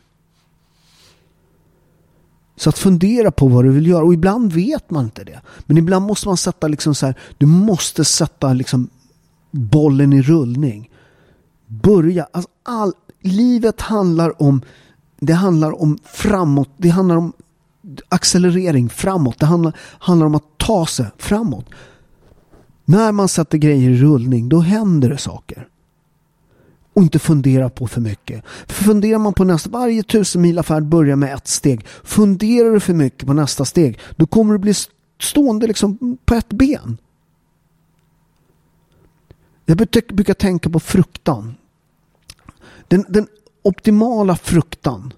Så 2.55 2.69
att 2.69 2.77
fundera 2.77 3.31
på 3.31 3.47
vad 3.47 3.63
du 3.63 3.71
vill 3.71 3.87
göra. 3.87 4.03
Och 4.03 4.13
ibland 4.13 4.53
vet 4.53 4.89
man 4.89 5.05
inte 5.05 5.23
det. 5.23 5.41
Men 5.65 5.77
ibland 5.77 6.05
måste 6.05 6.27
man 6.27 6.37
sätta 6.37 6.67
liksom 6.67 6.95
så 6.95 7.05
här. 7.05 7.15
Du 7.37 7.45
måste 7.45 8.05
sätta 8.05 8.53
liksom 8.53 8.89
bollen 9.51 10.13
i 10.13 10.21
rullning. 10.21 10.89
Börja. 11.67 12.27
Alltså 12.31 12.49
all, 12.63 12.93
livet 13.21 13.81
handlar 13.81 14.41
om 14.41 14.61
det 15.19 15.33
handlar 15.33 15.81
om 15.81 15.97
framåt. 16.03 16.69
Det 16.77 16.89
handlar 16.89 17.15
om 17.15 17.33
accelerering 18.09 18.89
framåt. 18.89 19.39
Det 19.39 19.45
handlar, 19.45 19.77
handlar 19.79 20.25
om 20.25 20.35
att 20.35 20.57
ta 20.57 20.85
sig 20.85 21.05
framåt. 21.17 21.65
När 22.85 23.11
man 23.11 23.27
sätter 23.27 23.57
grejer 23.57 23.89
i 23.89 23.97
rullning, 23.97 24.49
då 24.49 24.59
händer 24.59 25.09
det 25.09 25.17
saker. 25.17 25.67
Och 26.93 27.01
inte 27.01 27.19
fundera 27.19 27.69
på 27.69 27.87
för 27.87 28.01
mycket. 28.01 28.43
För 28.67 28.83
funderar 28.83 29.19
man 29.19 29.33
på 29.33 29.43
nästa, 29.43 29.69
varje 29.69 30.03
tusen 30.03 30.41
mil 30.41 30.59
affärd 30.59 30.85
börjar 30.85 31.15
med 31.15 31.33
ett 31.33 31.47
steg. 31.47 31.87
Funderar 32.03 32.71
du 32.71 32.79
för 32.79 32.93
mycket 32.93 33.27
på 33.27 33.33
nästa 33.33 33.65
steg, 33.65 33.99
då 34.15 34.27
kommer 34.27 34.53
du 34.53 34.59
bli 34.59 34.73
stående 35.19 35.67
liksom 35.67 36.17
på 36.25 36.35
ett 36.35 36.49
ben. 36.49 36.97
Jag 39.65 39.77
brukar 40.07 40.33
tänka 40.33 40.69
på 40.69 40.79
fruktan. 40.79 41.55
Den, 42.87 43.05
den 43.09 43.27
optimala 43.65 44.35
fruktan. 44.35 45.13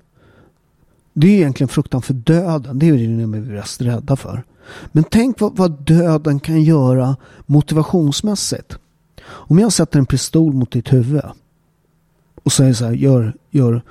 Det 1.14 1.28
är 1.28 1.32
egentligen 1.32 1.68
fruktan 1.68 2.02
för 2.02 2.14
döden. 2.14 2.80
Det 2.80 2.88
är 2.88 2.91
det 2.91 2.98
vi 2.98 3.24
är 3.24 3.28
mest 3.28 3.82
rädda 3.82 4.16
för. 4.16 4.43
Men 4.91 5.04
tänk 5.04 5.41
vad, 5.41 5.58
vad 5.58 5.82
döden 5.82 6.39
kan 6.39 6.62
göra 6.62 7.16
motivationsmässigt. 7.45 8.78
Om 9.26 9.60
jag 9.60 9.74
sätter 9.74 10.00
en 10.00 10.06
pistol 10.06 10.54
mot 10.54 10.72
ditt 10.72 10.93
huvud 10.93 11.22
och 12.43 12.52
säger 12.52 12.74
så 12.74 12.86
här, 12.86 12.91
gör, 12.91 13.34
gör 13.50 13.82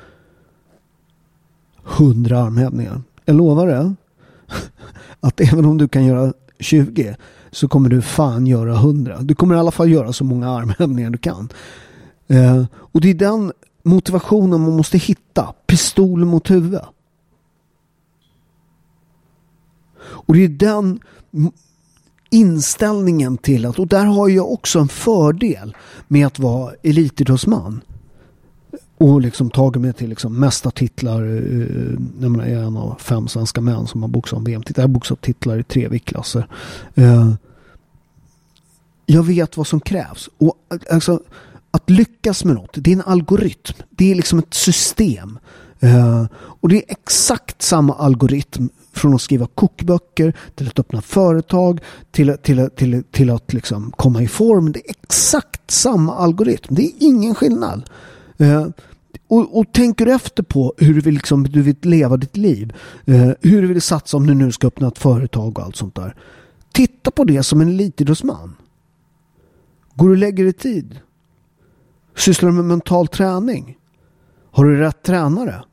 hundra 1.82 2.42
armhävningar. 2.42 3.02
Jag 3.24 3.36
lovar 3.36 3.66
det. 3.66 3.94
Att 5.20 5.40
även 5.40 5.64
om 5.64 5.78
du 5.78 5.88
kan 5.88 6.04
göra 6.04 6.32
20 6.58 7.16
så 7.50 7.68
kommer 7.68 7.88
du 7.88 8.02
fan 8.02 8.46
göra 8.46 8.76
hundra. 8.76 9.22
Du 9.22 9.34
kommer 9.34 9.54
i 9.54 9.58
alla 9.58 9.70
fall 9.70 9.90
göra 9.90 10.12
så 10.12 10.24
många 10.24 10.50
armhävningar 10.50 11.10
du 11.10 11.18
kan. 11.18 11.48
Eh, 12.26 12.64
och 12.74 13.00
det 13.00 13.10
är 13.10 13.14
den 13.14 13.52
motivationen 13.86 14.60
man 14.60 14.76
måste 14.76 14.98
hitta. 14.98 15.54
Pistol 15.66 16.24
mot 16.24 16.50
huvudet. 16.50 16.84
Och 19.98 20.34
det 20.34 20.44
är 20.44 20.48
den 20.48 21.00
inställningen 22.30 23.38
till 23.38 23.66
att, 23.66 23.78
och 23.78 23.86
där 23.86 24.04
har 24.04 24.28
jag 24.28 24.52
också 24.52 24.78
en 24.78 24.88
fördel 24.88 25.76
med 26.08 26.26
att 26.26 26.38
vara 26.38 26.74
elitidrottsman. 26.82 27.80
Och 28.98 29.20
liksom 29.20 29.50
tagit 29.50 29.82
mig 29.82 29.92
till 29.92 30.08
liksom 30.08 30.40
mesta 30.40 30.70
titlar. 30.70 31.22
Eh, 31.22 31.98
jag 32.20 32.48
är 32.48 32.62
en 32.62 32.76
av 32.76 32.98
fem 32.98 33.28
svenska 33.28 33.60
män 33.60 33.86
som 33.86 34.02
har 34.02 34.08
boxat 34.08 34.36
om 34.36 34.44
VM-titlar. 34.44 34.82
Jag 34.82 34.88
har 34.88 34.94
boxat 34.94 35.20
titlar 35.20 35.58
i 35.58 35.62
tre 35.62 35.88
viktklasser. 35.88 36.46
Eh, 36.94 37.32
jag 39.06 39.22
vet 39.22 39.56
vad 39.56 39.66
som 39.66 39.80
krävs. 39.80 40.28
Och 40.38 40.54
eh, 40.72 40.94
alltså, 40.94 41.20
att 41.70 41.90
lyckas 41.90 42.44
med 42.44 42.54
något, 42.54 42.70
det 42.74 42.90
är 42.90 42.96
en 42.96 43.02
algoritm. 43.02 43.76
Det 43.90 44.10
är 44.10 44.14
liksom 44.14 44.38
ett 44.38 44.54
system. 44.54 45.38
Uh, 45.84 46.26
och 46.34 46.68
det 46.68 46.76
är 46.76 46.84
exakt 46.88 47.62
samma 47.62 47.94
algoritm 47.94 48.68
från 48.92 49.14
att 49.14 49.22
skriva 49.22 49.46
kokböcker 49.54 50.36
till 50.54 50.68
att 50.68 50.78
öppna 50.78 51.02
företag 51.02 51.80
till, 52.10 52.36
till, 52.42 52.70
till, 52.76 53.02
till 53.10 53.30
att 53.30 53.52
liksom 53.52 53.92
komma 53.96 54.22
i 54.22 54.28
form. 54.28 54.72
Det 54.72 54.78
är 54.78 54.94
exakt 55.02 55.70
samma 55.70 56.16
algoritm. 56.16 56.74
Det 56.74 56.86
är 56.86 56.92
ingen 56.98 57.34
skillnad. 57.34 57.90
Uh, 58.40 58.66
och, 59.28 59.58
och 59.58 59.72
tänker 59.72 60.06
du 60.06 60.12
efter 60.12 60.42
på 60.42 60.74
hur 60.76 60.94
du 60.94 61.00
vill, 61.00 61.14
liksom, 61.14 61.42
du 61.42 61.62
vill 61.62 61.76
leva 61.82 62.16
ditt 62.16 62.36
liv. 62.36 62.72
Uh, 63.08 63.32
hur 63.40 63.62
du 63.62 63.68
vill 63.68 63.82
satsa 63.82 64.16
om 64.16 64.26
du 64.26 64.34
nu 64.34 64.52
ska 64.52 64.66
öppna 64.66 64.88
ett 64.88 64.98
företag 64.98 65.58
och 65.58 65.64
allt 65.64 65.76
sånt 65.76 65.94
där. 65.94 66.16
Titta 66.72 67.10
på 67.10 67.24
det 67.24 67.42
som 67.42 67.60
en 67.60 67.68
elitidrottsman. 67.68 68.56
Går 69.94 70.06
du 70.06 70.12
och 70.12 70.18
lägger 70.18 70.44
dig 70.44 70.52
tid? 70.52 71.00
Sysslar 72.16 72.48
du 72.48 72.54
med 72.54 72.64
mental 72.64 73.08
träning? 73.08 73.78
Har 74.50 74.64
du 74.64 74.76
rätt 74.76 75.02
tränare? 75.02 75.64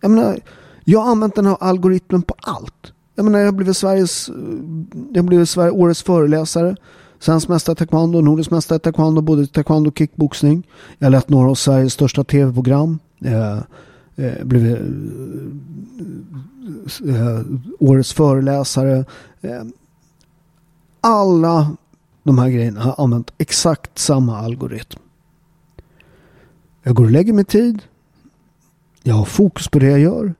Jag 0.00 0.10
menar, 0.10 0.40
jag 0.84 1.00
har 1.00 1.10
använt 1.10 1.34
den 1.34 1.46
här 1.46 1.56
algoritmen 1.60 2.22
på 2.22 2.34
allt. 2.42 2.92
Jag 3.14 3.24
menar, 3.24 3.38
jag 3.38 3.46
har 3.46 3.52
blivit 3.52 3.76
Sveriges, 3.76 4.28
jag 5.12 5.22
har 5.22 5.28
blivit 5.28 5.48
Sverige, 5.48 5.70
årets 5.70 6.02
föreläsare. 6.02 6.76
Svensk 7.18 7.48
mästare 7.48 7.72
i 7.72 7.76
taekwondo, 7.76 8.20
nordisk 8.20 8.50
mästare 8.50 8.76
i 8.76 8.80
taekwondo, 8.80 9.20
både 9.20 9.46
taekwondo 9.46 9.90
och 9.90 9.98
kickboxning. 9.98 10.66
Jag 10.98 11.06
har 11.06 11.10
lett 11.10 11.28
några 11.28 11.50
av 11.50 11.54
Sveriges 11.54 11.92
största 11.92 12.24
tv-program. 12.24 12.98
Eh, 13.24 13.58
eh, 14.16 14.44
blivit 14.44 14.78
eh, 17.04 17.24
eh 17.24 17.40
årets 17.78 18.12
föreläsare. 18.12 19.04
Eh, 19.40 19.62
alla 21.00 21.76
de 22.26 22.38
här 22.38 22.48
grejerna 22.48 22.80
har 22.80 23.04
använt 23.04 23.32
exakt 23.38 23.98
samma 23.98 24.38
algoritm. 24.38 25.00
Jag 26.82 26.94
går 26.94 27.04
och 27.04 27.10
lägger 27.10 27.32
mig 27.32 27.44
tid. 27.44 27.82
Jag 29.02 29.14
har 29.14 29.24
fokus 29.24 29.68
på 29.68 29.78
det 29.78 29.86
jag 29.86 30.00
gör. 30.00 30.34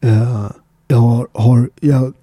Eh, 0.00 0.50
jag 0.88 0.96
har, 0.96 1.28
har 1.32 1.70
jag, 1.80 2.14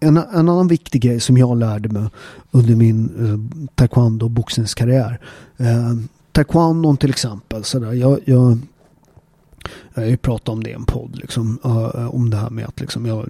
en, 0.00 0.16
en, 0.16 0.48
annan 0.48 0.68
viktig 0.68 1.02
grej 1.02 1.20
som 1.20 1.36
jag 1.36 1.58
lärde 1.58 1.88
mig 1.88 2.08
under 2.50 2.76
min 2.76 3.04
eh, 3.04 3.64
taekwondo 3.74 4.26
och 4.26 4.30
boxningskarriär. 4.30 5.20
Eh, 5.56 5.92
taekwondon 6.32 6.96
till 6.96 7.10
exempel. 7.10 7.64
Så 7.64 7.78
där, 7.78 7.92
jag, 7.92 8.20
jag, 8.24 8.58
jag 9.94 10.02
har 10.02 10.08
ju 10.08 10.16
pratat 10.16 10.48
om 10.48 10.62
det 10.62 10.70
i 10.70 10.72
en 10.72 10.84
podd. 10.84 11.16
Liksom, 11.16 11.58
uh, 11.64 12.14
om 12.14 12.30
det 12.30 12.36
här 12.36 12.50
med 12.50 12.64
att 12.64 12.80
liksom, 12.80 13.06
jag 13.06 13.26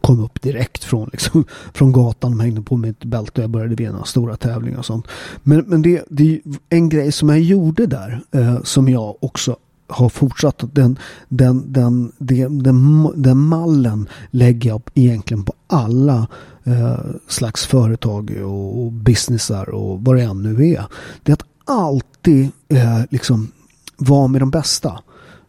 kom 0.00 0.24
upp 0.24 0.42
direkt 0.42 0.84
från, 0.84 1.08
liksom, 1.12 1.44
från 1.74 1.92
gatan. 1.92 2.30
De 2.30 2.40
hängde 2.40 2.62
på 2.62 2.76
mitt 2.76 3.04
bälte 3.04 3.40
och 3.40 3.42
jag 3.42 3.50
började 3.50 3.74
vinna 3.74 4.04
stora 4.04 4.36
tävlingar 4.36 4.78
och 4.78 4.86
sånt. 4.86 5.06
Men, 5.42 5.64
men 5.66 5.82
det, 5.82 6.04
det 6.08 6.34
är 6.34 6.40
en 6.68 6.88
grej 6.88 7.12
som 7.12 7.28
jag 7.28 7.40
gjorde 7.40 7.86
där 7.86 8.20
uh, 8.34 8.62
som 8.62 8.88
jag 8.88 9.24
också 9.24 9.56
har 9.86 10.08
fortsatt. 10.08 10.64
Den, 10.72 10.98
den, 11.28 11.72
den, 11.72 12.12
den, 12.18 12.62
den, 12.62 13.08
den 13.22 13.38
mallen 13.38 14.08
lägger 14.30 14.70
jag 14.70 14.82
egentligen 14.94 15.44
på 15.44 15.52
alla 15.66 16.26
uh, 16.66 16.98
slags 17.28 17.66
företag 17.66 18.30
och, 18.44 18.82
och 18.82 18.92
businessar 18.92 19.70
och 19.70 20.00
vad 20.04 20.16
det 20.16 20.22
än 20.22 20.42
nu 20.42 20.68
är. 20.68 20.84
Det 21.22 21.32
är 21.32 21.34
att 21.34 21.44
alltid 21.68 22.50
eh, 22.68 23.00
liksom 23.10 23.52
vara 23.96 24.28
med 24.28 24.42
de 24.42 24.50
bästa. 24.50 25.00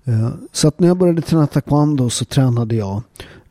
Eh, 0.09 0.29
så 0.51 0.67
att 0.67 0.79
när 0.79 0.87
jag 0.87 0.97
började 0.97 1.21
träna 1.21 1.47
taekwondo 1.47 2.09
så 2.09 2.25
tränade 2.25 2.75
jag 2.75 3.01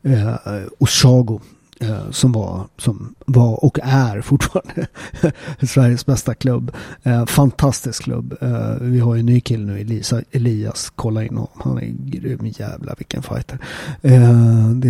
eh, 0.03 0.35
Oshago. 0.77 1.41
Eh, 1.81 2.11
som 2.11 2.31
var, 2.31 2.67
som 2.77 3.15
var 3.25 3.63
och 3.65 3.79
är 3.83 4.21
fortfarande 4.21 4.87
Sveriges 5.67 6.05
bästa 6.05 6.35
klubb. 6.35 6.71
Eh, 7.03 7.25
fantastisk 7.25 8.03
klubb. 8.03 8.35
Eh, 8.41 8.75
vi 8.81 8.99
har 8.99 9.15
ju 9.15 9.19
en 9.19 9.25
ny 9.25 9.41
kille 9.41 9.65
nu, 9.65 9.79
Elisa, 9.79 10.21
Elias. 10.31 10.91
Kolla 10.95 11.23
in 11.23 11.29
honom. 11.29 11.47
Han 11.55 11.77
är 11.77 11.87
grym 11.87 12.45
jävla 12.45 12.95
vilken 12.97 13.23
fighter. 13.23 13.59
Eh, 14.01 14.69
det, 14.69 14.89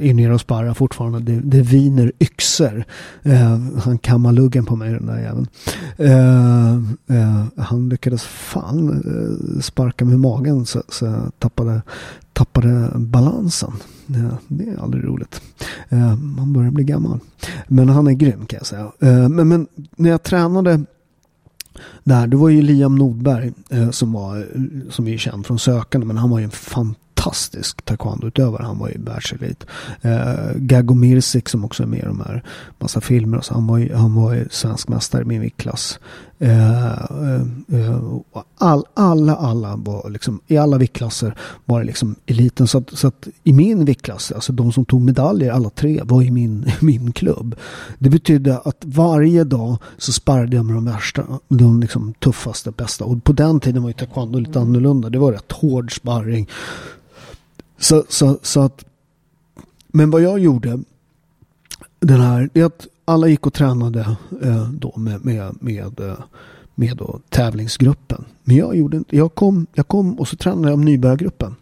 är 0.00 0.14
nere 0.14 0.34
och 0.34 0.40
sparrar 0.40 0.74
fortfarande. 0.74 1.18
Det, 1.18 1.40
det 1.40 1.62
viner 1.62 2.12
yxor. 2.20 2.84
Eh, 3.22 3.58
han 3.84 3.98
kammar 3.98 4.32
luggen 4.32 4.66
på 4.66 4.76
mig 4.76 4.92
den 4.92 5.06
där 5.06 5.18
jäveln. 5.18 5.46
Eh, 5.96 7.44
han 7.56 7.88
lyckades 7.88 8.22
fan 8.22 9.02
sparka 9.62 10.04
med 10.04 10.20
magen 10.20 10.66
så, 10.66 10.82
så 10.88 11.04
jag 11.04 11.32
tappade 11.38 11.82
tappade 12.40 12.90
balansen. 12.94 13.72
Det 14.48 14.64
är 14.64 14.82
aldrig 14.82 15.04
roligt. 15.04 15.40
Eh, 15.88 16.16
man 16.16 16.52
börjar 16.52 16.70
bli 16.70 16.84
gammal. 16.84 17.20
Men 17.68 17.88
han 17.88 18.06
är 18.06 18.12
grym 18.12 18.46
kan 18.46 18.56
jag 18.56 18.66
säga. 18.66 18.92
Eh, 19.00 19.28
men, 19.28 19.48
men 19.48 19.66
när 19.96 20.10
jag 20.10 20.22
tränade 20.22 20.84
där, 22.04 22.26
det 22.26 22.36
var 22.36 22.48
ju 22.48 22.62
Liam 22.62 22.96
Nordberg 22.96 23.52
eh, 23.70 23.90
som 23.90 24.12
var, 24.12 24.46
som 24.90 25.08
är 25.08 25.18
känd 25.18 25.46
från 25.46 25.58
sökande, 25.58 26.06
men 26.06 26.16
han 26.16 26.30
var 26.30 26.38
ju 26.38 26.44
en 26.44 26.50
fantastisk 26.50 27.84
taekwondo-utövare. 27.84 28.62
Han 28.62 28.78
var 28.78 28.88
ju 28.88 28.98
världselit. 28.98 29.66
Eh, 30.00 30.52
Gago 30.56 30.94
Mirsik 30.94 31.48
som 31.48 31.64
också 31.64 31.82
är 31.82 31.86
med 31.86 31.98
i 31.98 32.06
de 32.06 32.20
här 32.20 32.44
massa 32.78 33.00
filmer. 33.00 33.40
Så, 33.40 33.54
han 33.54 33.66
var 33.66 33.78
ju, 33.78 33.94
han 33.94 34.14
var 34.14 34.34
ju 34.34 34.48
svensk 34.50 34.88
mästare 34.88 35.22
i 35.22 35.24
min 35.24 35.40
viktklass. 35.40 35.98
Eh, 36.42 36.92
eh, 37.72 38.00
all, 38.58 38.84
alla, 38.94 39.36
alla 39.36 39.76
var 39.76 40.10
liksom, 40.10 40.40
i 40.46 40.56
alla 40.56 40.78
viktklasser 40.78 41.34
var 41.64 41.80
det 41.80 41.86
liksom 41.86 42.16
eliten. 42.26 42.68
Så 42.68 42.78
att, 42.78 42.90
så 42.90 43.08
att 43.08 43.28
i 43.44 43.52
min 43.52 43.84
viktklass, 43.84 44.32
alltså 44.32 44.52
de 44.52 44.72
som 44.72 44.84
tog 44.84 45.02
medaljer, 45.02 45.52
alla 45.52 45.70
tre, 45.70 46.00
var 46.04 46.22
i 46.22 46.30
min, 46.30 46.72
min 46.80 47.12
klubb. 47.12 47.54
Det 47.98 48.10
betydde 48.10 48.58
att 48.58 48.82
varje 48.84 49.44
dag 49.44 49.76
så 49.98 50.12
sparrade 50.12 50.56
jag 50.56 50.64
med 50.64 50.74
de 50.74 50.84
värsta, 50.84 51.24
de 51.48 51.80
liksom 51.80 52.14
tuffaste, 52.14 52.70
bästa. 52.70 53.04
Och 53.04 53.24
på 53.24 53.32
den 53.32 53.60
tiden 53.60 53.82
var 53.82 53.90
ju 53.90 53.94
taekwondo 53.94 54.38
lite 54.38 54.60
annorlunda. 54.60 55.10
Det 55.10 55.18
var 55.18 55.32
rätt 55.32 55.52
hård 55.52 55.96
sparring. 55.96 56.48
Så, 57.78 58.04
så, 58.08 58.38
så 58.42 58.60
att, 58.60 58.84
men 59.88 60.10
vad 60.10 60.22
jag 60.22 60.38
gjorde, 60.38 60.80
den 62.00 62.20
här, 62.20 62.50
det 62.52 62.60
är 62.60 62.64
att 62.64 62.86
alla 63.10 63.28
gick 63.28 63.46
och 63.46 63.52
tränade 63.52 64.16
eh, 64.42 64.70
då 64.70 64.92
med, 64.96 65.24
med, 65.24 65.56
med, 65.60 66.00
eh, 66.00 66.18
med 66.74 66.96
då 66.96 67.20
tävlingsgruppen. 67.28 68.24
Men 68.44 68.56
jag 68.56 68.76
gjorde 68.76 68.96
inte, 68.96 69.16
jag 69.16 69.34
kom, 69.34 69.66
jag 69.74 69.88
kom 69.88 70.18
och 70.18 70.28
så 70.28 70.36
tränade 70.36 70.70
jag 70.70 70.78
med 70.78 70.86
nybörjargruppen. 70.86 71.54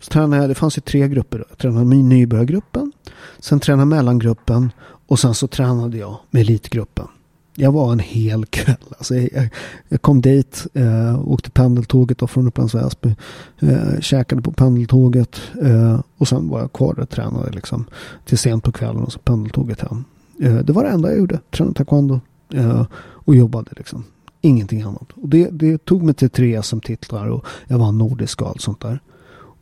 Så 0.00 0.10
tränade 0.10 0.42
jag, 0.42 0.50
det 0.50 0.54
fanns 0.54 0.78
ju 0.78 0.80
tre 0.80 1.08
grupper. 1.08 1.44
Jag 1.48 1.58
tränade 1.58 1.86
med 1.86 1.98
nybörjargruppen, 1.98 2.92
sen 3.38 3.60
tränade 3.60 3.86
mellangruppen 3.86 4.70
och 5.06 5.18
sen 5.18 5.34
så 5.34 5.46
tränade 5.46 5.98
jag 5.98 6.16
med 6.30 6.40
elitgruppen. 6.40 7.06
Jag 7.54 7.72
var 7.72 7.92
en 7.92 7.98
hel 7.98 8.46
kväll. 8.46 8.76
Alltså 8.98 9.14
jag, 9.14 9.48
jag 9.88 10.02
kom 10.02 10.20
dit, 10.20 10.66
eh, 10.74 11.28
åkte 11.28 11.50
pendeltåget 11.50 12.18
då 12.18 12.26
från 12.26 12.48
Upplands 12.48 12.74
Väsby. 12.74 13.14
Eh, 13.60 14.00
käkade 14.00 14.42
på 14.42 14.52
pendeltåget 14.52 15.40
eh, 15.62 16.00
och 16.18 16.28
sen 16.28 16.48
var 16.48 16.60
jag 16.60 16.72
kvar 16.72 17.00
och 17.00 17.10
tränade 17.10 17.50
liksom, 17.50 17.84
till 18.24 18.38
sent 18.38 18.64
på 18.64 18.72
kvällen 18.72 19.02
och 19.02 19.12
så 19.12 19.18
pendeltåget 19.18 19.80
hem. 19.80 20.04
Eh, 20.42 20.54
det 20.54 20.72
var 20.72 20.84
det 20.84 20.90
enda 20.90 21.08
jag 21.08 21.18
gjorde. 21.18 21.40
Tränade 21.50 21.74
taekwondo 21.74 22.20
eh, 22.54 22.86
och 23.00 23.34
jobbade 23.34 23.70
liksom. 23.76 24.04
Ingenting 24.40 24.82
annat. 24.82 25.12
Och 25.12 25.28
det, 25.28 25.50
det 25.50 25.84
tog 25.84 26.02
mig 26.02 26.14
till 26.14 26.30
tre 26.30 26.62
SM-titlar 26.62 27.26
och 27.26 27.46
jag 27.66 27.78
vann 27.78 27.98
nordiska 27.98 28.44
och 28.44 28.50
allt 28.50 28.60
sånt 28.60 28.80
där. 28.80 29.00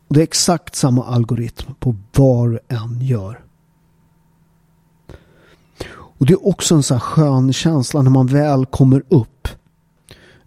Och 0.07 0.15
det 0.15 0.19
är 0.19 0.23
exakt 0.23 0.75
samma 0.75 1.05
algoritm 1.05 1.73
på 1.79 1.95
vad 2.15 2.51
du 2.51 2.59
än 2.67 3.01
gör. 3.01 3.43
Och 5.93 6.25
det 6.25 6.33
är 6.33 6.47
också 6.47 6.75
en 6.75 6.83
sån 6.83 6.97
här 6.97 7.01
skön 7.01 7.53
känsla 7.53 8.01
när 8.01 8.11
man 8.11 8.27
väl 8.27 8.65
kommer 8.65 9.03
upp. 9.09 9.47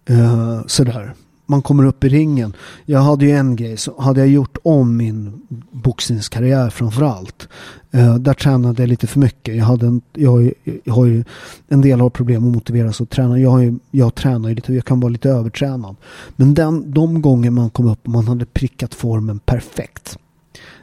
Eh, 0.05 0.67
sådär 0.67 1.15
man 1.47 1.63
kommer 1.63 1.85
upp 1.85 2.05
i 2.05 2.09
ringen. 2.09 2.57
Jag 2.85 3.01
hade 3.01 3.25
ju 3.25 3.31
en 3.31 3.57
grej, 3.57 3.77
så 3.77 4.01
hade 4.01 4.21
jag 4.21 4.29
gjort 4.29 4.57
om 4.63 4.97
min 4.97 5.43
boxningskarriär 5.71 6.71
framförallt. 6.71 7.49
Eh, 7.91 8.15
där 8.15 8.35
tränade 8.35 8.83
jag 8.83 8.89
lite 8.89 9.07
för 9.07 9.21
mycket. 9.21 9.57
Jag, 9.57 9.65
hade 9.65 9.87
en, 9.87 10.01
jag, 10.13 10.53
jag 10.85 10.95
har 10.95 11.05
ju 11.05 11.25
en 11.69 11.81
del 11.81 12.01
har 12.01 12.11
problem 12.11 12.47
att 12.47 12.55
motivera 12.55 12.93
sig 12.93 13.05
att 13.05 13.11
träna. 13.11 13.39
Jag, 13.39 13.51
har 13.51 13.61
ju, 13.61 13.79
jag 13.91 14.15
tränar 14.15 14.49
ju 14.49 14.55
lite, 14.55 14.75
jag 14.75 14.85
kan 14.85 15.01
vara 15.01 15.13
lite 15.13 15.31
övertränad. 15.31 15.97
Men 16.37 16.55
den, 16.55 16.93
de 16.93 17.23
gånger 17.23 17.51
man 17.51 17.71
kom 17.71 17.87
upp 17.87 18.01
och 18.05 18.13
man 18.13 18.29
hade 18.29 18.47
prickat 18.47 18.95
formen 18.95 19.39
perfekt. 19.39 20.19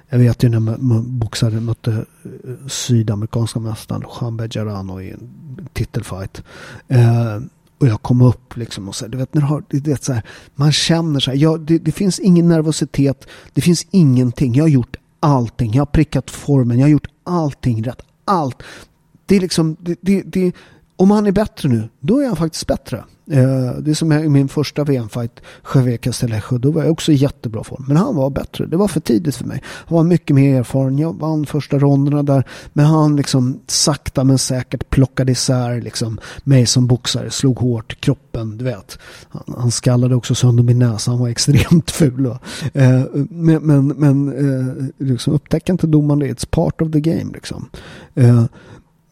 Jag 0.09 0.20
vet 0.20 0.43
ju 0.43 0.49
när 0.49 0.59
man, 0.59 1.20
boxade 1.20 1.59
mötte 1.59 1.91
eh, 1.91 2.68
sydamerikanska 2.68 3.59
mästaren 3.59 4.03
Juan 4.22 4.38
Bejarano 4.38 5.01
i 5.01 5.12
en 5.12 5.30
titelfight. 5.74 6.43
Eh, 6.88 7.39
och 7.82 7.88
jag 7.88 8.02
kom 8.02 8.22
upp 8.22 8.58
liksom 8.58 8.88
och 8.88 8.96
så 8.96 9.08
du 9.08 9.18
vet, 9.18 9.34
när 9.34 9.42
du 9.42 9.48
har, 9.48 9.64
det, 9.70 10.04
så 10.04 10.14
här, 10.14 10.24
man 10.56 10.72
känner 10.72 11.20
så 11.20 11.32
här, 11.32 11.38
ja, 11.38 11.58
det, 11.58 11.78
det, 11.78 11.92
finns 11.92 12.20
ingen 12.20 12.48
nervositet, 12.48 13.28
det 13.54 13.62
finns 13.62 13.86
ingenting. 13.92 14.56
Jag 14.56 14.64
har 14.64 14.70
gjort 14.70 14.96
allting, 15.20 15.74
jag 15.74 15.82
har 15.82 15.86
prickat 15.86 16.32
formen, 16.32 16.80
jag 16.80 16.86
har 16.86 16.92
gjort 16.92 17.08
allting 17.24 17.84
rätt. 17.84 18.02
Allt. 18.26 18.64
Det 19.26 19.36
är 19.36 19.40
liksom, 19.40 19.78
det, 19.80 19.96
det, 20.02 20.22
det, 20.22 20.56
om 21.02 21.12
han 21.12 21.28
är 21.28 21.32
bättre 21.32 21.70
nu, 21.70 21.89
då 21.99 22.20
är 22.20 22.28
han 22.28 22.36
faktiskt 22.36 22.68
bättre. 22.68 23.04
Eh, 23.32 23.72
det 23.80 23.91
är 23.91 23.93
som 23.93 24.12
i 24.12 24.30
min 24.30 24.47
första 24.47 24.84
VM-fight, 24.84 25.41
Javier 25.76 25.97
Castillejo, 25.97 26.58
då 26.58 26.72
var 26.72 26.84
jag 26.84 26.91
också 26.91 27.12
i 27.12 27.16
jättebra 27.16 27.64
form. 27.64 27.86
Men 27.88 27.97
han 27.97 28.16
var 28.16 28.30
bättre. 28.30 28.66
Det 28.66 28.78
var 28.78 28.88
för 28.88 28.99
tidigt 28.99 29.36
för 29.36 29.45
mig. 29.45 29.64
Han 29.66 29.95
var 29.95 30.04
mycket 30.04 30.36
mer 30.36 30.60
erfaren. 30.60 30.97
Jag 30.97 31.20
vann 31.20 31.45
första 31.45 31.80
ronderna 31.80 32.24
där. 32.24 32.47
Men 32.74 32.86
han 32.86 33.16
liksom 33.16 33.60
sakta 33.68 34.24
men 34.24 34.38
säkert 34.38 34.89
plockade 34.89 35.32
isär 35.32 35.82
liksom 35.82 36.20
mig 36.43 36.66
som 36.66 36.88
boxare. 36.88 37.32
Slog 37.32 37.60
hårt, 37.60 38.02
kroppen, 38.02 38.58
du 38.58 38.64
vet. 38.66 38.99
Han, 39.30 39.56
han 39.58 39.72
skallade 39.72 40.16
också 40.16 40.36
sönder 40.36 40.64
min 40.64 40.80
näsa. 40.80 41.12
Han 41.12 41.20
var 41.20 41.30
extremt 41.30 41.91
ful. 42.02 42.26
Eh, 42.74 43.02
men 43.30 43.64
men, 43.64 43.88
men 43.88 44.28
eh, 44.28 44.86
liksom, 44.97 45.34
upptäck 45.34 45.70
inte 45.70 45.88
domaren 45.88 46.20
det. 46.20 46.34
It's 46.34 46.47
part 46.52 46.82
of 46.82 46.91
the 46.91 46.99
game 46.99 47.34
liksom. 47.34 47.70
Eh, 48.16 48.43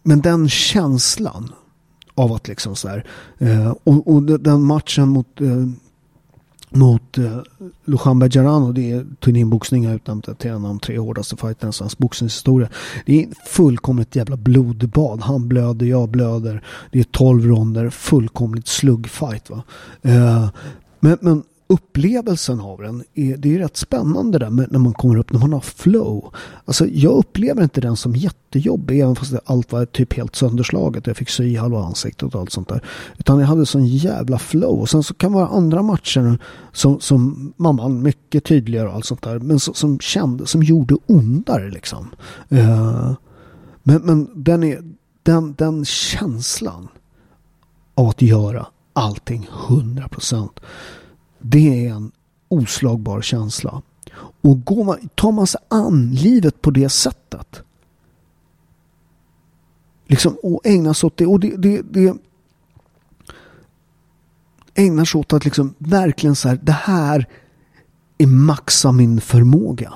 men 0.03 0.21
den 0.21 0.49
känslan 0.49 1.53
av 2.19 2.33
att 2.33 2.47
liksom 2.47 2.75
så 2.75 2.87
här, 2.87 3.05
eh, 3.37 3.73
och, 3.83 4.13
och, 4.13 4.23
den 4.23 4.63
matchen 4.63 5.09
mot, 5.09 5.41
eh, 5.41 5.65
mot 6.69 7.17
eh, 7.17 7.39
Lujan 7.85 8.19
Bejarano. 8.19 8.71
Det 8.71 8.91
är 8.91 9.05
turnérboxning 9.19 9.87
har 9.87 9.95
utnämnt 9.95 10.39
till 10.39 10.49
en 10.49 10.55
av 10.55 10.61
de 10.61 10.79
tre 10.79 10.97
hårdaste 10.97 11.35
fighterna 11.35 11.69
i 11.69 11.73
svensk 11.73 11.97
boxningshistoria. 11.97 12.69
Det 13.05 13.23
är 13.23 13.27
fullkomligt 13.45 14.15
jävla 14.15 14.37
blodbad. 14.37 15.21
Han 15.21 15.47
blöder, 15.47 15.85
jag 15.85 16.09
blöder. 16.09 16.63
Det 16.91 16.99
är 16.99 17.03
tolv 17.03 17.45
ronder, 17.45 17.89
fullkomligt 17.89 18.67
sluggfight. 18.67 19.49
Va? 19.49 19.63
Eh, 20.01 20.49
men, 20.99 21.17
men 21.21 21.43
upplevelsen 21.69 22.59
av 22.59 22.81
den 22.81 23.03
är, 23.13 23.37
det 23.37 23.55
är 23.55 23.59
rätt 23.59 23.77
spännande 23.77 24.39
där 24.39 24.49
när 24.49 24.79
man 24.79 24.93
kommer 24.93 25.17
upp, 25.17 25.31
när 25.31 25.39
man 25.39 25.53
har 25.53 25.59
flow. 25.59 26.33
Alltså 26.65 26.87
jag 26.87 27.11
upplever 27.11 27.63
inte 27.63 27.81
den 27.81 27.95
som 27.97 28.15
jättejobbig 28.15 28.99
även 28.99 29.15
fast 29.15 29.33
allt 29.45 29.71
var 29.71 29.85
typ 29.85 30.13
helt 30.13 30.35
sönderslaget. 30.35 31.07
Jag 31.07 31.17
fick 31.17 31.29
sy 31.29 31.43
i 31.43 31.55
halva 31.55 31.83
ansiktet 31.83 32.35
och 32.35 32.41
allt 32.41 32.51
sånt 32.51 32.67
där. 32.67 32.83
Utan 33.17 33.39
jag 33.39 33.47
hade 33.47 33.65
sån 33.65 33.85
jävla 33.85 34.39
flow. 34.39 34.79
Och 34.79 34.89
sen 34.89 35.03
så 35.03 35.13
kan 35.13 35.31
det 35.31 35.37
vara 35.37 35.47
andra 35.47 35.81
matcher 35.83 36.39
som, 36.71 36.99
som 36.99 37.53
mamman 37.57 38.01
mycket 38.01 38.43
tydligare 38.43 38.87
och 38.87 38.93
allt 38.93 39.05
sånt 39.05 39.21
där. 39.21 39.39
Men 39.39 39.59
som, 39.59 39.73
som 39.73 39.99
kände, 39.99 40.45
som 40.45 40.63
gjorde 40.63 40.95
ondare 41.05 41.69
liksom. 41.69 42.09
Uh, 42.51 43.13
men, 43.83 44.01
men 44.01 44.29
den, 44.35 44.63
är, 44.63 44.83
den, 45.23 45.53
den 45.53 45.85
känslan 45.85 46.87
av 47.95 48.07
att 48.07 48.21
göra 48.21 48.65
allting 48.93 49.49
100 49.69 50.07
procent 50.07 50.59
det 51.39 51.87
är 51.87 51.93
en 51.93 52.11
oslagbar 52.47 53.21
känsla. 53.21 53.81
Och 54.41 54.65
går 54.65 54.83
man, 54.83 55.09
tar 55.15 55.31
man 55.31 55.47
sig 55.47 55.61
an 55.67 56.11
livet 56.11 56.61
på 56.61 56.71
det 56.71 56.89
sättet. 56.89 57.63
Liksom 60.07 60.37
och 60.43 60.61
ägnar 60.63 60.93
sig 60.93 61.07
åt 61.07 61.17
det. 61.17 61.25
Och 61.25 61.39
det, 61.39 61.57
det, 61.57 61.81
det 61.81 62.17
ägnar 64.75 65.05
sig 65.05 65.19
åt 65.19 65.33
att 65.33 65.45
liksom 65.45 65.73
verkligen 65.77 66.35
så 66.35 66.49
här, 66.49 66.59
det 66.63 66.71
här 66.71 67.27
är 68.17 68.27
max 68.27 68.85
av 68.85 68.93
min 68.93 69.21
förmåga. 69.21 69.93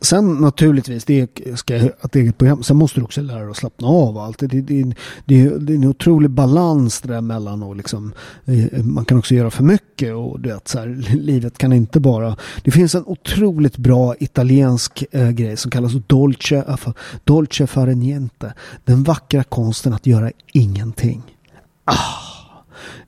Sen 0.00 0.34
naturligtvis, 0.34 1.04
det 1.04 1.28
ska 1.54 1.76
ett 1.76 2.16
eget 2.16 2.38
program. 2.38 2.62
Sen 2.62 2.76
måste 2.76 3.00
du 3.00 3.04
också 3.04 3.22
lära 3.22 3.40
dig 3.40 3.50
att 3.50 3.56
slappna 3.56 3.88
av. 3.88 4.18
Allt. 4.18 4.38
Det, 4.38 4.46
det, 4.46 4.60
det, 4.60 4.94
det, 5.24 5.72
är 5.72 5.76
en 5.76 5.84
otrolig 5.84 6.30
balans 6.30 7.00
där 7.00 7.20
mellan 7.20 7.62
och 7.62 7.76
liksom, 7.76 8.12
eh, 8.44 8.84
man 8.84 9.04
kan 9.04 9.18
också 9.18 9.34
göra 9.34 9.50
för 9.50 9.64
mycket 9.64 10.14
och 10.14 10.40
du 10.40 10.48
vet, 10.48 10.68
så 10.68 10.78
här, 10.78 11.16
livet 11.16 11.58
kan 11.58 11.72
inte 11.72 12.00
bara... 12.00 12.36
Det 12.62 12.70
finns 12.70 12.94
en 12.94 13.04
otroligt 13.06 13.76
bra 13.76 14.14
italiensk 14.20 15.04
eh, 15.10 15.30
grej 15.30 15.56
som 15.56 15.70
kallas 15.70 15.92
dolce, 16.06 16.64
dolce 17.24 17.66
fare 17.66 17.94
niente. 17.94 18.54
Den 18.84 19.02
vackra 19.02 19.44
konsten 19.44 19.92
att 19.92 20.06
göra 20.06 20.30
ingenting. 20.52 21.22
Ah. 21.84 22.39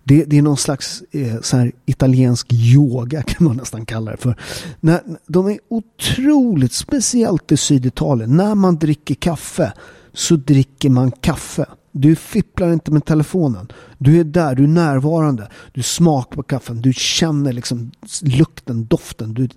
Det, 0.05 0.25
det, 0.25 0.39
är 0.39 0.43
någon 0.43 0.57
slags 0.57 1.03
eh, 1.11 1.41
så 1.41 1.57
här, 1.57 1.73
italiensk 1.87 2.53
yoga 2.53 3.23
kan 3.27 3.47
man 3.47 3.57
nästan 3.57 3.87
kalla 3.87 4.11
det 4.11 4.17
för. 4.17 4.37
När, 4.81 5.01
de 5.27 5.47
är 5.47 5.59
otroligt, 5.69 6.73
speciellt 6.73 7.53
i 7.53 7.57
Syditalien. 7.57 8.37
När 8.37 8.55
man 8.55 8.77
dricker 8.77 9.15
kaffe 9.15 9.73
så 10.13 10.37
dricker 10.37 10.91
man 10.91 11.11
kaffe. 11.11 11.67
Du 11.93 12.17
fipplar 12.17 12.73
inte 12.73 12.91
med 12.91 13.05
telefonen. 13.05 13.73
Du 13.99 14.21
är 14.21 14.25
där, 14.25 14.55
du 14.55 14.65
är 14.65 14.69
närvarande. 14.69 15.49
Du 15.73 15.83
smakar 15.83 16.37
på 16.37 16.43
kaffen, 16.43 16.83
du 16.83 16.93
känner 16.93 17.53
liksom 17.53 17.91
lukten, 18.23 18.87
doften. 18.87 19.35
Du, 19.35 19.49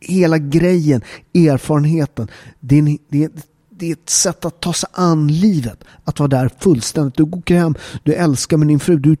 hela 0.00 0.38
grejen, 0.38 1.02
erfarenheten. 1.34 2.28
Det 2.60 2.78
är, 2.78 2.98
det 3.08 3.24
är 3.24 3.30
det 3.78 3.88
är 3.88 3.92
ett 3.92 4.10
sätt 4.10 4.44
att 4.44 4.60
ta 4.60 4.72
sig 4.72 4.88
an 4.92 5.28
livet. 5.28 5.84
Att 6.04 6.18
vara 6.18 6.28
där 6.28 6.50
fullständigt. 6.58 7.16
Du 7.16 7.24
går 7.24 7.54
hem, 7.54 7.74
du 8.02 8.14
älskar 8.14 8.56
med 8.56 8.68
din 8.68 8.80
fru, 8.80 8.98
du 8.98 9.12
är 9.12 9.16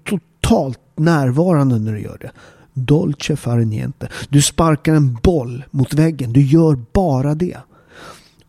totalt 0.48 0.80
närvarande 0.96 1.78
när 1.78 1.92
du 1.92 2.00
gör 2.00 2.18
det. 2.20 2.30
Dolce 2.74 3.36
fare 3.36 3.64
niente. 3.64 4.08
Du 4.28 4.42
sparkar 4.42 4.94
en 4.94 5.14
boll 5.14 5.64
mot 5.70 5.94
väggen, 5.94 6.32
du 6.32 6.42
gör 6.42 6.78
bara 6.92 7.34
det. 7.34 7.56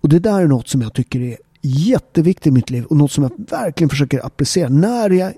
Och 0.01 0.09
det 0.09 0.19
där 0.19 0.41
är 0.41 0.47
något 0.47 0.67
som 0.67 0.81
jag 0.81 0.93
tycker 0.93 1.19
är 1.19 1.37
jätteviktigt 1.61 2.47
i 2.47 2.51
mitt 2.51 2.69
liv 2.69 2.85
och 2.85 2.97
något 2.97 3.11
som 3.11 3.23
jag 3.23 3.31
verkligen 3.49 3.89
försöker 3.89 4.25
applicera. 4.25 4.69
När 4.69 5.09
jag 5.09 5.33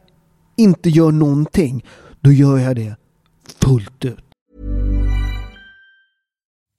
inte 0.57 0.89
gör 0.89 1.11
någonting, 1.11 1.85
då 2.21 2.31
gör 2.31 2.57
jag 2.57 2.75
det 2.75 2.95
fullt 3.61 4.05
ut. 4.05 4.17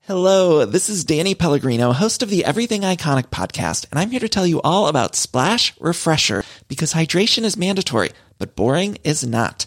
Hello, 0.06 0.66
this 0.72 0.88
is 0.88 1.04
Danny 1.04 1.34
Pellegrino, 1.34 1.92
host 1.92 2.22
of 2.22 2.30
the 2.30 2.44
Everything 2.44 2.82
Iconic 2.82 3.30
podcast, 3.30 3.86
and 3.90 4.00
I'm 4.00 4.10
here 4.10 4.28
to 4.28 4.28
tell 4.28 4.46
you 4.46 4.60
all 4.64 4.88
about 4.88 5.14
Splash 5.14 5.72
Refresher 5.80 6.42
because 6.68 6.92
hydration 6.92 7.44
is 7.44 7.56
mandatory, 7.56 8.10
but 8.38 8.56
boring 8.56 8.98
is 9.04 9.24
not. 9.24 9.66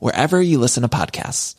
wherever 0.00 0.40
you 0.40 0.58
listen 0.58 0.82
to 0.82 0.88
podcasts. 0.88 1.54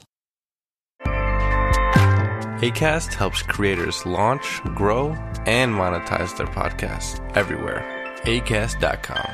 ACAST 2.61 3.13
helps 3.13 3.41
creators 3.41 4.05
launch, 4.05 4.61
grow, 4.75 5.15
and 5.45 5.73
monetize 5.73 6.35
their 6.37 6.47
podcasts 6.47 7.21
everywhere. 7.35 7.85
ACAST.com. 8.23 9.31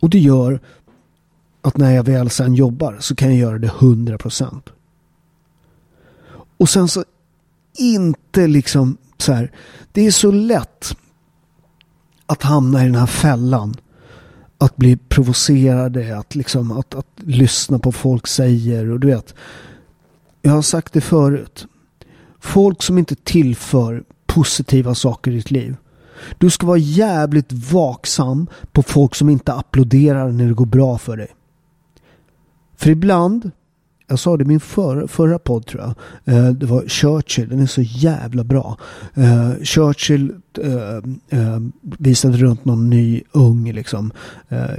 Och 0.00 0.10
det 0.10 0.18
gör 0.18 0.60
att 1.62 1.76
när 1.76 1.94
jag 1.94 2.04
väl 2.04 2.30
sen 2.30 2.54
jobbar 2.54 2.96
så 3.00 3.16
kan 3.16 3.28
jag 3.28 3.38
göra 3.38 3.58
det 3.58 3.68
100%. 3.68 4.60
Och 6.56 6.68
sen 6.68 6.88
så 6.88 7.04
inte 7.78 8.46
liksom 8.46 8.96
så 9.18 9.32
här. 9.32 9.52
Det 9.92 10.06
är 10.06 10.10
så 10.10 10.30
lätt 10.30 10.96
att 12.34 12.42
hamna 12.42 12.82
i 12.82 12.84
den 12.84 12.94
här 12.94 13.06
fällan. 13.06 13.74
Att 14.58 14.76
bli 14.76 14.96
provocerade, 14.96 16.18
att, 16.18 16.34
liksom, 16.34 16.72
att, 16.72 16.94
att 16.94 17.06
lyssna 17.16 17.78
på 17.78 17.90
vad 17.90 17.94
folk 17.94 18.26
säger. 18.26 18.90
Och 18.90 19.00
du 19.00 19.06
vet, 19.06 19.34
jag 20.42 20.52
har 20.52 20.62
sagt 20.62 20.92
det 20.92 21.00
förut. 21.00 21.66
Folk 22.40 22.82
som 22.82 22.98
inte 22.98 23.14
tillför 23.14 24.04
positiva 24.26 24.94
saker 24.94 25.30
i 25.30 25.34
ditt 25.34 25.50
liv. 25.50 25.76
Du 26.38 26.50
ska 26.50 26.66
vara 26.66 26.78
jävligt 26.78 27.52
vaksam 27.52 28.46
på 28.72 28.82
folk 28.82 29.14
som 29.14 29.28
inte 29.28 29.52
applåderar 29.52 30.32
när 30.32 30.46
det 30.46 30.54
går 30.54 30.66
bra 30.66 30.98
för 30.98 31.16
dig. 31.16 31.28
För 32.76 32.90
ibland 32.90 33.50
jag 34.06 34.18
sa 34.18 34.36
det 34.36 34.44
i 34.44 34.46
min 34.46 34.60
för, 34.60 35.06
förra 35.06 35.38
podd 35.38 35.66
tror 35.66 35.82
jag. 35.82 35.94
Eh, 36.34 36.50
det 36.50 36.66
var 36.66 36.88
Churchill, 36.88 37.48
den 37.48 37.60
är 37.60 37.66
så 37.66 37.82
jävla 37.82 38.44
bra. 38.44 38.78
Eh, 39.14 39.52
Churchill 39.62 40.32
eh, 40.62 40.96
eh 41.38 41.60
visade 41.80 42.36
runt 42.36 42.64
någon 42.64 42.90
ny 42.90 43.22
ung 43.32 43.72
liksom, 43.72 44.12
eh, 44.48 44.70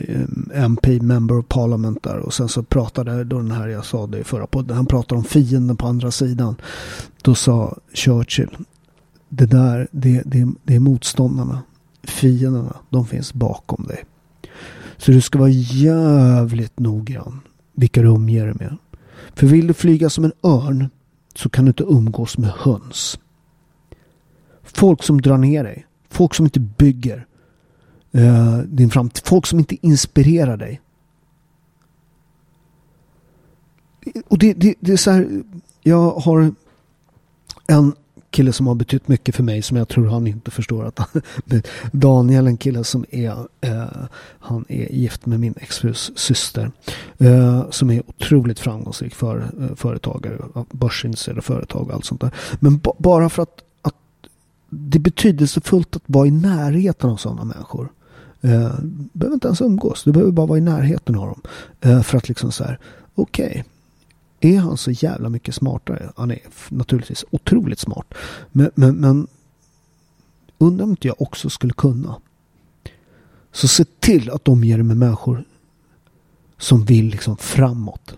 MP, 0.53 0.99
Member 0.99 1.37
of 1.37 1.45
Parliament 1.47 2.03
där. 2.03 2.17
Och 2.17 2.33
sen 2.33 2.49
så 2.49 2.63
pratade 2.63 3.23
då 3.23 3.37
den 3.37 3.51
här, 3.51 3.67
jag 3.67 3.85
sa 3.85 4.07
det 4.07 4.19
i 4.19 4.23
förra 4.23 4.47
podden, 4.47 4.75
han 4.75 4.85
pratade 4.85 5.19
om 5.19 5.25
fienden 5.25 5.77
på 5.77 5.87
andra 5.87 6.11
sidan. 6.11 6.55
Då 7.21 7.35
sa 7.35 7.77
Churchill, 7.93 8.57
det 9.29 9.45
där, 9.45 9.87
det, 9.91 10.21
det, 10.25 10.47
det 10.63 10.75
är 10.75 10.79
motståndarna. 10.79 11.61
Fienderna, 12.03 12.75
de 12.89 13.05
finns 13.05 13.33
bakom 13.33 13.85
dig. 13.87 14.05
Så 14.97 15.11
du 15.11 15.21
ska 15.21 15.39
vara 15.39 15.49
jävligt 15.49 16.79
noggrann 16.79 17.41
vilka 17.75 18.01
du 18.01 18.07
omger 18.07 18.45
dig 18.45 18.55
med. 18.59 18.77
För 19.35 19.47
vill 19.47 19.67
du 19.67 19.73
flyga 19.73 20.09
som 20.09 20.23
en 20.23 20.33
örn 20.43 20.89
så 21.35 21.49
kan 21.49 21.65
du 21.65 21.69
inte 21.69 21.83
umgås 21.83 22.37
med 22.37 22.49
höns. 22.49 23.19
Folk 24.63 25.03
som 25.03 25.21
drar 25.21 25.37
ner 25.37 25.63
dig. 25.63 25.85
Folk 26.09 26.33
som 26.33 26.45
inte 26.45 26.59
bygger 26.59 27.25
eh, 28.11 28.57
din 28.57 28.89
framtid. 28.89 29.23
Folk 29.25 29.45
som 29.45 29.59
inte 29.59 29.87
inspirerar 29.87 30.57
dig. 30.57 30.81
Och 34.27 34.37
det, 34.37 34.53
det, 34.53 34.75
det 34.79 34.93
är 34.93 34.97
så 34.97 35.11
här. 35.11 35.43
Jag 35.81 36.11
har 36.11 36.51
en 37.67 37.93
kille 38.35 38.53
som 38.53 38.67
har 38.67 38.75
betytt 38.75 39.07
mycket 39.07 39.35
för 39.35 39.43
mig 39.43 39.61
som 39.61 39.77
jag 39.77 39.87
tror 39.87 40.07
han 40.07 40.27
inte 40.27 40.51
förstår 40.51 40.85
att 40.85 40.99
Daniel, 41.91 42.47
en 42.47 42.57
kille 42.57 42.83
som 42.83 43.05
är 43.11 43.37
eh, 43.61 43.83
han 44.39 44.65
är 44.69 44.91
gift 44.91 45.25
med 45.25 45.39
min 45.39 45.53
exfrus 45.57 46.11
syster 46.15 46.71
eh, 47.17 47.69
som 47.69 47.89
är 47.89 48.01
otroligt 48.07 48.59
framgångsrik 48.59 49.15
för, 49.15 49.51
eh, 49.59 49.75
företagare, 49.75 50.37
eh, 50.55 50.63
börsinitierade 50.71 51.41
företag 51.41 51.87
och 51.87 51.93
allt 51.93 52.05
sånt 52.05 52.21
där. 52.21 52.31
Men 52.59 52.81
bara 52.97 53.29
för 53.29 53.43
att, 53.43 53.61
att 53.81 53.95
det 54.69 54.97
är 54.97 55.01
betydelsefullt 55.01 55.95
att 55.95 56.03
vara 56.05 56.27
i 56.27 56.31
närheten 56.31 57.09
av 57.09 57.17
sådana 57.17 57.43
människor. 57.43 57.89
Eh, 58.41 58.71
du 58.81 59.19
behöver 59.19 59.33
inte 59.33 59.47
ens 59.47 59.61
umgås, 59.61 60.03
du 60.03 60.11
behöver 60.11 60.31
bara 60.31 60.45
vara 60.45 60.57
i 60.57 60.61
närheten 60.61 61.15
av 61.15 61.27
dem. 61.27 61.41
Eh, 61.81 62.01
för 62.01 62.17
att 62.17 62.29
liksom 62.29 62.51
så 62.51 62.63
här, 62.63 62.79
okej, 63.15 63.49
okay, 63.49 63.63
är 64.39 64.59
han 64.59 64.77
så 64.77 64.91
jävla 64.91 65.29
mycket 65.29 65.55
smartare? 65.55 66.11
Han 66.15 66.31
är 66.31 66.39
naturligtvis 66.69 67.25
otroligt 67.31 67.79
smart. 67.79 68.13
Men, 68.51 68.71
men, 68.75 68.95
men 68.95 69.27
undrar 70.57 70.83
om 70.83 70.89
inte 70.89 71.07
jag 71.07 71.21
också 71.21 71.49
skulle 71.49 71.73
kunna. 71.73 72.21
Så 73.51 73.67
se 73.67 73.85
till 73.99 74.29
att 74.29 74.45
de 74.45 74.63
ger 74.63 74.81
med 74.81 74.97
människor 74.97 75.43
som 76.57 76.85
vill 76.85 77.05
liksom 77.05 77.37
framåt. 77.37 78.17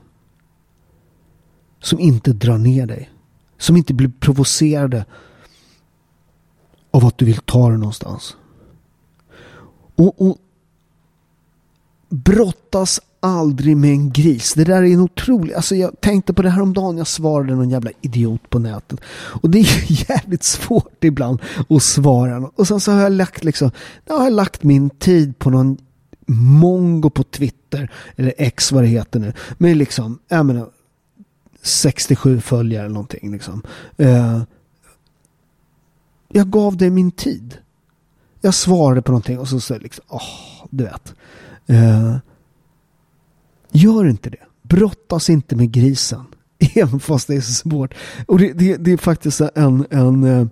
Som 1.80 2.00
inte 2.00 2.34
drar 2.34 2.58
ner 2.58 2.86
dig. 2.86 3.10
Som 3.58 3.78
inte 3.78 3.94
blir 3.94 4.12
provocerade 4.20 5.06
av 6.92 7.06
att 7.06 7.18
du 7.18 7.26
vill 7.26 7.38
ta 7.38 7.70
dig 7.70 7.78
någonstans. 7.78 8.38
Och, 9.96 10.22
och 10.22 10.38
brottas 12.10 13.00
aldrig 13.28 13.78
med 13.78 13.92
en 13.92 14.12
gris. 14.12 14.54
Det 14.54 14.64
där 14.64 14.84
är 14.84 14.94
en 14.94 15.00
otrolig... 15.00 15.54
Alltså 15.54 15.76
jag 15.76 16.02
tänkte 16.02 16.34
på 16.34 16.42
det 16.42 16.50
här 16.50 16.62
om 16.62 16.74
dagen. 16.74 16.98
Jag 16.98 17.08
svarade 17.08 17.56
någon 17.56 17.70
jävla 17.70 17.92
idiot 18.02 18.50
på 18.50 18.60
nätet. 18.60 19.00
Och 19.42 19.50
det 19.50 19.60
är 19.60 20.10
jävligt 20.10 20.44
svårt 20.44 21.04
ibland 21.04 21.42
att 21.70 21.84
svara. 21.84 22.50
Och 22.56 22.68
sen 22.68 22.80
så 22.80 22.92
har 22.92 23.02
jag 23.02 23.12
lagt 23.12 23.44
liksom... 23.44 23.72
Jag 24.06 24.18
har 24.18 24.30
lagt 24.30 24.64
min 24.64 24.90
tid 24.90 25.40
på 25.40 25.50
någon 25.50 25.78
mongo 26.28 27.10
på 27.10 27.24
Twitter. 27.24 27.92
Eller 28.16 28.34
X 28.38 28.72
vad 28.72 28.84
det 28.84 28.88
heter 28.88 29.20
nu. 29.20 29.34
Med 29.58 29.78
liksom, 29.78 30.20
jag 30.28 30.46
menar 30.46 30.70
67 31.62 32.42
följare 32.42 32.86
eller 32.86 32.94
någonting 32.94 33.32
liksom. 33.32 33.64
Uh, 34.02 34.42
jag 36.30 36.50
gav 36.50 36.78
dig 36.78 36.90
min 36.90 37.12
tid. 37.12 37.58
Jag 38.42 38.54
svarade 38.54 39.02
på 39.02 39.12
någonting 39.12 39.40
och 39.40 39.48
så 39.48 39.60
säger 39.60 39.82
liksom, 39.82 40.06
åh, 40.08 40.18
oh, 40.18 40.68
du 40.70 40.84
vet. 40.84 41.14
Uh, 41.70 42.18
Gör 43.78 44.08
inte 44.08 44.30
det. 44.30 44.38
Brottas 44.64 45.30
inte 45.30 45.56
med 45.56 45.72
grisen. 45.72 46.26
Även 46.76 47.00
fast 47.00 47.28
det 47.28 47.36
är 47.36 47.42
så 47.42 47.54
svårt. 47.54 47.94
Och 48.26 48.40
det, 48.40 48.54
det, 48.54 48.78
det 48.78 48.92
är 48.92 48.98
faktiskt 48.98 49.42
en, 49.42 49.86
en, 49.90 50.24
eh, 50.24 50.48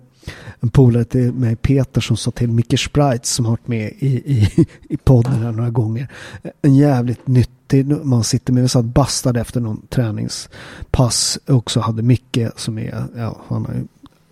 en 0.60 0.68
polare 0.68 1.04
till 1.04 1.32
mig, 1.32 1.56
Peter, 1.56 2.00
som 2.00 2.16
sa 2.16 2.30
till 2.30 2.48
Micke 2.48 2.80
Sprite 2.80 3.28
som 3.28 3.44
har 3.44 3.52
varit 3.52 3.68
med 3.68 3.92
i, 3.98 4.06
i, 4.06 4.66
i 4.88 4.96
podden 4.96 5.42
här 5.42 5.52
några 5.52 5.70
gånger. 5.70 6.08
En 6.62 6.76
jävligt 6.76 7.26
nyttig, 7.26 7.86
man 7.86 8.24
sitter 8.24 8.52
med, 8.52 8.62
vi 8.62 8.68
satt 8.68 8.84
bastade 8.84 9.40
efter 9.40 9.60
någon 9.60 9.86
träningspass 9.86 11.38
Också 11.46 11.80
hade 11.80 12.02
Micke 12.02 12.38
som 12.56 12.78
är, 12.78 13.04
ja, 13.16 13.40
han, 13.48 13.66
är, 13.66 13.84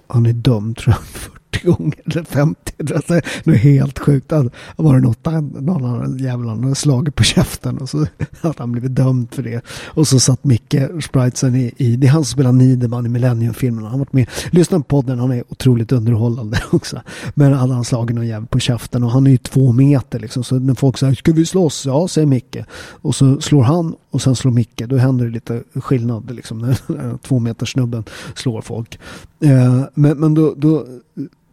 han 0.07 0.27
är 0.27 0.33
dömd 0.33 0.77
tror 0.77 0.95
jag, 0.95 1.33
gånger 1.65 2.01
eller 2.05 2.25
50. 2.25 2.73
Det 2.79 3.53
är 3.53 3.55
helt 3.55 3.99
sjukt. 3.99 4.29
Det 4.29 4.51
var 4.77 4.95
det 4.95 5.01
något 5.01 5.25
någon 5.63 5.85
annan 5.85 6.19
jävla 6.19 6.55
hade 6.65 6.75
slagit 6.75 7.15
på 7.15 7.23
käften 7.23 7.79
och 7.79 7.89
så 7.89 7.99
hade 8.43 8.55
han 8.59 8.73
blivit 8.73 8.95
dömd 8.95 9.35
för 9.35 9.43
det. 9.43 9.61
Och 9.85 10.09
så 10.09 10.21
satt 10.21 10.45
Micke 10.45 10.75
Spritesen 11.05 11.55
i, 11.55 11.73
i, 11.77 11.97
det 11.97 12.07
är 12.07 12.11
han 12.11 12.25
som 12.25 12.33
spelar 12.33 12.53
Niederman 12.53 13.07
i 13.07 13.09
Millennium-filmerna. 13.09 13.87
Han 13.89 13.93
har 13.93 13.99
varit 13.99 14.13
med, 14.13 14.29
lyssna 14.51 14.79
på 14.79 14.85
podden, 14.85 15.19
han 15.19 15.33
är 15.33 15.45
otroligt 15.49 15.93
underhållande 15.93 16.63
också. 16.71 17.01
Men 17.35 17.53
hade 17.53 17.75
han 17.75 17.85
slagit 17.85 18.17
någon 18.17 18.27
jävel 18.27 18.47
på 18.47 18.59
käften 18.59 19.05
och 19.05 19.11
han 19.11 19.27
är 19.27 19.31
ju 19.31 19.37
två 19.37 19.73
meter 19.73 20.19
liksom. 20.19 20.45
Så 20.45 20.59
när 20.59 20.75
folk 20.75 20.99
säger, 20.99 21.15
ska 21.15 21.33
vi 21.33 21.47
slåss? 21.47 21.87
Ja, 21.87 22.09
säger 22.09 22.27
Micke. 22.27 22.57
Och 22.77 23.15
så 23.15 23.41
slår 23.41 23.63
han 23.63 23.95
och 24.11 24.23
sen 24.23 24.37
slår 24.37 24.53
Micke. 24.53 24.83
Då 24.87 24.97
händer 24.97 25.25
det 25.25 25.31
lite 25.31 25.63
skillnad 25.75 26.31
liksom. 26.35 26.59
När 26.59 27.19
två 27.23 27.39
meter 27.39 27.67
snubben 27.67 28.05
slår 28.35 28.63
folk. 28.63 28.99
Eh, 29.41 29.85
men, 29.95 30.19
men 30.19 30.35
då, 30.35 30.55
då 30.57 30.87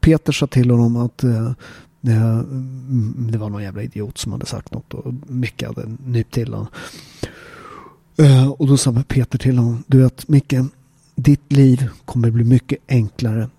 Peter 0.01 0.31
sa 0.31 0.47
till 0.47 0.71
honom 0.71 0.95
att 0.95 1.23
eh, 1.23 1.51
eh 2.07 2.39
mm, 2.39 3.27
det 3.31 3.37
var 3.37 3.49
någon 3.49 3.63
jävla 3.63 3.83
idiot 3.83 4.17
som 4.17 4.31
hade 4.31 4.45
sagt 4.45 4.73
något 4.73 4.93
och 4.93 5.13
Micke 5.27 5.63
hade 5.63 5.97
nypt 6.05 6.33
till 6.33 6.53
honom. 6.53 6.67
Eh, 8.17 8.51
och 8.51 8.67
då 8.67 8.77
sa 8.77 9.03
Peter 9.07 9.37
till 9.37 9.57
honom, 9.57 9.83
du 9.87 9.97
vet 9.97 10.27
Micke, 10.27 10.53
ditt 11.15 11.51
liv 11.51 11.89
kommer 12.05 12.31
bli 12.31 12.43
mycket 12.43 12.79
enklare 12.87 13.49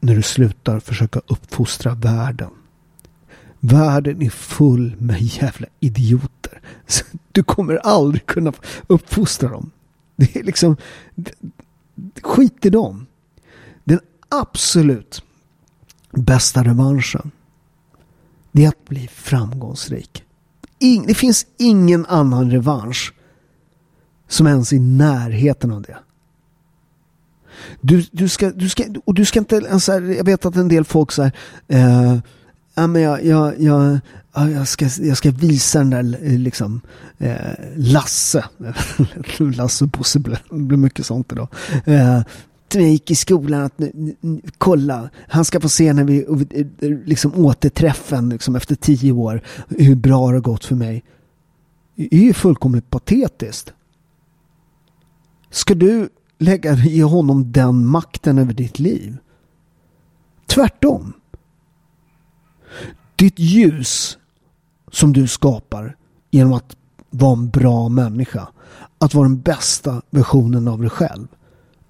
när 0.00 0.14
du 0.14 0.22
slutar 0.22 0.80
försöka 0.80 1.20
uppfostra 1.26 1.94
världen. 1.94 2.50
Världen 3.60 4.22
är 4.22 4.30
full 4.30 4.96
med 4.98 5.22
jävla 5.22 5.66
idioter. 5.80 6.60
Du 7.32 7.42
kommer 7.42 7.76
aldrig 7.76 8.26
kunna 8.26 8.52
uppfostra 8.86 9.48
dem. 9.48 9.70
Det 10.16 10.36
är 10.36 10.42
liksom, 10.42 10.76
skit 12.22 12.66
i 12.66 12.70
dem. 12.70 13.06
Den 13.84 14.00
absolut 14.28 15.22
bästa 16.16 16.64
revanschen. 16.64 17.30
Det 18.52 18.64
är 18.64 18.68
att 18.68 18.84
bli 18.84 19.08
framgångsrik. 19.08 20.24
det 21.06 21.14
finns 21.14 21.46
ingen 21.58 22.06
annan 22.06 22.50
revansch 22.50 23.14
som 24.28 24.46
ens 24.46 24.72
är 24.72 24.76
i 24.76 24.78
närheten 24.78 25.72
av 25.72 25.82
det. 25.82 25.96
Du, 27.80 28.06
du, 28.12 28.28
ska, 28.28 28.50
du, 28.50 28.68
ska, 28.68 28.84
och 29.04 29.14
du 29.14 29.24
ska 29.24 29.38
inte 29.38 29.56
ens, 29.56 29.88
jag 29.88 30.24
vet 30.24 30.46
att 30.46 30.56
en 30.56 30.68
del 30.68 30.84
folk 30.84 31.12
säger 31.12 31.32
eh, 31.68 32.18
ja, 32.74 32.86
men 32.86 33.02
jag, 33.02 33.24
jag, 33.24 33.60
jag, 33.60 33.98
jag, 34.32 34.68
ska, 34.68 34.88
jag 35.00 35.16
ska 35.16 35.30
visa 35.30 35.78
den 35.78 35.90
där 35.90 36.18
eh, 36.22 36.38
liksom 36.38 36.80
eh, 37.18 37.36
Lasse. 37.76 38.44
Lasse 39.38 39.84
och 39.84 39.90
Bosse 39.90 40.18
blir 40.50 40.76
mycket 40.76 41.06
sånt 41.06 41.32
idag. 41.32 41.48
Eh, 41.84 42.20
när 42.74 42.82
jag 42.82 42.90
gick 42.90 43.10
i 43.10 43.14
skolan 43.14 43.64
att 43.64 43.80
kolla, 44.58 45.10
han 45.28 45.44
ska 45.44 45.60
få 45.60 45.68
se 45.68 45.92
när 45.92 46.04
vi 46.04 46.26
liksom 47.04 47.34
återträffen 47.34 48.28
liksom 48.28 48.56
efter 48.56 48.74
tio 48.74 49.12
år 49.12 49.42
hur 49.68 49.94
bra 49.94 50.28
det 50.28 50.36
har 50.36 50.40
gått 50.40 50.64
för 50.64 50.74
mig. 50.74 51.04
Det 51.94 52.14
är 52.14 52.20
ju 52.20 52.32
fullkomligt 52.32 52.90
patetiskt. 52.90 53.72
Ska 55.50 55.74
du 55.74 56.08
lägga, 56.38 56.74
ge 56.74 57.02
honom 57.02 57.52
den 57.52 57.86
makten 57.86 58.38
över 58.38 58.52
ditt 58.52 58.78
liv? 58.78 59.16
Tvärtom. 60.46 61.12
Ditt 63.16 63.38
ljus 63.38 64.18
som 64.92 65.12
du 65.12 65.26
skapar 65.26 65.96
genom 66.30 66.52
att 66.52 66.76
vara 67.10 67.32
en 67.32 67.50
bra 67.50 67.88
människa. 67.88 68.48
Att 68.98 69.14
vara 69.14 69.28
den 69.28 69.40
bästa 69.40 70.02
versionen 70.10 70.68
av 70.68 70.80
dig 70.80 70.90
själv 70.90 71.26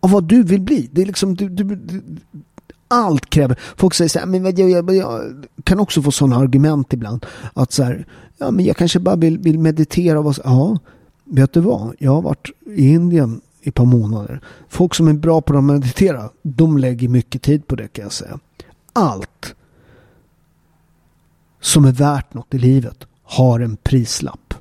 av 0.07 0.13
vad 0.13 0.25
du 0.25 0.43
vill 0.43 0.61
bli. 0.61 0.89
Det 0.93 1.03
är 1.03 1.07
liksom, 1.07 1.35
du, 1.35 1.49
du, 1.49 1.65
du, 1.65 2.03
allt 2.89 3.31
kräver, 3.31 3.59
folk 3.77 3.95
säger 3.95 4.09
så 4.09 4.19
här, 4.19 4.27
men 4.27 4.45
jag, 4.45 4.71
jag, 4.71 4.95
jag, 4.95 5.45
kan 5.65 5.81
också 5.81 6.03
få 6.03 6.13
sådana 6.13 6.37
argument 6.37 6.93
ibland. 6.93 7.27
Att 7.55 7.73
så 7.73 7.83
här, 7.83 8.07
ja 8.39 8.51
men 8.51 8.65
jag 8.65 8.77
kanske 8.77 8.99
bara 8.99 9.17
vill, 9.17 9.39
vill 9.39 9.59
meditera. 9.59 10.21
Och, 10.21 10.35
ja, 10.45 10.79
vet 11.25 11.53
du 11.53 11.61
vad? 11.61 11.95
Jag 11.99 12.13
har 12.13 12.23
varit 12.23 12.51
i 12.67 12.89
Indien 12.89 13.41
i 13.61 13.69
ett 13.69 13.75
par 13.75 13.85
månader. 13.85 14.41
Folk 14.69 14.95
som 14.95 15.09
är 15.09 15.13
bra 15.13 15.41
på 15.41 15.59
att 15.59 15.65
meditera, 15.65 16.31
de 16.43 16.79
lägger 16.79 17.09
mycket 17.09 17.43
tid 17.43 17.67
på 17.67 17.77
det 17.77 17.89
kan 17.89 18.03
jag 18.03 18.13
säga. 18.13 18.39
Allt 18.93 19.55
som 21.61 21.85
är 21.85 21.93
värt 21.93 22.35
något 22.35 22.55
i 22.55 22.59
livet 22.59 23.07
har 23.23 23.61
en 23.61 23.77
prislapp. 23.77 24.55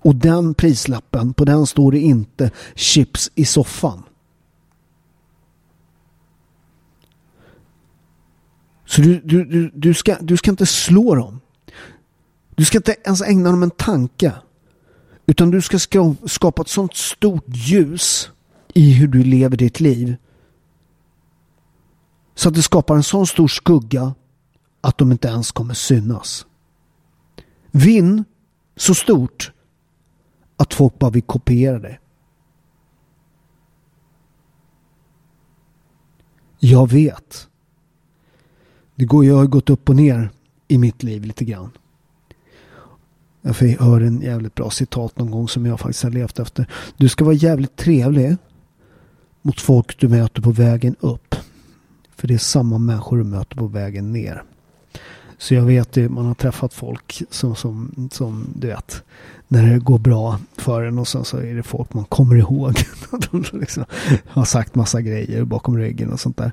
Och 0.00 0.16
den 0.16 0.54
prislappen, 0.54 1.34
på 1.34 1.44
den 1.44 1.66
står 1.66 1.92
det 1.92 1.98
inte 1.98 2.50
chips 2.74 3.30
i 3.34 3.44
soffan. 3.44 4.02
Så 8.86 9.00
du, 9.00 9.20
du, 9.20 9.44
du, 9.44 9.70
du, 9.74 9.94
ska, 9.94 10.16
du 10.20 10.36
ska 10.36 10.50
inte 10.50 10.66
slå 10.66 11.14
dem. 11.14 11.40
Du 12.54 12.64
ska 12.64 12.78
inte 12.78 12.96
ens 13.04 13.22
ägna 13.22 13.50
dem 13.50 13.62
en 13.62 13.70
tanke. 13.70 14.32
Utan 15.26 15.50
du 15.50 15.62
ska 15.62 15.78
skapa 16.26 16.62
ett 16.62 16.68
sånt 16.68 16.94
stort 16.94 17.44
ljus 17.48 18.30
i 18.74 18.92
hur 18.92 19.08
du 19.08 19.24
lever 19.24 19.56
ditt 19.56 19.80
liv. 19.80 20.16
Så 22.34 22.48
att 22.48 22.54
det 22.54 22.62
skapar 22.62 22.96
en 22.96 23.02
sån 23.02 23.26
stor 23.26 23.48
skugga 23.48 24.14
att 24.80 24.98
de 24.98 25.12
inte 25.12 25.28
ens 25.28 25.52
kommer 25.52 25.74
synas. 25.74 26.46
Vinn 27.70 28.24
så 28.76 28.94
stort 28.94 29.52
att 30.56 30.74
folk 30.74 30.98
bara 30.98 31.10
vill 31.10 31.22
kopiera 31.22 31.78
det. 31.78 31.98
Jag 36.58 36.90
vet 36.90 37.48
det 38.96 39.04
går, 39.04 39.24
jag 39.24 39.36
har 39.36 39.46
gått 39.46 39.70
upp 39.70 39.88
och 39.88 39.96
ner 39.96 40.30
i 40.68 40.78
mitt 40.78 41.02
liv 41.02 41.24
lite 41.24 41.44
grann. 41.44 41.70
Jag 43.42 43.54
hör 43.54 44.00
en 44.00 44.20
jävligt 44.20 44.54
bra 44.54 44.70
citat 44.70 45.18
någon 45.18 45.30
gång 45.30 45.48
som 45.48 45.66
jag 45.66 45.80
faktiskt 45.80 46.04
har 46.04 46.10
levt 46.10 46.38
efter. 46.38 46.66
Du 46.96 47.08
ska 47.08 47.24
vara 47.24 47.34
jävligt 47.34 47.76
trevlig 47.76 48.36
mot 49.42 49.60
folk 49.60 50.00
du 50.00 50.08
möter 50.08 50.42
på 50.42 50.50
vägen 50.50 50.96
upp. 51.00 51.34
För 52.16 52.28
det 52.28 52.34
är 52.34 52.38
samma 52.38 52.78
människor 52.78 53.16
du 53.16 53.24
möter 53.24 53.56
på 53.56 53.66
vägen 53.66 54.12
ner. 54.12 54.42
Så 55.38 55.54
jag 55.54 55.62
vet 55.62 55.96
ju, 55.96 56.08
man 56.08 56.26
har 56.26 56.34
träffat 56.34 56.74
folk 56.74 57.22
som, 57.30 57.56
som, 57.56 58.08
som 58.12 58.46
du 58.54 58.66
vet, 58.66 59.02
när 59.48 59.72
det 59.72 59.78
går 59.78 59.98
bra 59.98 60.38
för 60.56 60.82
en 60.82 60.98
och 60.98 61.08
sen 61.08 61.24
så 61.24 61.38
är 61.38 61.54
det 61.54 61.62
folk 61.62 61.94
man 61.94 62.04
kommer 62.04 62.36
ihåg. 62.36 62.74
De 63.30 63.44
liksom 63.52 63.84
har 64.26 64.44
sagt 64.44 64.74
massa 64.74 65.00
grejer 65.00 65.44
bakom 65.44 65.78
ryggen 65.78 66.12
och 66.12 66.20
sånt 66.20 66.36
där. 66.36 66.52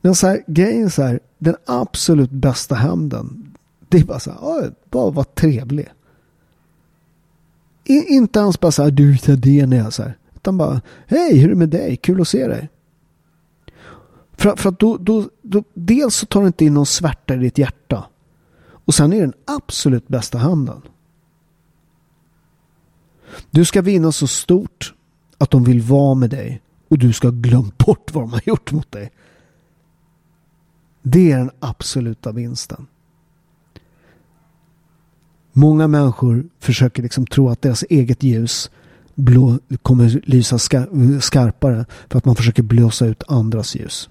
Men 0.00 0.14
så 0.14 0.26
här, 0.26 0.44
grejen 0.46 0.84
är 0.84 0.88
så 0.88 1.02
här, 1.02 1.20
den 1.38 1.56
absolut 1.66 2.30
bästa 2.30 2.74
hämnden, 2.74 3.56
det 3.88 3.98
är 3.98 4.04
bara 4.04 4.20
så 4.20 4.30
här, 4.30 4.74
bara 4.90 5.10
vara 5.10 5.24
trevlig. 5.24 5.88
I, 7.84 8.14
inte 8.14 8.40
ens 8.40 8.60
bara 8.60 8.72
så 8.72 8.82
här, 8.82 8.90
du 8.90 9.12
är 9.12 9.36
det 9.36 9.66
när 9.66 9.76
jag 9.76 9.92
så 9.92 10.02
här. 10.02 10.16
Utan 10.34 10.58
bara, 10.58 10.80
hej, 11.06 11.38
hur 11.38 11.44
är 11.44 11.48
det 11.48 11.58
med 11.58 11.68
dig? 11.68 11.96
Kul 11.96 12.20
att 12.20 12.28
se 12.28 12.46
dig. 12.46 12.68
För, 14.32 14.56
för 14.56 14.68
att 14.68 14.78
då, 14.78 14.96
då, 14.96 15.28
då, 15.42 15.64
dels 15.74 16.14
så 16.14 16.26
tar 16.26 16.40
det 16.40 16.46
inte 16.46 16.64
in 16.64 16.74
någon 16.74 16.86
svärta 16.86 17.34
i 17.34 17.38
ditt 17.38 17.58
hjärta. 17.58 18.04
Och 18.84 18.94
sen 18.94 19.12
är 19.12 19.20
den 19.20 19.32
absolut 19.44 20.08
bästa 20.08 20.38
handen. 20.38 20.82
Du 23.50 23.64
ska 23.64 23.82
vinna 23.82 24.12
så 24.12 24.26
stort 24.26 24.94
att 25.38 25.50
de 25.50 25.64
vill 25.64 25.82
vara 25.82 26.14
med 26.14 26.30
dig 26.30 26.62
och 26.88 26.98
du 26.98 27.12
ska 27.12 27.30
glömma 27.30 27.72
bort 27.86 28.14
vad 28.14 28.22
de 28.22 28.32
har 28.32 28.42
gjort 28.44 28.72
mot 28.72 28.92
dig. 28.92 29.12
Det 31.02 31.32
är 31.32 31.38
den 31.38 31.50
absoluta 31.60 32.32
vinsten. 32.32 32.86
Många 35.52 35.88
människor 35.88 36.44
försöker 36.58 37.02
liksom 37.02 37.26
tro 37.26 37.48
att 37.48 37.62
deras 37.62 37.84
eget 37.88 38.22
ljus 38.22 38.70
blå, 39.14 39.58
kommer 39.82 40.20
lysa 40.24 40.58
skarpare 41.20 41.84
för 42.08 42.18
att 42.18 42.24
man 42.24 42.36
försöker 42.36 42.62
blåsa 42.62 43.06
ut 43.06 43.22
andras 43.28 43.74
ljus. 43.74 44.10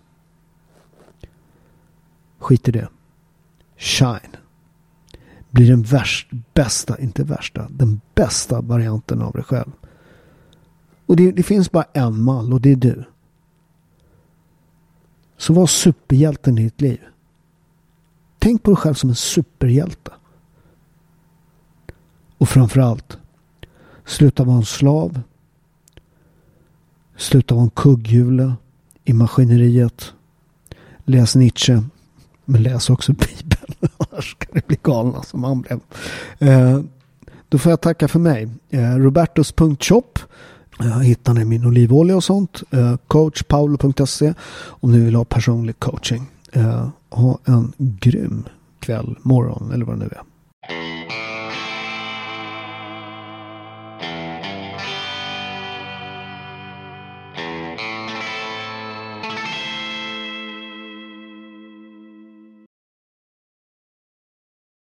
Skit 2.39 2.67
i 2.67 2.71
det. 2.71 2.87
Shine. 3.77 4.35
Blir 5.49 5.69
den 5.69 5.83
värst, 5.83 6.27
bästa, 6.53 6.99
inte 6.99 7.23
värsta, 7.23 7.67
den 7.69 8.01
bästa 8.15 8.61
varianten 8.61 9.21
av 9.21 9.33
dig 9.33 9.43
själv. 9.43 9.71
Och 11.05 11.15
det, 11.15 11.31
det 11.31 11.43
finns 11.43 11.71
bara 11.71 11.85
en 11.93 12.21
mall 12.21 12.53
och 12.53 12.61
det 12.61 12.71
är 12.71 12.75
du. 12.75 13.03
Så 15.39 15.53
var 15.53 15.67
superhjälten 15.67 16.57
i 16.57 16.63
ditt 16.63 16.81
liv. 16.81 16.99
Tänk 18.39 18.63
på 18.63 18.71
dig 18.71 18.77
själv 18.77 18.93
som 18.93 19.09
en 19.09 19.15
superhjälte. 19.15 20.11
Och 22.37 22.49
framförallt, 22.49 23.17
sluta 24.05 24.43
vara 24.43 24.57
en 24.57 24.65
slav. 24.65 25.21
Sluta 27.17 27.55
vara 27.55 27.63
en 27.63 27.69
kugghjule 27.69 28.53
i 29.03 29.13
maskineriet. 29.13 30.13
Läs 31.05 31.35
Nietzsche. 31.35 31.83
Men 32.45 32.63
läs 32.63 32.89
också 32.89 33.13
Bibeln. 33.13 33.73
Annars 33.97 34.35
kan 34.39 34.51
det 34.53 34.67
bli 34.67 34.77
galna 34.83 35.17
alltså, 35.17 35.29
som 35.29 35.43
han 35.43 35.61
blev. 35.61 35.79
Eh, 36.39 36.81
då 37.49 37.57
får 37.57 37.69
jag 37.69 37.81
tacka 37.81 38.07
för 38.07 38.19
mig. 38.19 38.49
Eh, 38.69 38.95
Robertus.shop 38.95 40.19
Eh, 40.83 40.99
hittar 40.99 41.33
ni 41.33 41.45
min 41.45 41.65
olivolja 41.65 42.15
och 42.15 42.23
sånt. 42.23 42.63
Eh, 42.71 42.95
Coachpaolo.se 43.07 44.33
om 44.67 44.91
ni 44.91 44.99
vill 44.99 45.15
ha 45.15 45.25
personlig 45.25 45.79
coaching. 45.79 46.27
Eh, 46.51 46.87
ha 47.09 47.39
en 47.45 47.73
grym 47.77 48.43
kväll, 48.79 49.15
morgon 49.21 49.71
eller 49.73 49.85
vad 49.85 49.95
det 49.95 49.99
nu 49.99 50.09
är. 50.11 51.28